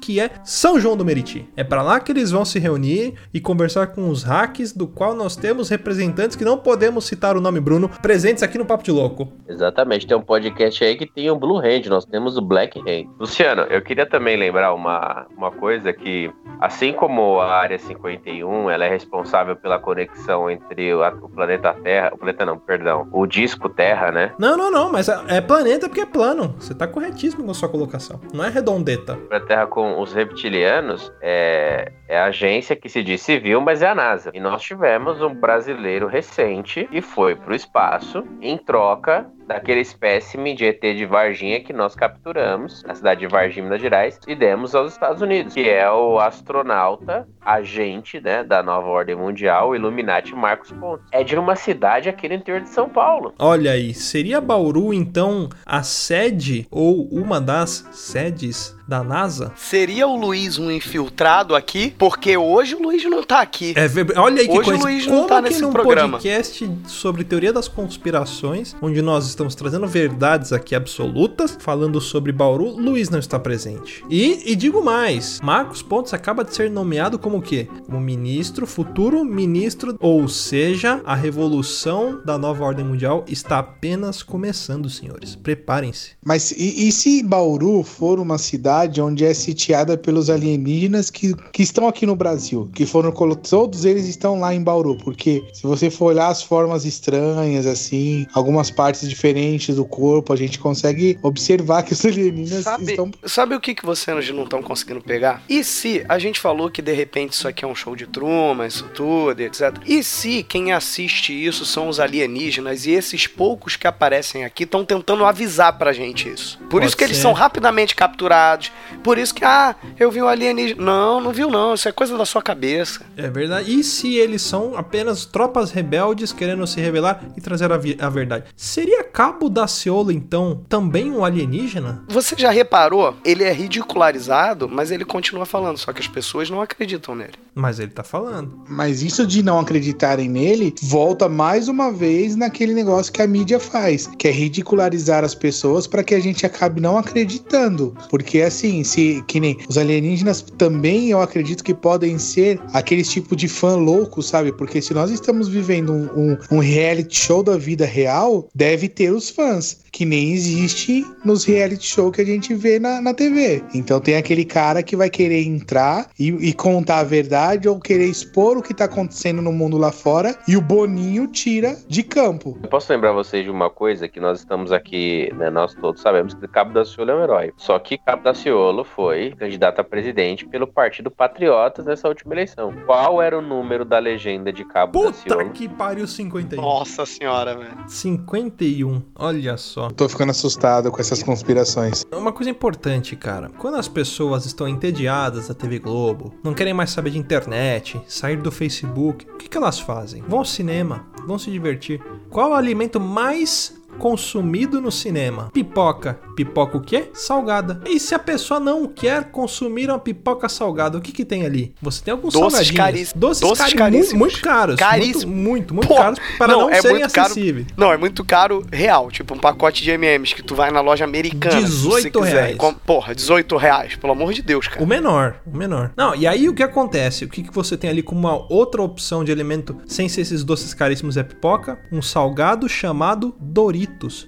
que 0.00 0.20
é 0.20 0.30
São 0.44 0.78
João 0.78 0.96
do 0.96 1.04
Meriti. 1.04 1.48
É 1.56 1.64
para 1.64 1.82
lá 1.82 1.98
que 1.98 2.12
eles 2.12 2.30
vão 2.30 2.44
se 2.44 2.58
reunir 2.58 3.14
e 3.32 3.40
conversar 3.40 3.88
com 3.88 4.08
os 4.08 4.22
hacks, 4.22 4.72
do 4.72 4.86
qual 4.86 5.14
nós 5.14 5.34
temos 5.34 5.68
representantes 5.68 6.36
que 6.36 6.44
não 6.44 6.58
podemos 6.58 7.04
citar 7.06 7.36
o 7.36 7.40
nome 7.40 7.60
Bruno, 7.60 7.88
presentes 8.00 8.42
aqui 8.42 8.58
no 8.58 8.64
Papo 8.64 8.84
de 8.84 8.90
Louco. 8.90 9.32
Exatamente, 9.48 10.06
tem 10.06 10.16
um 10.16 10.22
podcast 10.22 10.84
aí 10.84 10.96
que 10.96 11.06
tem 11.06 11.30
o 11.30 11.36
Blue 11.36 11.58
Hand, 11.58 11.88
nós 11.88 12.04
temos 12.04 12.36
o 12.36 12.42
Black 12.42 12.78
Hand. 12.78 13.08
Luciano, 13.18 13.62
eu 13.62 13.82
queria 13.82 14.06
também 14.06 14.36
lembrar 14.36 14.74
uma, 14.74 15.26
uma 15.36 15.50
coisa 15.50 15.92
que, 15.92 16.30
assim 16.60 16.92
como 16.92 17.40
a 17.40 17.52
Área 17.52 17.78
51, 17.78 18.70
ela 18.70 18.84
é 18.84 18.88
responsável 18.88 19.56
pela 19.56 19.78
conexão 19.78 20.50
entre 20.50 20.94
o, 20.94 21.00
o 21.00 21.28
planeta 21.28 21.74
Terra, 21.82 22.10
o 22.12 22.18
planeta 22.18 22.46
não, 22.46 22.58
perdão, 22.58 23.08
o 23.12 23.26
disco 23.26 23.68
Terra, 23.68 24.12
né? 24.12 24.32
Não, 24.38 24.56
não, 24.56 24.70
não, 24.70 24.92
mas 24.92 25.08
é 25.08 25.22
é 25.28 25.40
planeta 25.40 25.88
porque 25.88 26.02
é 26.02 26.06
plano. 26.06 26.54
Você 26.58 26.74
tá 26.74 26.86
corretíssimo 26.86 27.44
com 27.44 27.50
a 27.50 27.54
sua 27.54 27.68
colocação. 27.68 28.20
Não 28.32 28.44
é 28.44 28.50
redondeta. 28.50 29.18
A 29.30 29.40
Terra 29.40 29.66
com 29.66 30.00
os 30.00 30.12
reptilianos 30.12 31.12
é, 31.20 31.92
é 32.08 32.18
a 32.18 32.26
agência 32.26 32.76
que 32.76 32.88
se 32.88 33.02
diz 33.02 33.22
civil, 33.22 33.60
mas 33.60 33.82
é 33.82 33.88
a 33.88 33.94
NASA. 33.94 34.30
E 34.34 34.40
nós 34.40 34.62
tivemos 34.62 35.20
um 35.22 35.34
brasileiro 35.34 36.06
recente 36.06 36.86
que 36.90 37.00
foi 37.00 37.34
pro 37.34 37.54
espaço 37.54 38.24
em 38.40 38.56
troca 38.58 39.26
daquele 39.52 39.80
espécime 39.80 40.54
de 40.54 40.64
ET 40.64 40.80
de 40.80 41.04
Varginha 41.04 41.60
que 41.60 41.72
nós 41.72 41.94
capturamos 41.94 42.82
na 42.84 42.94
cidade 42.94 43.20
de 43.20 43.26
Varginha, 43.26 43.64
Minas 43.64 43.80
Gerais, 43.80 44.18
e 44.26 44.34
demos 44.34 44.74
aos 44.74 44.92
Estados 44.92 45.20
Unidos, 45.20 45.52
que 45.54 45.68
é 45.68 45.90
o 45.90 46.18
astronauta, 46.18 47.26
agente 47.40 48.20
né, 48.20 48.42
da 48.44 48.62
nova 48.62 48.86
ordem 48.88 49.14
mundial, 49.16 49.70
o 49.70 49.76
Illuminati 49.76 50.34
Marcos 50.34 50.70
Pontes. 50.72 51.04
É 51.12 51.22
de 51.24 51.36
uma 51.36 51.56
cidade 51.56 52.08
aqui 52.08 52.28
no 52.28 52.34
interior 52.34 52.62
de 52.62 52.68
São 52.68 52.88
Paulo. 52.88 53.34
Olha 53.38 53.72
aí, 53.72 53.92
seria 53.94 54.40
Bauru 54.40 54.94
então 54.94 55.48
a 55.66 55.82
sede 55.82 56.66
ou 56.70 57.06
uma 57.10 57.40
das 57.40 57.86
sedes 57.92 58.76
da 58.86 59.02
NASA? 59.02 59.52
Seria 59.56 60.06
o 60.06 60.16
Luiz 60.16 60.58
um 60.58 60.70
infiltrado 60.70 61.54
aqui? 61.54 61.94
Porque 61.98 62.36
hoje 62.36 62.74
o 62.74 62.82
Luiz 62.82 63.02
não 63.04 63.22
tá 63.22 63.40
aqui. 63.40 63.72
É, 63.76 63.86
ver- 63.88 64.12
olha 64.18 64.40
aí 64.40 64.46
que 64.48 64.52
Hoje 64.52 64.60
o 64.60 64.64
coisa. 64.64 64.82
Luiz 64.84 65.06
não 65.06 65.16
Como 65.16 65.28
tá 65.28 65.36
que 65.36 65.48
nesse 65.48 65.62
num 65.62 65.72
programa? 65.72 66.12
podcast 66.18 66.70
sobre 66.86 67.24
teoria 67.24 67.52
das 67.52 67.68
conspirações, 67.68 68.76
onde 68.82 69.00
nós 69.00 69.26
estamos 69.26 69.41
trazendo 69.48 69.86
verdades 69.86 70.52
aqui 70.52 70.74
absolutas, 70.74 71.56
falando 71.58 72.00
sobre 72.00 72.32
Bauru, 72.32 72.76
Luiz 72.76 73.08
não 73.10 73.18
está 73.18 73.38
presente. 73.38 74.04
E, 74.10 74.52
e 74.52 74.56
digo 74.56 74.84
mais, 74.84 75.40
Marcos 75.42 75.82
Pontes 75.82 76.14
acaba 76.14 76.44
de 76.44 76.54
ser 76.54 76.70
nomeado 76.70 77.18
como 77.18 77.38
o 77.38 77.42
quê? 77.42 77.68
Como 77.86 78.00
ministro, 78.00 78.66
futuro 78.66 79.24
ministro, 79.24 79.96
ou 80.00 80.28
seja, 80.28 81.00
a 81.04 81.14
revolução 81.14 82.20
da 82.24 82.36
nova 82.38 82.64
ordem 82.64 82.84
mundial 82.84 83.24
está 83.26 83.58
apenas 83.58 84.22
começando, 84.22 84.88
senhores. 84.88 85.36
Preparem-se. 85.36 86.10
Mas 86.24 86.50
e, 86.52 86.88
e 86.88 86.92
se 86.92 87.22
Bauru 87.22 87.82
for 87.82 88.18
uma 88.18 88.38
cidade 88.38 89.00
onde 89.00 89.24
é 89.24 89.32
sitiada 89.34 89.96
pelos 89.96 90.28
alienígenas 90.28 91.10
que, 91.10 91.34
que 91.52 91.62
estão 91.62 91.88
aqui 91.88 92.06
no 92.06 92.16
Brasil? 92.16 92.70
Que 92.74 92.86
foram 92.86 93.12
todos 93.36 93.84
eles 93.84 94.06
estão 94.06 94.38
lá 94.38 94.54
em 94.54 94.62
Bauru, 94.62 94.96
porque 94.98 95.44
se 95.52 95.62
você 95.62 95.90
for 95.90 96.06
olhar 96.06 96.28
as 96.28 96.42
formas 96.42 96.84
estranhas, 96.84 97.66
assim, 97.66 98.26
algumas 98.34 98.70
partes 98.70 99.08
diferentes 99.08 99.31
do 99.74 99.84
corpo, 99.84 100.32
a 100.32 100.36
gente 100.36 100.58
consegue 100.58 101.18
observar 101.22 101.82
que 101.82 101.92
os 101.92 102.04
alienígenas 102.04 102.64
Sabe, 102.64 102.84
estão. 102.84 103.10
sabe 103.24 103.54
o 103.54 103.60
que, 103.60 103.74
que 103.74 103.84
vocês 103.84 104.30
não 104.30 104.44
estão 104.44 104.62
conseguindo 104.62 105.00
pegar? 105.00 105.42
E 105.48 105.64
se 105.64 106.04
a 106.08 106.18
gente 106.18 106.38
falou 106.40 106.70
que 106.70 106.82
de 106.82 106.92
repente 106.92 107.32
isso 107.32 107.48
aqui 107.48 107.64
é 107.64 107.68
um 107.68 107.74
show 107.74 107.96
de 107.96 108.06
Truman, 108.06 108.66
isso 108.66 108.88
tudo, 108.94 109.40
e 109.40 109.44
etc. 109.44 109.76
E 109.86 110.02
se 110.02 110.42
quem 110.42 110.72
assiste 110.72 111.32
isso 111.32 111.64
são 111.64 111.88
os 111.88 111.98
alienígenas 112.00 112.86
e 112.86 112.90
esses 112.92 113.26
poucos 113.26 113.76
que 113.76 113.86
aparecem 113.86 114.44
aqui 114.44 114.64
estão 114.64 114.84
tentando 114.84 115.24
avisar 115.24 115.76
pra 115.78 115.92
gente 115.92 116.28
isso? 116.28 116.58
Por 116.58 116.80
Pode 116.80 116.86
isso 116.86 116.96
que 116.96 117.04
eles 117.04 117.16
ser. 117.16 117.22
são 117.22 117.32
rapidamente 117.32 117.94
capturados. 117.94 118.70
Por 119.02 119.18
isso 119.18 119.34
que, 119.34 119.44
ah, 119.44 119.74
eu 119.98 120.10
vi 120.10 120.22
um 120.22 120.28
alienígena. 120.28 120.82
Não, 120.82 121.20
não 121.20 121.32
viu 121.32 121.50
não. 121.50 121.74
Isso 121.74 121.88
é 121.88 121.92
coisa 121.92 122.16
da 122.16 122.24
sua 122.24 122.42
cabeça. 122.42 123.04
É 123.16 123.28
verdade. 123.28 123.72
E 123.72 123.82
se 123.84 124.14
eles 124.14 124.42
são 124.42 124.76
apenas 124.76 125.24
tropas 125.24 125.70
rebeldes 125.70 126.32
querendo 126.32 126.66
se 126.66 126.80
revelar 126.80 127.22
e 127.36 127.40
trazer 127.40 127.70
a, 127.72 127.76
a 127.76 128.10
verdade? 128.10 128.44
Seria 128.56 129.04
Cabo 129.12 129.48
da 129.50 129.66
Ciolo, 129.66 130.10
então, 130.10 130.60
também 130.68 131.10
um 131.10 131.24
alienígena? 131.24 132.02
Você 132.08 132.34
já 132.36 132.50
reparou? 132.50 133.14
Ele 133.24 133.44
é 133.44 133.52
ridicularizado, 133.52 134.68
mas 134.68 134.90
ele 134.90 135.04
continua 135.04 135.44
falando. 135.44 135.76
Só 135.78 135.92
que 135.92 136.00
as 136.00 136.08
pessoas 136.08 136.48
não 136.48 136.60
acreditam 136.62 137.14
nele. 137.14 137.32
Mas 137.54 137.78
ele 137.78 137.90
tá 137.90 138.02
falando. 138.02 138.64
Mas 138.68 139.02
isso 139.02 139.26
de 139.26 139.42
não 139.42 139.58
acreditarem 139.60 140.28
nele 140.28 140.74
volta 140.82 141.28
mais 141.28 141.68
uma 141.68 141.92
vez 141.92 142.34
naquele 142.36 142.72
negócio 142.72 143.12
que 143.12 143.20
a 143.20 143.26
mídia 143.26 143.60
faz, 143.60 144.06
que 144.18 144.26
é 144.26 144.30
ridicularizar 144.30 145.22
as 145.24 145.34
pessoas 145.34 145.86
para 145.86 146.02
que 146.02 146.14
a 146.14 146.20
gente 146.20 146.46
acabe 146.46 146.80
não 146.80 146.96
acreditando. 146.96 147.94
Porque 148.08 148.40
assim, 148.40 148.82
se 148.84 149.22
que 149.28 149.38
nem 149.40 149.58
os 149.68 149.76
alienígenas 149.76 150.40
também 150.56 151.10
eu 151.10 151.20
acredito 151.20 151.62
que 151.62 151.74
podem 151.74 152.18
ser 152.18 152.58
aqueles 152.72 153.10
tipo 153.10 153.36
de 153.36 153.48
fã 153.48 153.76
louco, 153.76 154.22
sabe? 154.22 154.52
Porque 154.52 154.80
se 154.80 154.94
nós 154.94 155.10
estamos 155.10 155.48
vivendo 155.48 155.92
um, 155.92 156.08
um- 156.32 156.38
um 156.52 156.58
reality 156.58 157.16
show 157.16 157.42
da 157.42 157.56
vida 157.58 157.84
real, 157.84 158.48
deve 158.54 158.88
ter 158.88 159.01
os 159.10 159.30
fãs. 159.30 159.81
Que 159.92 160.04
nem 160.04 160.32
existe 160.32 161.06
nos 161.24 161.44
reality 161.44 161.86
show 161.86 162.10
que 162.10 162.22
a 162.22 162.24
gente 162.24 162.54
vê 162.54 162.78
na, 162.78 163.00
na 163.00 163.12
TV. 163.12 163.62
Então 163.74 164.00
tem 164.00 164.16
aquele 164.16 164.44
cara 164.44 164.82
que 164.82 164.96
vai 164.96 165.10
querer 165.10 165.44
entrar 165.46 166.08
e, 166.18 166.28
e 166.28 166.52
contar 166.54 167.00
a 167.00 167.04
verdade 167.04 167.68
ou 167.68 167.78
querer 167.78 168.06
expor 168.06 168.56
o 168.56 168.62
que 168.62 168.72
tá 168.72 168.86
acontecendo 168.86 169.42
no 169.42 169.52
mundo 169.52 169.76
lá 169.76 169.92
fora 169.92 170.36
e 170.48 170.56
o 170.56 170.60
Boninho 170.60 171.26
tira 171.28 171.76
de 171.86 172.02
campo. 172.02 172.58
Eu 172.62 172.68
posso 172.68 172.92
lembrar 172.92 173.12
vocês 173.12 173.44
de 173.44 173.50
uma 173.50 173.68
coisa 173.68 174.08
que 174.08 174.18
nós 174.18 174.40
estamos 174.40 174.72
aqui, 174.72 175.30
né, 175.36 175.50
nós 175.50 175.74
todos 175.74 176.00
sabemos 176.00 176.34
que 176.34 176.48
Cabo 176.48 176.72
Daciolo 176.72 177.10
é 177.10 177.14
um 177.14 177.22
herói. 177.22 177.52
Só 177.56 177.78
que 177.78 177.98
Cabo 177.98 178.22
Daciolo 178.22 178.84
foi 178.84 179.34
candidato 179.38 179.80
a 179.80 179.84
presidente 179.84 180.46
pelo 180.46 180.66
Partido 180.66 181.10
Patriotas 181.10 181.84
nessa 181.84 182.08
última 182.08 182.34
eleição. 182.34 182.72
Qual 182.86 183.20
era 183.20 183.38
o 183.38 183.42
número 183.42 183.84
da 183.84 183.98
legenda 183.98 184.52
de 184.52 184.64
Cabo 184.64 184.92
Puta 184.92 185.10
Daciolo? 185.10 185.50
que 185.52 185.68
pariu, 185.68 186.06
51. 186.06 186.60
Nossa 186.60 187.04
senhora, 187.04 187.56
velho. 187.56 187.84
51. 187.86 189.02
Olha 189.16 189.56
só. 189.56 189.81
Tô 189.90 190.08
ficando 190.08 190.30
assustado 190.30 190.90
com 190.90 191.00
essas 191.00 191.22
conspirações. 191.22 192.04
Uma 192.12 192.32
coisa 192.32 192.50
importante, 192.50 193.16
cara. 193.16 193.50
Quando 193.58 193.76
as 193.76 193.88
pessoas 193.88 194.46
estão 194.46 194.68
entediadas 194.68 195.48
da 195.48 195.54
TV 195.54 195.78
Globo, 195.78 196.34
não 196.42 196.54
querem 196.54 196.74
mais 196.74 196.90
saber 196.90 197.10
de 197.10 197.18
internet, 197.18 198.00
sair 198.06 198.36
do 198.36 198.52
Facebook, 198.52 199.26
o 199.28 199.36
que, 199.36 199.48
que 199.48 199.56
elas 199.56 199.80
fazem? 199.80 200.22
Vão 200.28 200.40
ao 200.40 200.44
cinema, 200.44 201.06
vão 201.26 201.38
se 201.38 201.50
divertir. 201.50 202.00
Qual 202.30 202.48
é 202.48 202.50
o 202.50 202.54
alimento 202.54 203.00
mais 203.00 203.81
consumido 203.98 204.80
no 204.80 204.90
cinema? 204.90 205.48
Pipoca. 205.52 206.18
Pipoca 206.36 206.76
o 206.76 206.80
quê? 206.80 207.10
Salgada. 207.12 207.80
E 207.86 208.00
se 208.00 208.14
a 208.14 208.18
pessoa 208.18 208.58
não 208.58 208.86
quer 208.86 209.24
consumir 209.30 209.88
uma 209.90 209.98
pipoca 209.98 210.48
salgada, 210.48 210.98
o 210.98 211.00
que 211.00 211.12
que 211.12 211.24
tem 211.24 211.44
ali? 211.44 211.74
Você 211.80 212.02
tem 212.02 212.12
alguns 212.12 212.32
Doces 212.32 212.50
salgadinhos. 212.52 212.76
caríssimos. 212.76 213.20
Doces, 213.20 213.40
Doces 213.40 213.74
caríssimos. 213.74 214.12
Muito, 214.18 214.18
muito 214.34 214.40
caros. 214.42 214.76
Caríssimos. 214.76 215.24
Muito, 215.24 215.42
muito, 215.42 215.74
muito 215.74 215.88
Pô, 215.88 215.94
caros 215.96 216.18
para 216.38 216.52
não, 216.52 216.70
é 216.70 216.80
serem 216.80 216.98
muito 217.00 217.12
caro. 217.12 217.26
acessíveis. 217.30 217.66
Não, 217.76 217.92
é 217.92 217.96
muito 217.96 218.24
caro 218.24 218.64
real. 218.72 219.10
Tipo, 219.10 219.34
um 219.34 219.38
pacote 219.38 219.82
de 219.82 219.90
M&M's 219.90 220.32
que 220.32 220.42
tu 220.42 220.54
vai 220.54 220.70
na 220.70 220.80
loja 220.80 221.04
americana. 221.04 221.66
se 221.66 221.76
você 221.76 222.02
18 222.08 222.20
quiser. 222.20 222.32
reais. 222.32 222.56
Com- 222.56 222.74
Porra, 222.74 223.14
18 223.14 223.56
reais. 223.56 223.94
Pelo 223.96 224.12
amor 224.12 224.32
de 224.32 224.42
Deus, 224.42 224.66
cara. 224.68 224.82
O 224.82 224.86
menor, 224.86 225.36
o 225.46 225.56
menor. 225.56 225.92
Não, 225.96 226.14
e 226.14 226.26
aí 226.26 226.48
o 226.48 226.54
que 226.54 226.62
acontece? 226.62 227.24
O 227.24 227.28
que, 227.28 227.42
que 227.42 227.52
você 227.52 227.76
tem 227.76 227.90
ali 227.90 228.02
como 228.02 228.20
uma 228.20 228.46
outra 228.52 228.82
opção 228.82 229.22
de 229.24 229.30
alimento 229.30 229.76
sem 229.86 230.08
ser 230.08 230.22
esses 230.22 230.42
doces 230.42 230.72
caríssimos 230.74 231.16
é 231.16 231.22
pipoca? 231.22 231.78
Um 231.92 232.00
salgado 232.02 232.68
chamado 232.68 233.34
Doritos. 233.38 233.81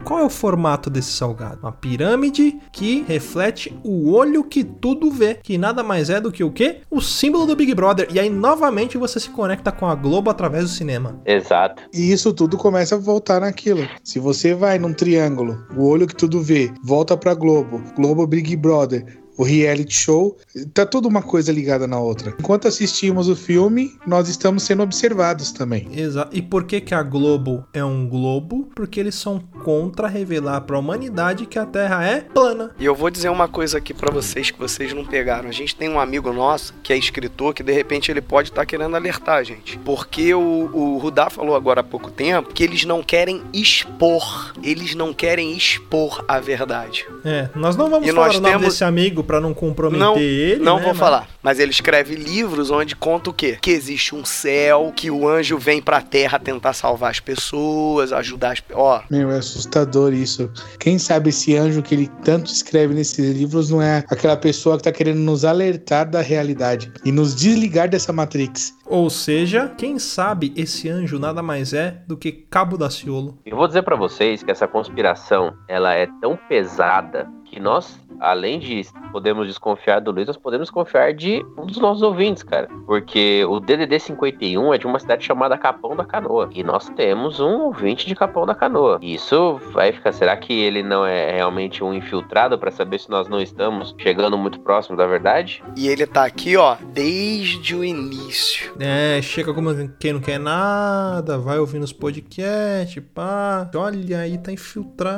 Qual 0.05 0.21
é 0.21 0.25
o 0.25 0.31
formato 0.31 0.89
desse 0.91 1.13
salgado? 1.13 1.61
Uma 1.63 1.73
pirâmide 1.73 2.59
que 2.73 3.05
reflete 3.07 3.77
o 3.83 4.11
olho 4.11 4.45
que 4.45 4.65
tudo 4.65 5.11
vê, 5.11 5.35
que 5.35 5.59
nada 5.59 5.83
mais 5.83 6.11
é 6.11 6.21
do 6.21 6.33
que 6.33 6.45
o 6.45 6.51
quê? 6.51 6.81
O 6.91 7.01
símbolo 7.01 7.47
do 7.47 7.57
Big 7.57 7.75
Brother. 7.75 8.09
E 8.13 8.19
aí 8.19 8.31
novamente 8.31 8.99
você 8.99 9.19
se 9.21 9.31
conecta 9.31 9.73
com 9.73 9.87
a 9.87 9.95
Globo 9.95 10.31
através 10.31 10.65
do 10.65 10.71
cinema. 10.71 11.21
Exato. 11.25 11.83
E 11.93 12.13
isso 12.13 12.33
tudo 12.33 12.57
começa 12.57 12.95
a 12.95 12.99
voltar 12.99 13.41
naquilo. 13.41 13.87
Se 14.03 14.19
você 14.19 14.55
vai 14.55 14.79
num 14.79 14.93
triângulo, 14.93 15.67
o 15.77 15.89
olho 15.89 16.07
que 16.07 16.17
tudo 16.17 16.41
vê, 16.41 16.73
volta 16.83 17.17
pra 17.17 17.35
Globo, 17.35 17.83
Globo 17.97 18.27
Big 18.27 18.57
Brother, 18.57 19.24
o 19.37 19.43
reality 19.43 19.95
show, 19.95 20.37
tá 20.73 20.85
tudo 20.87 21.09
uma 21.09 21.23
coisa 21.23 21.53
ligada 21.53 21.87
na 21.87 21.99
outra. 21.99 22.35
Enquanto 22.39 22.69
assistimos 22.69 23.29
o 23.29 23.37
filme, 23.37 23.97
nós 24.07 24.29
estamos 24.29 24.63
sendo 24.63 24.83
observados 24.83 25.51
também. 25.53 25.89
Exato. 25.93 26.37
E 26.37 26.41
por 26.43 26.65
que, 26.65 26.81
que 26.81 26.95
a 26.95 27.03
Globo 27.03 27.65
é 27.73 27.85
um 27.85 28.09
globo? 28.09 28.69
Porque 28.75 29.01
eles 29.01 29.15
são 29.15 29.41
contra 29.65 30.07
revelar 30.09 30.61
pra 30.63 30.79
humanidade 30.79 31.47
que 31.47 31.59
a 31.59 31.67
Terra 31.67 32.05
é 32.07 32.21
plana. 32.21 32.71
E 32.79 32.85
eu 32.85 32.95
vou 32.95 33.11
dizer 33.11 33.29
uma 33.29 33.49
coisa 33.49 33.79
aqui 33.79 33.93
pra 33.93 34.13
vocês 34.13 34.51
que 34.51 34.59
vocês 34.59 34.93
não 34.93 35.05
pegaram. 35.05 35.49
A 35.49 35.53
gente 35.53 35.75
tem 35.75 35.89
um 35.89 35.99
amigo 35.99 36.33
nosso 36.33 36.75
que 36.83 36.93
é 36.93 36.97
escritor 36.97 37.53
que 37.55 37.63
de 37.63 37.73
repente 37.73 38.11
ele 38.11 38.21
pode 38.21 38.51
estar 38.51 38.65
querendo 38.67 38.95
alertar 38.95 39.37
a 39.39 39.43
gente. 39.43 39.79
Porque 39.79 40.33
o, 40.35 40.71
o 40.73 40.99
Rudá 40.99 41.29
falou 41.29 41.57
agora 41.57 41.81
há 41.81 41.85
pouco 41.85 42.11
tempo 42.11 42.53
que 42.55 42.63
eles 42.63 42.85
não 42.85 43.03
querem 43.03 43.43
expor. 43.53 44.53
Eles 44.63 44.95
não 44.95 45.13
querem 45.13 45.57
expor 45.57 46.25
a 46.29 46.39
verdade. 46.41 47.07
É, 47.25 47.49
nós 47.55 47.77
não 47.77 47.91
vamos 47.91 48.09
E 48.09 48.13
falar 48.13 48.27
nós 48.27 48.37
o 48.37 48.41
nome 48.41 48.53
temos- 48.53 48.67
desse 48.69 48.85
amigo 48.85 49.24
pra 49.25 49.41
não 49.41 49.53
comprometer 49.55 49.99
Não, 50.05 50.17
ele. 50.17 50.63
não 50.63 50.77
né, 50.77 50.83
vou 50.83 50.91
mas- 50.93 50.99
falar. 50.99 51.29
Mas 51.43 51.59
ele 51.59 51.71
escreve 51.71 52.15
livros 52.15 52.71
onde 52.71 52.97
conta 52.97 53.29
o 53.31 53.33
quê? 53.33 53.59
Que 53.61 53.71
existe 53.71 54.15
um 54.15 54.25
céu, 54.25 54.93
que 54.97 55.11
o 55.11 55.29
anjo 55.29 55.59
vem 55.59 55.81
pra 55.83 56.01
terra 56.01 56.39
tentar 56.39 56.73
salvar 56.73 57.11
as 57.11 57.21
pessoas, 57.21 58.13
ajudar 58.13 58.53
as. 58.53 58.63
Ó, 58.73 59.03
Meu, 59.11 59.31
é 59.31 59.39
assustador 59.39 60.13
isso. 60.15 60.51
Quem 60.79 60.99
sabe 60.99 61.29
esse 61.31 61.57
anjo 61.57 61.83
que 61.83 61.95
ele 61.95 62.11
tanto 62.25 62.51
escreve 62.51 62.95
nesses 62.95 63.19
livros 63.37 63.71
não 63.71 63.83
é 63.83 64.05
aquela 64.09 64.37
pessoa 64.37 64.77
que 64.77 64.85
tá 64.85 64.93
querendo 64.93 65.19
nos 65.19 65.45
alertar 65.45 66.09
da 66.09 66.21
realidade 66.21 66.91
e 67.05 67.13
nos 67.13 67.35
desligar 67.35 67.89
dessa 67.89 68.13
Matrix. 68.13 68.73
Ou 68.87 69.09
seja, 69.09 69.73
quem 69.77 69.99
sabe 69.99 70.53
esse 70.57 70.89
anjo 70.89 71.19
nada 71.19 71.43
mais 71.43 71.73
é 71.73 72.03
do 72.07 72.17
que 72.17 72.33
Cabo 72.33 72.77
da 72.77 72.91
Ciolo. 72.91 73.39
Eu 73.45 73.57
vou 73.57 73.67
dizer 73.67 73.83
pra 73.83 73.97
vocês 73.97 74.43
que 74.43 74.51
essa 74.51 74.69
conspiração, 74.69 75.55
ela 75.69 75.95
é 75.95 76.07
tão 76.21 76.37
pesada 76.49 77.29
que 77.45 77.61
nós, 77.61 78.01
além 78.19 78.59
de 78.59 78.83
podemos 79.13 79.47
desconfiar 79.47 80.01
do 80.01 80.11
Luiz, 80.11 80.27
nós 80.27 80.37
podemos 80.37 80.67
desconfiar 80.67 81.13
de 81.15 81.45
um 81.57 81.67
dos 81.67 81.79
nossos 81.79 82.03
ouvintes, 82.03 82.43
cara. 82.43 82.69
Porque 82.87 83.45
o 83.49 83.61
DDD 83.61 83.99
51 84.01 84.75
é 84.75 84.79
de 84.79 84.87
uma 84.87 84.99
cidade 84.99 85.25
chamada 85.25 85.57
Capão 85.57 85.95
da 85.95 86.05
Canoa. 86.05 86.49
E 86.53 86.65
nós 86.65 86.89
temos 86.91 87.39
um 87.39 87.61
ouvinte 87.63 88.07
de 88.07 88.15
Capão 88.15 88.45
da 88.45 88.55
Canoa. 88.55 88.99
E 89.01 89.15
Isso 89.15 89.61
vai 89.73 89.93
ficar. 89.93 90.13
Será 90.13 90.37
que 90.37 90.53
ele 90.53 90.83
não 90.83 91.07
é 91.07 91.31
realmente 91.33 91.85
um 91.85 91.95
infiltrado 91.95 92.59
pra 92.59 92.71
saber 92.71 92.99
se 92.99 93.09
nós 93.11 93.29
não 93.29 93.41
estamos 93.41 93.95
chegando 93.99 94.37
muito 94.37 94.59
próximo 94.61 94.97
da 94.97 95.07
verdade? 95.07 95.63
e 95.77 95.89
ele 95.89 96.07
tá 96.07 96.25
aqui, 96.25 96.57
ó, 96.57 96.77
desde 96.93 97.75
o 97.77 97.85
início. 97.85 98.74
É, 98.79 99.21
chega 99.23 99.53
como 99.53 99.89
quem 99.99 100.13
não 100.13 100.21
quer 100.21 100.39
nada, 100.39 101.39
vai 101.39 101.59
ouvindo 101.59 101.83
os 101.85 101.93
podcasts, 101.93 103.03
pá. 103.15 103.71
Olha 103.75 104.21
aí, 104.21 104.39
tá 104.39 104.53
infiltrado. 104.53 105.15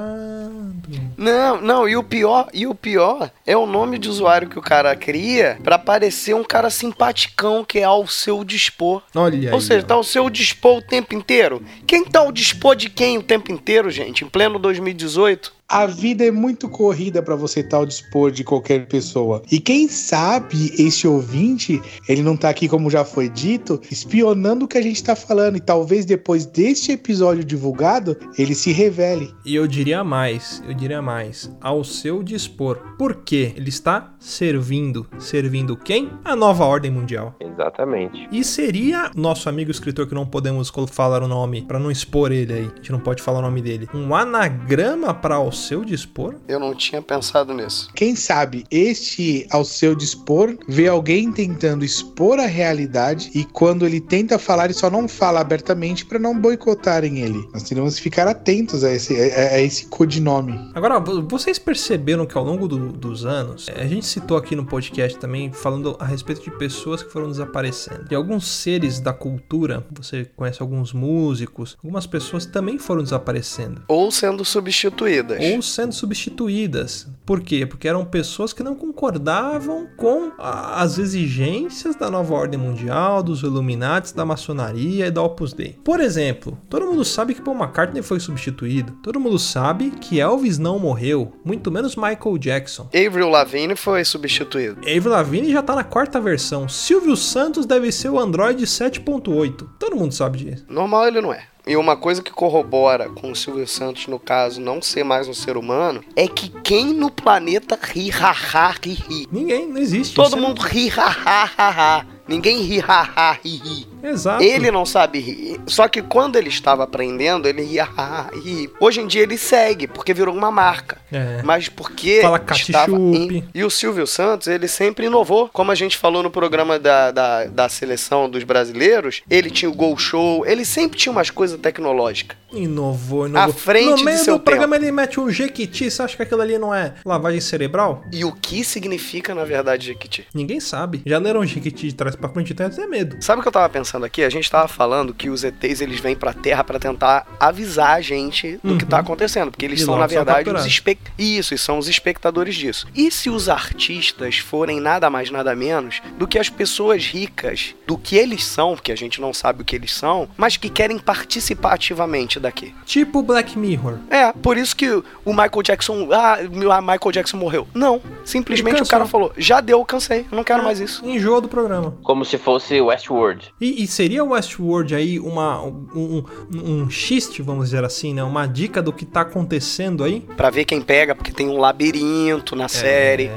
Não, 1.17 1.61
não, 1.61 1.89
e 1.89 1.97
o 1.97 2.03
pior, 2.03 2.49
e 2.53 2.67
o 2.67 2.75
pior 2.75 3.31
é 3.47 3.57
o 3.57 3.67
nome 3.67 3.99
de 3.99 4.09
usuário 4.09 4.49
que 4.49 4.59
o 4.59 4.63
cara 4.63 4.95
cria 4.95 5.59
pra 5.63 5.79
parecer 5.79 6.35
um 6.35 6.45
cara 6.45 6.71
simpaticão 6.71 7.65
que 7.65 7.79
é 7.79 7.85
ao 7.85 8.07
seu 8.07 8.45
dispor. 8.45 9.03
Olha 9.15 9.49
aí. 9.49 9.55
Ou 9.55 9.61
seja, 9.61 9.85
ó. 9.85 9.89
tá 9.89 9.95
ao 9.95 10.05
seu 10.05 10.29
dispor 10.29 10.79
o 10.79 10.83
tempo 10.83 11.15
inteiro. 11.15 11.63
Quem 11.87 12.05
tá 12.05 12.21
ao 12.21 12.33
dispor 12.33 12.77
de 12.77 12.91
quem 12.91 13.19
o 13.19 13.23
tempo 13.23 13.51
inteiro, 13.53 13.91
gente? 13.91 14.25
Em 14.25 14.29
pleno 14.29 14.59
2018? 14.59 15.56
A 15.69 15.85
vida 15.85 16.25
é 16.25 16.31
muito 16.31 16.69
corrida 16.69 17.21
para 17.21 17.35
você 17.35 17.59
estar 17.59 17.79
ao 17.79 17.87
dispor 17.87 18.31
de 18.31 18.45
qualquer 18.45 18.87
pessoa. 18.87 19.43
E 19.51 19.59
quem 19.59 19.89
sabe 19.89 20.73
esse 20.79 21.09
ouvinte, 21.09 21.83
ele 22.09 22.23
não 22.23 22.37
tá 22.37 22.49
aqui, 22.49 22.69
como 22.69 22.89
já 22.89 23.05
foi 23.05 23.29
dito, 23.29 23.81
espionando 23.91 24.65
o 24.65 24.69
que 24.69 24.79
a 24.79 24.83
gente 24.83 25.03
tá 25.03 25.17
falando. 25.17 25.57
E 25.57 25.61
talvez 25.61 26.05
depois 26.05 26.47
deste 26.47 26.93
episódio 26.93 27.45
divulgado, 27.45 28.17
ele 28.39 28.55
se 28.55 28.71
revele. 28.71 29.35
E 29.45 29.57
eu 29.57 29.67
diria 29.67 30.05
mais, 30.05 30.63
eu 30.69 30.73
diria 30.73 31.03
mais, 31.03 31.51
ao 31.61 31.83
seu 31.83 32.23
dispor. 32.23 32.79
Por 32.97 33.25
quê? 33.25 33.53
Ele 33.57 33.69
está 33.69 34.15
servindo. 34.21 35.05
Servindo 35.19 35.77
quem? 35.77 36.13
A 36.25 36.37
nova 36.37 36.65
ordem 36.65 36.93
mundial. 36.93 37.35
Exatamente. 37.41 38.29
E 38.31 38.45
seria 38.45 39.11
nosso 39.17 39.49
amigo 39.49 39.73
escritor 39.73 40.07
que 40.07 40.15
não 40.15 40.27
podemos 40.27 40.71
falar 40.93 41.25
o 41.25 41.29
nome, 41.29 41.63
pra 41.63 41.81
não 41.81 41.91
expor 41.91 42.31
ele 42.31 42.53
aí. 42.53 42.71
A 42.73 42.77
gente 42.77 42.93
não 42.93 43.01
pode 43.01 43.21
falar 43.21 43.41
o 43.41 43.43
nome 43.43 43.61
dele. 43.61 43.89
Um 43.93 44.15
anagrama 44.15 45.13
para 45.13 45.35
ao 45.35 45.56
seu 45.57 45.85
dispor? 45.85 46.37
Eu 46.47 46.61
não 46.61 46.75
tinha 46.75 47.01
pensado 47.03 47.53
nisso. 47.55 47.89
Quem 47.95 48.15
sabe 48.15 48.65
este, 48.71 49.47
ao 49.51 49.65
seu 49.65 49.95
dispor, 49.95 50.57
vê 50.69 50.87
alguém 50.89 51.33
tentando 51.33 51.85
expor 51.85 52.39
a 52.39 52.47
realidade 52.47 53.31
e 53.35 53.45
quando 53.45 53.85
ele 53.87 54.01
tenta 54.01 54.39
falar, 54.39 54.67
ele 54.67 54.75
só 54.75 54.91
não 54.91 55.09
fala 55.09 55.41
abertamente 55.41 56.05
para 56.05 56.19
não 56.19 56.39
boicotarem 56.39 57.19
ele. 57.21 57.49
Nós 57.53 57.63
teremos 57.63 57.97
que 57.97 58.03
ficar 58.03 58.29
atentos 58.29 58.85
a 58.85 58.93
esse, 58.93 59.15
a, 59.33 59.55
a 59.55 59.61
esse 59.61 59.87
codinome. 59.87 60.71
Agora, 60.75 61.01
vo- 61.01 61.27
vocês 61.29 61.59
perceberam 61.59 62.27
que 62.27 62.37
ao 62.37 62.45
longo 62.45 62.69
do- 62.69 62.93
dos 62.93 63.25
anos, 63.25 63.67
eh, 63.69 63.83
a 63.83 63.87
gente 63.87 64.07
citou 64.07 64.37
aqui 64.37 64.55
no 64.55 64.65
podcast 64.67 65.19
também, 65.19 65.53
falando 65.53 65.97
a 65.99 66.05
respeito 66.05 66.43
de 66.43 66.51
pessoas 66.51 67.03
que 67.03 67.11
foram 67.11 67.31
desaparecendo. 67.31 68.05
E 68.11 68.15
alguns 68.15 68.47
seres 68.47 69.01
da 69.01 69.13
cultura, 69.13 69.87
você 69.91 70.27
conhece 70.37 70.61
alguns 70.61 70.93
músicos, 70.93 71.77
algumas 71.83 72.07
pessoas 72.07 72.45
também 72.47 72.79
foram 72.79 73.03
desaparecendo. 73.03 73.83
Ou 73.89 74.11
sendo 74.11 74.45
substituídas. 74.45 75.39
Ou 75.55 75.63
sendo 75.63 75.93
substituídas. 75.93 77.07
Por 77.25 77.41
quê? 77.41 77.67
Porque 77.67 77.89
eram 77.89 78.05
pessoas 78.05 78.53
que 78.53 78.63
não 78.63 78.75
concordavam 78.75 79.89
com 79.97 80.31
as 80.39 80.99
exigências 80.99 81.97
da 81.97 82.11
nova 82.11 82.35
ordem 82.35 82.59
mundial, 82.59 83.23
dos 83.23 83.43
Illuminati, 83.43 84.15
da 84.15 84.25
maçonaria 84.25 85.07
e 85.07 85.11
da 85.11 85.23
Opus 85.23 85.53
Dei. 85.53 85.77
Por 85.85 86.01
exemplo, 86.01 86.57
todo 86.71 86.87
mundo 86.87 87.05
sabe 87.05 87.35
que 87.35 87.43
Paul 87.43 87.57
McCartney 87.57 88.03
foi 88.03 88.21
substituído. 88.21 88.93
Todo 89.03 89.19
mundo 89.19 89.39
sabe 89.39 89.91
que 89.91 90.21
Elvis 90.21 90.59
não 90.59 90.79
morreu, 90.79 91.33
muito 91.45 91.71
menos 91.71 91.97
Michael 91.97 92.39
Jackson. 92.39 92.89
Avril 92.95 93.29
Lavigne 93.29 93.75
foi 93.75 94.05
substituído. 94.05 94.81
Avril 94.81 95.11
Lavigne 95.11 95.53
já 95.53 95.63
tá 95.63 95.75
na 95.75 95.85
quarta 95.85 96.21
versão. 96.21 96.69
Silvio 96.69 97.17
Santos 97.17 97.67
deve 97.67 97.91
ser 97.91 98.11
o 98.11 98.21
Android 98.21 98.65
7.8. 98.65 99.67
Todo 99.79 99.97
mundo 99.97 100.15
sabe 100.15 100.39
disso. 100.39 100.65
Normal 100.69 101.09
ele 101.09 101.21
não 101.21 101.33
é. 101.33 101.45
E 101.69 101.77
uma 101.77 101.97
coisa 101.97 102.23
que 102.23 102.31
corrobora 102.31 103.09
com 103.09 103.33
o 103.33 103.35
Silvio 103.35 103.67
Santos, 103.67 104.07
no 104.07 104.21
caso, 104.21 104.61
não 104.61 104.81
ser 104.81 105.03
mais 105.03 105.27
um 105.27 105.35
ser 105.35 105.57
humano, 105.57 106.01
é 106.15 106.29
que 106.29 106.49
quem 106.63 106.95
no 106.95 107.11
planeta 107.11 107.77
ri, 107.83 108.09
ha, 108.13 108.31
ha, 108.31 108.71
ri, 108.81 108.93
ri. 108.93 109.27
Ninguém, 109.33 109.67
não 109.67 109.79
existe. 109.79 110.15
Todo 110.15 110.37
é- 110.37 110.41
mundo 110.41 110.61
ri, 110.61 110.89
ha, 110.97 111.09
ha, 111.09 111.51
ha, 111.59 111.71
ha. 111.99 112.07
Ninguém 112.29 112.63
ri, 112.63 112.79
ha, 112.79 113.03
ha, 113.17 113.33
ri, 113.33 113.57
ri. 113.57 113.89
Exato. 114.03 114.43
Ele 114.43 114.71
não 114.71 114.85
sabe 114.85 115.19
rir. 115.19 115.61
Só 115.67 115.89
que 115.89 116.03
quando 116.03 116.37
ele 116.37 116.49
estava 116.49 116.85
aprendendo, 116.85 117.49
ele 117.49 117.63
ria, 117.63 117.85
ha, 117.97 118.21
ha, 118.21 118.31
ri. 118.37 118.71
Hoje 118.81 119.01
em 119.01 119.07
dia 119.07 119.23
ele 119.23 119.39
segue, 119.39 119.87
porque 119.87 120.13
virou 120.13 120.35
uma 120.35 120.51
marca. 120.51 120.99
É. 121.11 121.43
Mas 121.43 121.69
porque 121.69 122.21
Fala 122.23 122.43
estava 122.51 122.93
em... 122.93 123.49
E 123.55 123.65
o 123.65 123.71
Silvio 123.71 124.07
Santos, 124.07 124.47
ele 124.47 124.69
sempre 124.69 125.07
inovou. 125.07 125.49
Como 125.53 125.73
a 125.73 125.75
gente 125.75 125.97
falou 125.97 126.23
no 126.23 126.31
programa 126.31 126.79
da, 126.79 127.11
da, 127.11 127.45
da 127.45 127.69
seleção 127.69 128.29
dos 128.29 128.45
brasileiros, 128.45 129.23
ele 129.31 129.51
tinha 129.51 129.71
o 129.71 129.75
Gol 129.75 129.97
Show, 129.97 130.45
ele 130.47 130.65
sempre 130.65 130.99
tinha 130.99 131.13
umas 131.13 131.31
coisas 131.31 131.59
tecnológicas. 131.59 132.37
Inovou, 132.53 133.27
inovou. 133.27 133.51
À 133.51 133.53
frente 133.53 133.89
no 133.89 134.05
meio 134.05 134.25
do 134.25 134.41
programa 134.41 134.77
ele 134.77 134.93
mete 134.93 135.19
um 135.19 135.31
jequiti. 135.31 135.91
Você 135.91 136.03
acha 136.03 136.17
que 136.17 136.23
aquilo 136.23 136.41
ali 136.41 136.59
não 136.59 136.75
é 136.75 136.95
lavagem 137.05 137.41
cerebral? 137.41 138.05
E 138.13 138.25
o 138.25 138.33
que 138.33 138.63
significa, 138.65 139.35
na 139.35 139.45
verdade, 139.45 139.87
Jequiti? 139.87 140.27
Ninguém 140.35 140.61
sabe. 140.61 141.03
Já 141.05 141.19
leram 141.19 141.45
jequiti 141.45 141.89
de 141.89 141.95
trás 141.95 142.17
pra 142.17 142.29
frente? 142.29 142.55
Tem 142.55 142.67
até 142.67 142.87
medo. 142.87 143.17
Sabe 143.21 143.41
o 143.41 143.43
que 143.43 143.49
eu 143.49 143.53
tava 143.53 143.69
pensando 143.69 143.86
aqui? 144.05 144.23
A 144.25 144.31
gente 144.31 144.51
tava 144.51 144.69
falando 144.69 145.15
que 145.15 145.29
os 145.31 145.45
ETs 145.45 145.81
eles 145.81 146.01
vêm 146.01 146.17
pra 146.17 146.33
Terra 146.33 146.65
pra 146.65 146.79
tentar 146.79 147.27
avisar 147.39 147.97
a 147.97 148.01
gente 148.01 148.59
do 148.63 148.77
que 148.77 148.85
Uhum. 148.85 148.91
tá 148.91 148.99
acontecendo, 148.99 149.51
porque 149.51 149.65
eles 149.65 149.81
E 149.81 149.85
são 149.85 149.95
na 149.97 150.01
são 150.09 150.17
verdade 150.17 150.39
os 150.41 150.45
capturados. 150.45 150.67
espec... 150.67 151.01
isso, 151.19 151.55
e 151.55 151.59
são 151.59 151.79
os 151.79 151.89
espectadores 151.89 152.55
disso. 152.57 152.87
E 152.95 153.11
se 153.11 153.31
os 153.31 153.49
artistas 153.49 154.39
forem 154.39 154.81
nada 154.81 155.09
mais 155.11 155.31
nada 155.31 155.55
menos 155.55 156.01
do 156.19 156.27
que 156.27 156.39
as 156.39 156.49
pessoas 156.49 157.05
ricas, 157.07 157.75
do 157.87 157.97
que 157.97 158.17
eles 158.17 158.45
são, 158.45 158.75
porque 158.75 158.91
a 158.93 158.97
gente 158.97 159.21
não 159.21 159.33
sabe 159.33 159.63
o 159.63 159.65
que 159.65 159.77
eles 159.77 159.93
são, 159.95 160.29
mas 160.37 160.57
que 160.57 160.69
querem 160.69 160.99
participar 160.99 161.75
ativamente 161.75 162.41
daqui. 162.41 162.75
Tipo 162.85 163.23
Black 163.23 163.59
Mirror. 163.59 163.99
É, 164.11 164.33
por 164.33 164.57
isso 164.57 164.75
que 164.77 164.89
o 164.91 165.31
Michael 165.33 165.63
Jackson, 165.63 166.09
ah, 166.13 166.39
o 166.43 166.81
Michael 166.83 167.13
Jackson 167.13 167.37
morreu. 167.37 167.67
Não, 167.75 168.01
simplesmente 168.25 168.83
o 168.83 168.87
cara 168.87 169.07
falou: 169.07 169.33
"Já 169.37 169.61
deu, 169.61 169.85
cansei, 169.85 170.27
eu 170.31 170.37
não 170.37 170.45
quero 170.45 170.63
mais 170.65 170.81
isso". 170.81 171.05
Enjoa 171.07 171.41
do 171.41 171.49
programa. 171.49 171.97
Como 172.03 172.25
se 172.25 172.39
fosse 172.39 172.81
Westworld. 172.81 173.53
E, 173.61 173.76
e 173.77 173.87
seria 173.87 174.25
o 174.25 174.31
Westworld 174.31 174.95
aí 174.95 175.21
uma, 175.21 175.63
um, 175.63 175.87
um, 175.95 176.25
um 176.55 176.91
xiste, 176.91 177.43
vamos 177.43 177.67
dizer 177.67 177.85
assim, 177.85 178.15
né? 178.15 178.25
Uma 178.25 178.47
dica 178.47 178.81
do 178.81 178.93
que 178.93 179.05
tá 179.05 179.21
acontecendo 179.21 180.03
aí? 180.03 180.21
Pra 180.37 180.51
ver 180.51 180.65
quem 180.65 180.81
pega, 180.81 181.15
porque 181.15 181.33
tem 181.33 181.49
um 181.49 181.59
labirinto 181.59 182.57
na 182.57 182.69
série. 182.69 183.31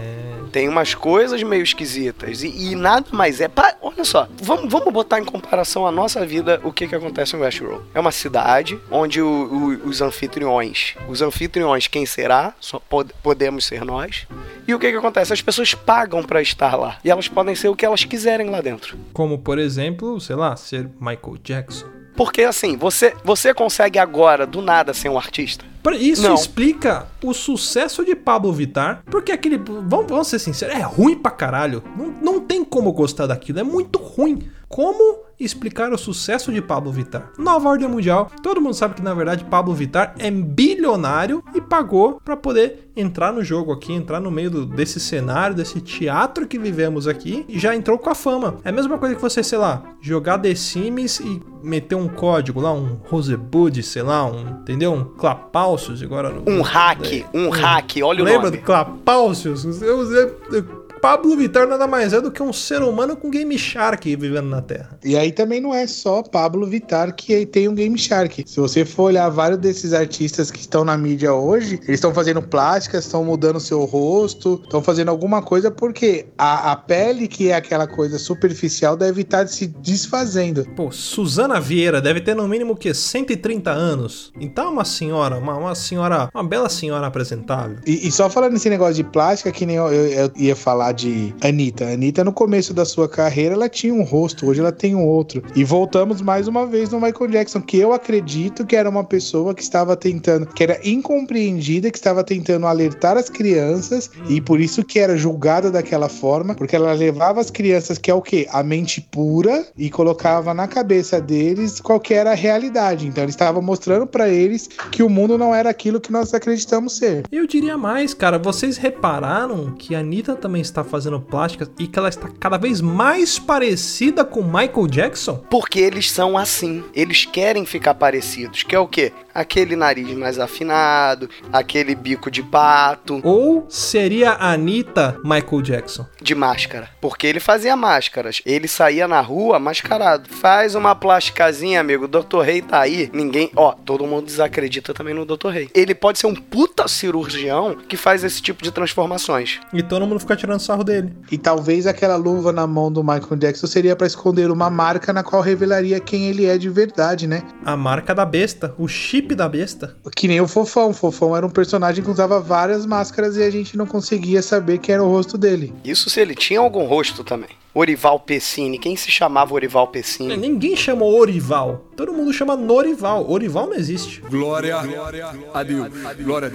Tem 0.51 0.67
umas 0.67 0.93
coisas 0.93 1.41
meio 1.43 1.63
esquisitas. 1.63 2.43
E, 2.43 2.71
e 2.71 2.75
nada 2.75 3.05
mais 3.11 3.39
é. 3.41 3.47
pa- 3.47 3.75
olha 3.81 4.03
só, 4.03 4.27
vamos, 4.41 4.71
vamos 4.71 4.91
botar 4.93 5.19
em 5.19 5.25
comparação 5.25 5.85
a 5.85 5.91
nossa 5.91 6.25
vida 6.25 6.59
o 6.63 6.71
que, 6.71 6.87
que 6.87 6.95
acontece 6.95 7.35
em 7.35 7.39
Westworld. 7.39 7.83
É 7.93 7.99
uma 7.99 8.11
cidade 8.11 8.79
onde 8.91 9.21
o- 9.21 9.27
o- 9.27 9.87
os 9.87 10.01
anfitriões. 10.01 10.95
Os 11.07 11.21
anfitriões, 11.21 11.87
quem 11.87 12.05
será? 12.05 12.53
Só 12.59 12.79
pod- 12.79 13.13
podemos 13.21 13.65
ser 13.65 13.83
nós. 13.85 14.27
E 14.67 14.73
o 14.73 14.79
que, 14.79 14.91
que 14.91 14.97
acontece? 14.97 15.33
As 15.33 15.41
pessoas 15.41 15.73
pagam 15.73 16.23
pra 16.23 16.41
estar 16.41 16.75
lá. 16.75 16.97
E 17.03 17.09
elas 17.09 17.27
podem 17.27 17.55
ser 17.55 17.69
o 17.69 17.75
que 17.75 17.85
elas 17.85 18.03
quiserem 18.03 18.49
lá 18.49 18.61
dentro. 18.61 18.97
Como, 19.13 19.37
por 19.39 19.57
exemplo, 19.59 20.19
sei 20.19 20.35
lá, 20.35 20.55
ser 20.55 20.89
Michael 20.99 21.37
Jackson. 21.43 21.87
Porque 22.19 22.41
assim, 22.41 22.75
você, 22.75 23.15
você 23.23 23.53
consegue 23.53 23.97
agora, 23.97 24.45
do 24.45 24.61
nada, 24.61 24.93
ser 24.93 25.07
um 25.07 25.17
artista? 25.17 25.63
Isso 25.97 26.21
Não. 26.23 26.35
explica 26.35 27.07
o 27.23 27.33
sucesso 27.33 28.03
de 28.03 28.13
Pablo 28.13 28.51
Vittar, 28.51 29.01
porque 29.09 29.31
aquele. 29.31 29.57
Vamos, 29.57 30.07
vamos 30.07 30.27
ser 30.27 30.37
sinceros, 30.37 30.75
é 30.75 30.81
ruim 30.81 31.15
pra 31.15 31.31
caralho. 31.31 31.81
Não, 31.95 32.07
não 32.21 32.39
tem 32.41 32.65
como 32.65 32.91
gostar 32.91 33.25
daquilo, 33.25 33.59
é 33.59 33.63
muito 33.63 33.97
ruim. 33.97 34.49
Como 34.69 35.23
explicar 35.39 35.91
o 35.91 35.97
sucesso 35.97 36.51
de 36.53 36.61
Pablo 36.61 36.91
Vittar? 36.91 37.31
Nova 37.39 37.69
ordem 37.69 37.87
mundial. 37.87 38.29
Todo 38.43 38.61
mundo 38.61 38.75
sabe 38.75 38.93
que 38.93 39.01
na 39.01 39.15
verdade 39.15 39.43
Pablo 39.45 39.73
Vittar 39.73 40.13
é 40.19 40.29
bilionário 40.29 41.43
e 41.55 41.59
pagou 41.61 42.21
pra 42.23 42.37
poder 42.37 42.91
entrar 42.95 43.33
no 43.33 43.43
jogo 43.43 43.71
aqui, 43.71 43.91
entrar 43.93 44.19
no 44.19 44.29
meio 44.29 44.51
do- 44.51 44.65
desse 44.67 44.99
cenário, 44.99 45.55
desse 45.55 45.81
teatro 45.81 46.45
que 46.47 46.59
vivemos 46.59 47.07
aqui 47.07 47.45
e 47.49 47.57
já 47.57 47.75
entrou 47.75 47.97
com 47.97 48.09
a 48.11 48.15
fama. 48.15 48.57
É 48.63 48.69
a 48.69 48.71
mesma 48.71 48.97
coisa 48.99 49.15
que 49.15 49.21
você, 49.21 49.41
sei 49.41 49.57
lá, 49.57 49.81
jogar 50.01 50.37
The 50.37 50.53
Sims 50.53 51.19
e 51.19 51.41
meter 51.63 51.95
um 51.95 52.07
código 52.07 52.61
lá, 52.61 52.71
um 52.71 52.99
Rosebud, 53.09 53.81
sei 53.81 54.03
lá, 54.03 54.23
um, 54.25 54.49
entendeu? 54.61 54.93
Um 54.93 55.03
Clapalcios 55.03 56.03
agora 56.03 56.29
no 56.29 56.43
Um 56.47 56.61
hack, 56.61 57.25
um 57.33 57.49
hack, 57.49 57.97
olha 58.03 58.21
o 58.21 58.25
Lembra 58.25 58.49
nome. 58.51 58.57
do 58.57 58.63
Clapalcios? 58.63 59.81
Eu, 59.81 60.13
eu- 60.13 60.39
eu- 60.51 60.78
Pablo 61.01 61.35
Vittar 61.35 61.67
nada 61.67 61.87
mais 61.87 62.13
é 62.13 62.21
do 62.21 62.31
que 62.31 62.41
um 62.43 62.51
ser 62.53 62.81
humano 62.81 63.15
com 63.15 63.29
Game 63.29 63.57
Shark 63.57 64.15
vivendo 64.15 64.47
na 64.49 64.61
Terra. 64.61 64.97
E 65.03 65.15
aí 65.17 65.31
também 65.31 65.61
não 65.61 65.73
é 65.73 65.87
só 65.87 66.21
Pablo 66.21 66.65
Vittar 66.67 67.15
que 67.15 67.45
tem 67.45 67.67
um 67.67 67.75
Game 67.75 67.97
Shark. 67.97 68.43
Se 68.47 68.59
você 68.59 68.83
for 68.85 69.03
olhar 69.03 69.29
vários 69.29 69.59
desses 69.59 69.93
artistas 69.93 70.51
que 70.51 70.59
estão 70.59 70.83
na 70.83 70.97
mídia 70.97 71.33
hoje, 71.33 71.75
eles 71.83 71.95
estão 71.95 72.13
fazendo 72.13 72.41
plásticas, 72.41 73.05
estão 73.05 73.23
mudando 73.23 73.59
seu 73.59 73.83
rosto, 73.85 74.59
estão 74.63 74.81
fazendo 74.81 75.09
alguma 75.09 75.41
coisa 75.41 75.71
porque 75.71 76.27
a, 76.37 76.71
a 76.71 76.75
pele, 76.75 77.27
que 77.27 77.49
é 77.49 77.55
aquela 77.55 77.87
coisa 77.87 78.17
superficial, 78.19 78.95
deve 78.97 79.21
estar 79.21 79.47
se 79.47 79.67
desfazendo. 79.67 80.65
Pô, 80.75 80.91
Suzana 80.91 81.59
Vieira 81.59 82.01
deve 82.01 82.21
ter 82.21 82.35
no 82.35 82.47
mínimo 82.47 82.75
que 82.75 82.93
130 82.93 83.71
anos. 83.71 84.31
Então 84.39 84.71
uma 84.73 84.85
senhora, 84.85 85.37
uma, 85.37 85.55
uma 85.57 85.75
senhora, 85.75 86.29
uma 86.33 86.43
bela 86.43 86.69
senhora 86.69 87.07
apresentável. 87.07 87.77
E, 87.85 88.07
e 88.07 88.11
só 88.11 88.29
falando 88.29 88.53
nesse 88.53 88.69
negócio 88.69 88.95
de 88.95 89.03
plástica, 89.03 89.51
que 89.51 89.65
nem 89.65 89.75
eu, 89.77 89.87
eu- 89.93 90.09
eu 90.09 90.31
ia 90.35 90.55
falar 90.55 90.88
de 90.91 91.33
Anitta. 91.41 91.85
A 91.85 91.93
Anitta, 91.93 92.23
no 92.23 92.33
começo 92.33 92.73
da 92.73 92.85
sua 92.85 93.07
carreira, 93.07 93.55
ela 93.55 93.69
tinha 93.69 93.93
um 93.93 94.03
rosto, 94.03 94.47
hoje 94.47 94.59
ela 94.59 94.71
tem 94.71 94.95
um 94.95 95.05
outro. 95.05 95.43
E 95.55 95.63
voltamos 95.63 96.21
mais 96.21 96.47
uma 96.47 96.65
vez 96.65 96.89
no 96.89 96.99
Michael 96.99 97.31
Jackson, 97.31 97.61
que 97.61 97.77
eu 97.77 97.93
acredito 97.93 98.65
que 98.65 98.75
era 98.75 98.89
uma 98.89 99.03
pessoa 99.03 99.53
que 99.53 99.61
estava 99.61 99.95
tentando, 99.95 100.45
que 100.47 100.63
era 100.63 100.79
incompreendida, 100.83 101.91
que 101.91 101.97
estava 101.97 102.23
tentando 102.23 102.65
alertar 102.65 103.17
as 103.17 103.29
crianças, 103.29 104.09
e 104.29 104.41
por 104.41 104.59
isso 104.59 104.83
que 104.83 104.99
era 104.99 105.17
julgada 105.17 105.71
daquela 105.71 106.09
forma, 106.09 106.55
porque 106.55 106.75
ela 106.75 106.93
levava 106.93 107.39
as 107.39 107.49
crianças, 107.49 107.97
que 107.97 108.11
é 108.11 108.13
o 108.13 108.21
quê? 108.21 108.47
A 108.51 108.63
mente 108.63 109.01
pura, 109.01 109.65
e 109.77 109.89
colocava 109.89 110.53
na 110.53 110.67
cabeça 110.67 111.19
deles 111.21 111.79
qual 111.79 111.99
que 111.99 112.13
era 112.13 112.31
a 112.31 112.35
realidade. 112.35 113.07
Então 113.07 113.23
ele 113.23 113.31
estava 113.31 113.61
mostrando 113.61 114.05
para 114.05 114.29
eles 114.29 114.69
que 114.91 115.03
o 115.03 115.09
mundo 115.09 115.37
não 115.37 115.53
era 115.53 115.69
aquilo 115.69 115.99
que 115.99 116.11
nós 116.11 116.33
acreditamos 116.33 116.97
ser. 116.97 117.23
Eu 117.31 117.47
diria 117.47 117.77
mais, 117.77 118.13
cara, 118.13 118.37
vocês 118.37 118.77
repararam 118.77 119.71
que 119.77 119.95
a 119.95 119.99
Anitta 119.99 120.35
também 120.35 120.61
está 120.61 120.78
fazendo 120.83 121.19
plásticas 121.19 121.69
e 121.79 121.87
que 121.87 121.97
ela 121.97 122.09
está 122.09 122.29
cada 122.39 122.57
vez 122.57 122.81
mais 122.81 123.37
parecida 123.39 124.23
com 124.25 124.41
Michael 124.43 124.87
Jackson? 124.87 125.43
Porque 125.49 125.79
eles 125.79 126.09
são 126.11 126.37
assim. 126.37 126.83
Eles 126.93 127.25
querem 127.25 127.65
ficar 127.65 127.93
parecidos. 127.95 128.63
Que 128.63 128.75
é 128.75 128.79
o 128.79 128.87
quê? 128.87 129.11
Aquele 129.33 129.75
nariz 129.75 130.09
mais 130.17 130.37
afinado, 130.39 131.29
aquele 131.53 131.95
bico 131.95 132.29
de 132.29 132.43
pato, 132.43 133.21
Ou 133.23 133.65
seria 133.69 134.31
a 134.31 134.51
Anitta 134.51 135.17
Michael 135.23 135.61
Jackson? 135.61 136.05
de 136.21 136.35
máscara. 136.35 136.89
Porque 136.99 137.25
ele 137.25 137.39
fazia 137.39 137.75
máscaras. 137.75 138.41
Ele 138.45 138.67
saía 138.67 139.07
na 139.07 139.21
rua 139.21 139.57
mascarado. 139.59 140.29
Faz 140.29 140.75
uma 140.75 140.93
plasticazinha, 140.95 141.79
amigo. 141.79 142.05
O 142.05 142.07
Dr. 142.07 142.39
Rei 142.41 142.61
tá 142.61 142.79
aí. 142.81 143.09
Ninguém. 143.13 143.51
Ó, 143.55 143.71
todo 143.71 144.05
mundo 144.05 144.25
desacredita 144.25 144.93
também 144.93 145.13
no 145.13 145.25
Dr. 145.25 145.47
Rei. 145.49 145.69
Ele 145.73 145.95
pode 145.95 146.19
ser 146.19 146.27
um 146.27 146.35
puta 146.35 146.87
cirurgião 146.87 147.75
que 147.87 147.95
faz 147.95 148.23
esse 148.23 148.41
tipo 148.41 148.61
de 148.63 148.71
transformações. 148.71 149.59
E 149.73 149.81
todo 149.81 150.05
mundo 150.05 150.19
fica 150.19 150.35
tirando 150.35 150.59
sarro 150.69 150.83
dele. 150.83 151.11
E 151.31 151.37
talvez 151.37 151.87
aquela 151.87 152.15
luva 152.15 152.51
na 152.51 152.67
mão 152.67 152.91
do 152.91 153.03
Michael 153.03 153.37
Jackson 153.37 153.65
seria 153.65 153.95
pra 153.95 154.05
esconder 154.05 154.51
uma 154.51 154.69
marca 154.69 155.11
na 155.11 155.23
qual 155.23 155.41
revelaria 155.41 155.99
quem 155.99 156.27
ele 156.27 156.45
é 156.45 156.59
de 156.59 156.69
verdade, 156.69 157.25
né? 157.25 157.41
A 157.65 157.75
marca 157.75 158.13
da 158.13 158.23
besta, 158.23 158.75
o 158.77 158.87
chip 158.87 159.33
da 159.33 159.49
besta. 159.49 159.95
Que 160.15 160.27
nem 160.27 160.39
o 160.39 160.47
Fofão. 160.47 160.91
O 160.91 160.93
Fofão 160.93 161.35
era 161.35 161.45
um 161.45 161.49
personagem 161.49 162.03
que 162.03 162.11
usava 162.11 162.39
várias 162.39 162.85
máscaras 162.85 163.35
e 163.35 163.41
a 163.41 163.49
gente 163.49 163.75
não 163.75 163.87
conseguia 163.87 164.43
saber 164.43 164.77
quem 164.77 164.93
era 164.93 165.03
o 165.03 165.09
rosto 165.09 165.37
dele. 165.37 165.73
Isso 165.83 166.07
se 166.09 166.21
ele 166.21 166.35
tinha 166.35 166.59
algum 166.59 166.85
rosto 166.85 167.23
também. 167.23 167.49
Orival 167.73 168.19
Pessini. 168.19 168.77
Quem 168.77 168.95
se 168.95 169.09
chamava 169.09 169.53
Orival 169.53 169.87
Pessini? 169.87 170.37
Ninguém 170.37 170.75
chamou 170.75 171.19
Orival. 171.19 171.85
Todo 171.95 172.13
mundo 172.13 172.31
chama 172.31 172.55
Norival. 172.55 173.29
Orival 173.29 173.67
não 173.67 173.75
existe. 173.75 174.21
Glória 174.21 174.77
a 174.77 174.81
Deus. 174.83 174.93
Glória 174.93 175.25
a 175.25 175.63
Deus. 175.63 175.89
Glória 176.25 176.47
a 176.47 176.49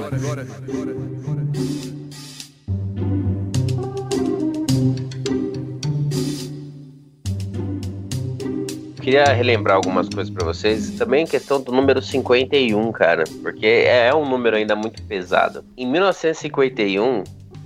Deus. 1.50 1.93
Queria 9.04 9.24
relembrar 9.24 9.76
algumas 9.76 10.08
coisas 10.08 10.32
pra 10.32 10.46
vocês. 10.46 10.92
Também 10.92 11.26
questão 11.26 11.60
do 11.60 11.70
número 11.70 12.00
51, 12.00 12.90
cara, 12.90 13.24
porque 13.42 13.66
é 13.66 14.14
um 14.14 14.26
número 14.26 14.56
ainda 14.56 14.74
muito 14.74 15.02
pesado. 15.02 15.62
Em 15.76 15.86
1951, 15.86 17.22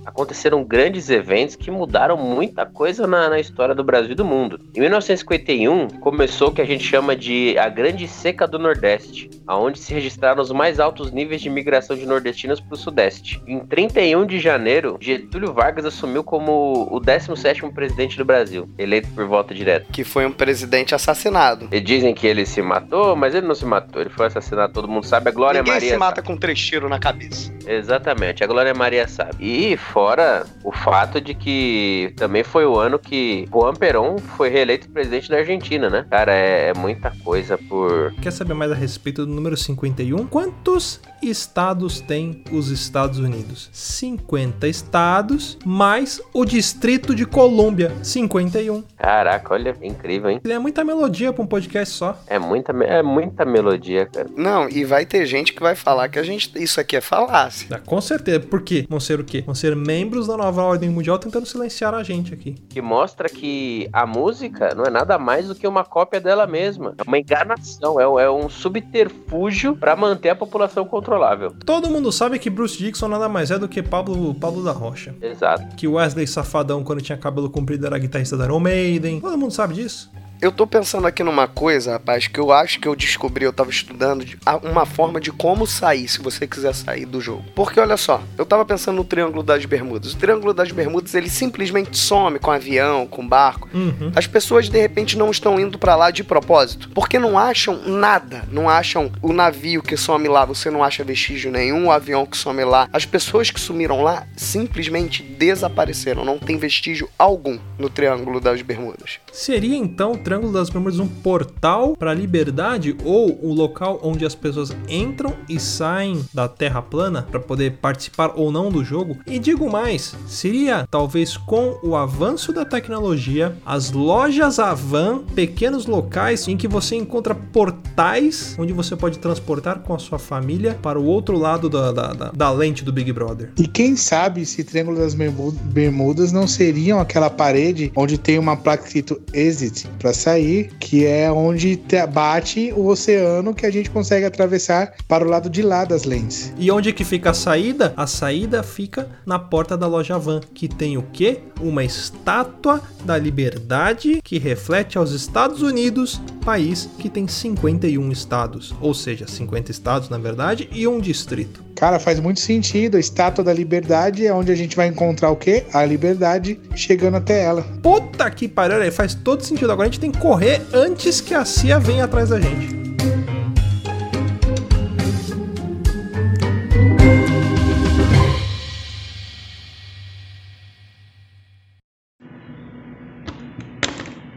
aconteceram 0.09 0.63
grandes 0.63 1.09
eventos 1.09 1.55
que 1.55 1.71
mudaram 1.71 2.17
muita 2.17 2.65
coisa 2.65 3.07
na, 3.07 3.29
na 3.29 3.39
história 3.39 3.73
do 3.75 3.83
Brasil 3.83 4.11
e 4.11 4.15
do 4.15 4.25
mundo. 4.25 4.59
Em 4.75 4.79
1951, 4.81 5.87
começou 5.99 6.49
o 6.49 6.51
que 6.51 6.61
a 6.61 6.65
gente 6.65 6.83
chama 6.83 7.15
de 7.15 7.57
a 7.57 7.69
Grande 7.69 8.07
Seca 8.07 8.47
do 8.47 8.59
Nordeste, 8.59 9.29
aonde 9.47 9.79
se 9.79 9.93
registraram 9.93 10.41
os 10.41 10.51
mais 10.51 10.79
altos 10.79 11.11
níveis 11.11 11.41
de 11.41 11.49
migração 11.49 11.95
de 11.95 12.05
nordestinos 12.05 12.59
para 12.59 12.73
o 12.73 12.77
Sudeste. 12.77 13.41
Em 13.47 13.59
31 13.59 14.25
de 14.25 14.39
janeiro, 14.39 14.97
Getúlio 14.99 15.53
Vargas 15.53 15.85
assumiu 15.85 16.23
como 16.23 16.87
o 16.91 16.99
17º 16.99 17.73
presidente 17.73 18.17
do 18.17 18.25
Brasil, 18.25 18.69
eleito 18.77 19.07
por 19.09 19.25
voto 19.25 19.53
direto. 19.53 19.91
Que 19.91 20.03
foi 20.03 20.25
um 20.25 20.31
presidente 20.31 20.95
assassinado. 20.95 21.67
E 21.71 21.79
dizem 21.79 22.13
que 22.13 22.25
ele 22.25 22.45
se 22.45 22.61
matou, 22.61 23.15
mas 23.15 23.35
ele 23.35 23.47
não 23.47 23.55
se 23.55 23.65
matou. 23.65 24.01
Ele 24.01 24.09
foi 24.09 24.25
assassinado, 24.27 24.73
todo 24.73 24.87
mundo 24.87 25.05
sabe. 25.05 25.29
A 25.29 25.31
Glória 25.31 25.61
Ninguém 25.61 25.73
Maria 25.73 25.89
se 25.91 25.97
mata 25.97 26.15
sabe. 26.17 26.27
com 26.27 26.37
três 26.37 26.59
tiros 26.59 26.89
na 26.89 26.99
cabeça. 26.99 27.53
Exatamente, 27.67 28.43
a 28.43 28.47
Glória 28.47 28.73
Maria 28.73 29.07
sabe. 29.07 29.35
E 29.39 29.77
fora 29.99 30.45
o 30.63 30.71
fato 30.71 31.19
de 31.19 31.33
que 31.33 32.13
também 32.15 32.41
foi 32.41 32.65
o 32.65 32.77
ano 32.77 32.97
que 32.97 33.45
Juan 33.51 33.73
Perón 33.73 34.17
foi 34.17 34.47
reeleito 34.47 34.89
presidente 34.89 35.29
da 35.29 35.37
Argentina, 35.37 35.89
né? 35.89 36.05
Cara, 36.09 36.33
é, 36.33 36.69
é 36.69 36.73
muita 36.73 37.11
coisa 37.21 37.57
por. 37.57 38.13
Quer 38.21 38.31
saber 38.31 38.53
mais 38.53 38.71
a 38.71 38.75
respeito 38.75 39.25
do 39.25 39.33
número 39.33 39.57
51? 39.57 40.25
Quantos 40.27 41.01
estados 41.21 41.99
tem 42.01 42.43
os 42.51 42.69
Estados 42.69 43.19
Unidos? 43.19 43.69
50 43.71 44.67
estados, 44.67 45.57
mais 45.65 46.21
o 46.33 46.45
Distrito 46.45 47.13
de 47.15 47.25
Colômbia, 47.25 47.91
51. 48.03 48.83
Caraca, 48.97 49.53
olha, 49.53 49.75
é 49.81 49.87
incrível, 49.87 50.29
hein? 50.29 50.41
É 50.47 50.59
muita 50.59 50.83
melodia 50.83 51.31
pra 51.33 51.43
um 51.43 51.47
podcast 51.47 51.93
só. 51.95 52.17
É 52.27 52.37
muita, 52.39 52.71
é 52.83 53.01
muita 53.01 53.45
melodia, 53.45 54.05
cara. 54.05 54.27
Não, 54.35 54.69
e 54.69 54.83
vai 54.83 55.05
ter 55.05 55.25
gente 55.25 55.53
que 55.53 55.61
vai 55.61 55.75
falar 55.75 56.09
que 56.09 56.19
a 56.19 56.23
gente 56.23 56.51
isso 56.61 56.79
aqui 56.79 56.95
é 56.95 57.01
falácia. 57.01 57.67
Ah, 57.71 57.79
Com 57.79 57.99
certeza. 58.01 58.39
Por 58.41 58.61
quê? 58.61 58.85
Vão 58.89 58.99
ser 58.99 59.19
o 59.19 59.23
quê? 59.23 59.43
Vão 59.45 59.55
ser 59.55 59.75
membros 59.75 60.27
da 60.27 60.37
nova 60.37 60.63
ordem 60.63 60.89
mundial 60.89 61.17
tentando 61.19 61.45
silenciar 61.45 61.93
a 61.93 62.03
gente 62.03 62.33
aqui. 62.33 62.55
Que 62.69 62.81
mostra 62.81 63.27
que 63.29 63.89
a 63.93 64.05
música 64.05 64.73
não 64.75 64.83
é 64.85 64.89
nada 64.89 65.17
mais 65.17 65.47
do 65.47 65.55
que 65.55 65.67
uma 65.67 65.83
cópia 65.83 66.19
dela 66.19 66.45
mesma. 66.47 66.93
É 66.97 67.03
uma 67.07 67.17
enganação, 67.19 67.99
é, 67.99 68.07
um- 68.07 68.19
é 68.19 68.29
um 68.31 68.49
subterfúgio 68.49 69.75
pra 69.75 69.95
manter 69.95 70.29
a 70.29 70.35
população 70.35 70.85
controlável. 71.09 71.51
Todo 71.65 71.89
mundo 71.89 72.11
sabe 72.11 72.37
que 72.37 72.49
Bruce 72.49 72.77
Dixon 72.77 73.07
nada 73.07 73.27
mais 73.27 73.49
é 73.49 73.57
do 73.57 73.67
que 73.67 73.81
Pablo, 73.81 74.35
Pablo 74.35 74.63
da 74.63 74.71
Rocha. 74.71 75.15
Exato. 75.21 75.75
Que 75.75 75.87
Wesley 75.87 76.27
Safadão, 76.27 76.83
quando 76.83 77.01
tinha 77.01 77.17
cabelo 77.17 77.49
comprido, 77.49 77.87
era 77.87 77.97
guitarrista 77.97 78.37
da 78.37 78.45
Iron 78.45 78.59
Maiden. 78.59 79.19
Todo 79.19 79.37
mundo 79.37 79.51
sabe 79.51 79.73
disso. 79.73 80.11
Eu 80.41 80.53
tô 80.53 80.65
pensando 80.65 81.05
aqui 81.05 81.21
numa 81.21 81.49
coisa, 81.49 81.91
rapaz, 81.91 82.27
que 82.27 82.39
eu 82.39 82.49
acho 82.53 82.79
que 82.79 82.87
eu 82.87 82.95
descobri, 82.95 83.43
eu 83.43 83.51
tava 83.51 83.69
estudando 83.69 84.25
uma 84.63 84.85
forma 84.85 85.19
de 85.19 85.33
como 85.33 85.67
sair, 85.67 86.07
se 86.07 86.21
você 86.21 86.47
quiser 86.47 86.73
sair 86.73 87.05
do 87.05 87.19
jogo. 87.19 87.43
Porque 87.53 87.77
olha 87.77 87.97
só, 87.97 88.23
eu 88.37 88.45
tava 88.45 88.63
pensando 88.63 88.95
no 88.95 89.03
Triângulo 89.03 89.43
das 89.43 89.65
Bermudas. 89.65 90.13
O 90.13 90.17
Triângulo 90.17 90.53
das 90.53 90.71
Bermudas, 90.71 91.13
ele 91.13 91.29
simplesmente 91.29 91.97
some 91.97 92.39
com 92.39 92.51
avião, 92.51 93.05
com 93.05 93.27
barco. 93.27 93.67
Uhum. 93.73 94.13
As 94.15 94.27
pessoas 94.27 94.69
de 94.69 94.79
repente 94.79 95.17
não 95.17 95.29
estão 95.29 95.59
indo 95.59 95.77
pra 95.77 95.97
lá 95.97 96.09
de 96.09 96.23
propósito, 96.23 96.89
porque 96.95 97.19
não 97.19 97.37
acham 97.37 97.81
nada, 97.85 98.45
não 98.49 98.69
acham 98.69 99.11
o 99.21 99.33
navio 99.33 99.83
que 99.83 99.97
some 99.97 100.29
lá, 100.29 100.45
você 100.45 100.71
não 100.71 100.81
acha 100.81 101.03
vestígio 101.03 101.51
nenhum, 101.51 101.87
o 101.87 101.91
avião 101.91 102.25
que 102.25 102.37
some 102.37 102.63
lá. 102.63 102.87
As 102.93 103.05
pessoas 103.05 103.51
que 103.51 103.59
sumiram 103.59 104.01
lá 104.01 104.25
simplesmente 104.37 105.21
desapareceram, 105.21 106.23
não 106.23 106.39
tem 106.39 106.57
vestígio 106.57 107.09
algum 107.19 107.59
no 107.77 107.89
Triângulo 107.89 108.39
das 108.39 108.61
Bermudas. 108.61 109.19
Seria 109.31 109.77
então 109.77 110.13
o 110.13 110.17
Triângulo 110.17 110.51
das 110.51 110.69
Bermudas 110.69 110.99
um 110.99 111.07
portal 111.07 111.95
para 111.95 112.11
a 112.11 112.13
liberdade 112.13 112.95
ou 113.03 113.39
o 113.43 113.53
local 113.53 113.99
onde 114.03 114.25
as 114.25 114.35
pessoas 114.35 114.75
entram 114.87 115.33
e 115.47 115.59
saem 115.59 116.23
da 116.33 116.47
Terra 116.47 116.81
plana 116.81 117.25
para 117.29 117.39
poder 117.39 117.77
participar 117.81 118.33
ou 118.35 118.51
não 118.51 118.69
do 118.69 118.83
jogo? 118.83 119.17
E 119.25 119.39
digo 119.39 119.69
mais, 119.69 120.15
seria 120.27 120.87
talvez 120.89 121.37
com 121.37 121.79
o 121.83 121.95
avanço 121.95 122.51
da 122.51 122.65
tecnologia, 122.65 123.55
as 123.65 123.91
lojas 123.91 124.59
Avan, 124.59 125.19
pequenos 125.35 125.85
locais 125.85 126.47
em 126.47 126.57
que 126.57 126.67
você 126.67 126.95
encontra 126.95 127.33
portais 127.35 128.55
onde 128.57 128.73
você 128.73 128.95
pode 128.95 129.19
transportar 129.19 129.79
com 129.79 129.93
a 129.93 129.99
sua 129.99 130.19
família 130.19 130.77
para 130.81 130.99
o 130.99 131.05
outro 131.05 131.37
lado 131.37 131.69
da, 131.69 131.91
da, 131.91 132.13
da, 132.13 132.31
da 132.31 132.51
lente 132.51 132.83
do 132.83 132.91
Big 132.91 133.11
Brother. 133.13 133.51
E 133.57 133.67
quem 133.67 133.95
sabe 133.95 134.45
se 134.45 134.63
Triângulo 134.63 134.97
das 134.97 135.13
Bermu- 135.13 135.51
Bermudas 135.51 136.31
não 136.31 136.47
seriam 136.47 136.99
aquela 136.99 137.29
parede 137.29 137.91
onde 137.95 138.17
tem 138.17 138.37
uma 138.37 138.57
placa 138.57 138.85
escrito 138.85 139.18
Exit 139.33 139.87
para 139.99 140.13
sair, 140.13 140.71
que 140.79 141.05
é 141.05 141.31
onde 141.31 141.75
te- 141.75 142.05
bate 142.07 142.73
o 142.75 142.87
oceano 142.87 143.53
que 143.53 143.65
a 143.65 143.71
gente 143.71 143.89
consegue 143.89 144.25
atravessar 144.25 144.93
para 145.07 145.25
o 145.25 145.29
lado 145.29 145.49
de 145.49 145.61
lá 145.61 145.85
das 145.85 146.03
lentes. 146.03 146.53
E 146.57 146.71
onde 146.71 146.91
que 146.93 147.03
fica 147.03 147.31
a 147.31 147.33
saída? 147.33 147.93
A 147.95 148.07
saída 148.07 148.63
fica 148.63 149.07
na 149.25 149.37
porta 149.39 149.77
da 149.77 149.87
loja 149.87 150.17
Van, 150.17 150.41
que 150.53 150.67
tem 150.67 150.97
o 150.97 151.03
quê? 151.13 151.39
Uma 151.61 151.83
estátua 151.83 152.81
da 153.03 153.17
liberdade 153.17 154.19
que 154.23 154.37
reflete 154.39 154.97
aos 154.97 155.11
Estados 155.11 155.61
Unidos, 155.61 156.21
país 156.43 156.89
que 156.97 157.09
tem 157.09 157.27
51 157.27 158.11
estados, 158.11 158.73
ou 158.81 158.93
seja, 158.93 159.27
50 159.27 159.71
estados 159.71 160.09
na 160.09 160.17
verdade 160.17 160.67
e 160.71 160.87
um 160.87 160.99
distrito. 160.99 161.63
Cara, 161.79 161.97
faz 161.97 162.19
muito 162.19 162.41
sentido. 162.41 162.97
A 162.97 162.99
estátua 162.99 163.41
da 163.41 163.53
liberdade 163.53 164.27
é 164.27 164.33
onde 164.33 164.51
a 164.51 164.55
gente 164.55 164.75
vai 164.75 164.87
encontrar 164.87 165.31
o 165.31 165.35
quê? 165.37 165.63
A 165.73 165.85
liberdade 165.85 166.59
chegando 166.75 167.15
até 167.15 167.41
ela. 167.45 167.61
Puta 167.81 168.29
que 168.29 168.49
pariu, 168.49 168.81
aí 168.81 168.91
faz 168.91 169.15
todo 169.15 169.45
sentido. 169.45 169.71
Agora 169.71 169.87
a 169.87 169.89
gente 169.89 170.01
tem 170.01 170.11
que 170.11 170.19
correr 170.19 170.61
antes 170.73 171.21
que 171.21 171.33
a 171.33 171.45
CIA 171.45 171.79
venha 171.79 172.03
atrás 172.03 172.31
da 172.31 172.41
gente. 172.41 172.67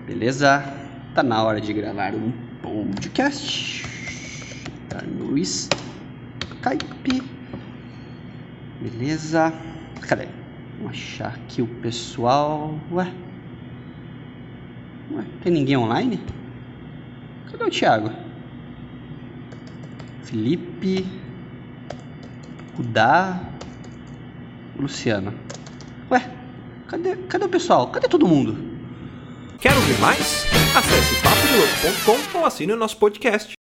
Beleza? 0.07 0.63
Tá 1.13 1.25
na 1.25 1.43
hora 1.43 1.61
de 1.61 1.73
gravar 1.73 2.15
um 2.15 2.31
podcast. 2.63 3.85
Tá 4.89 5.03
no 5.03 5.37
Skype. 6.63 7.23
Beleza? 8.81 9.53
Cadê? 10.01 10.29
Vamos 10.79 10.93
achar 10.93 11.35
aqui 11.35 11.61
o 11.61 11.67
pessoal. 11.67 12.79
Ué? 12.93 13.13
Ué, 15.13 15.25
tem 15.43 15.53
ninguém 15.53 15.77
online? 15.77 16.21
Cadê 17.51 17.65
o 17.65 17.71
Thiago? 17.71 18.13
Felipe. 20.23 21.05
Udá. 22.79 23.41
Luciano. 24.79 25.35
Ué, 26.11 26.31
cadê, 26.87 27.17
cadê 27.29 27.45
o 27.45 27.49
pessoal? 27.49 27.89
Cadê 27.89 28.07
todo 28.07 28.27
mundo? 28.27 28.57
Quer 29.59 29.75
ouvir 29.75 29.99
mais? 30.01 30.47
Acesse 30.77 31.15
papodelouco.com 31.23 32.39
ou 32.39 32.47
assine 32.47 32.73
o 32.73 32.77
nosso 32.77 32.97
podcast. 32.97 33.51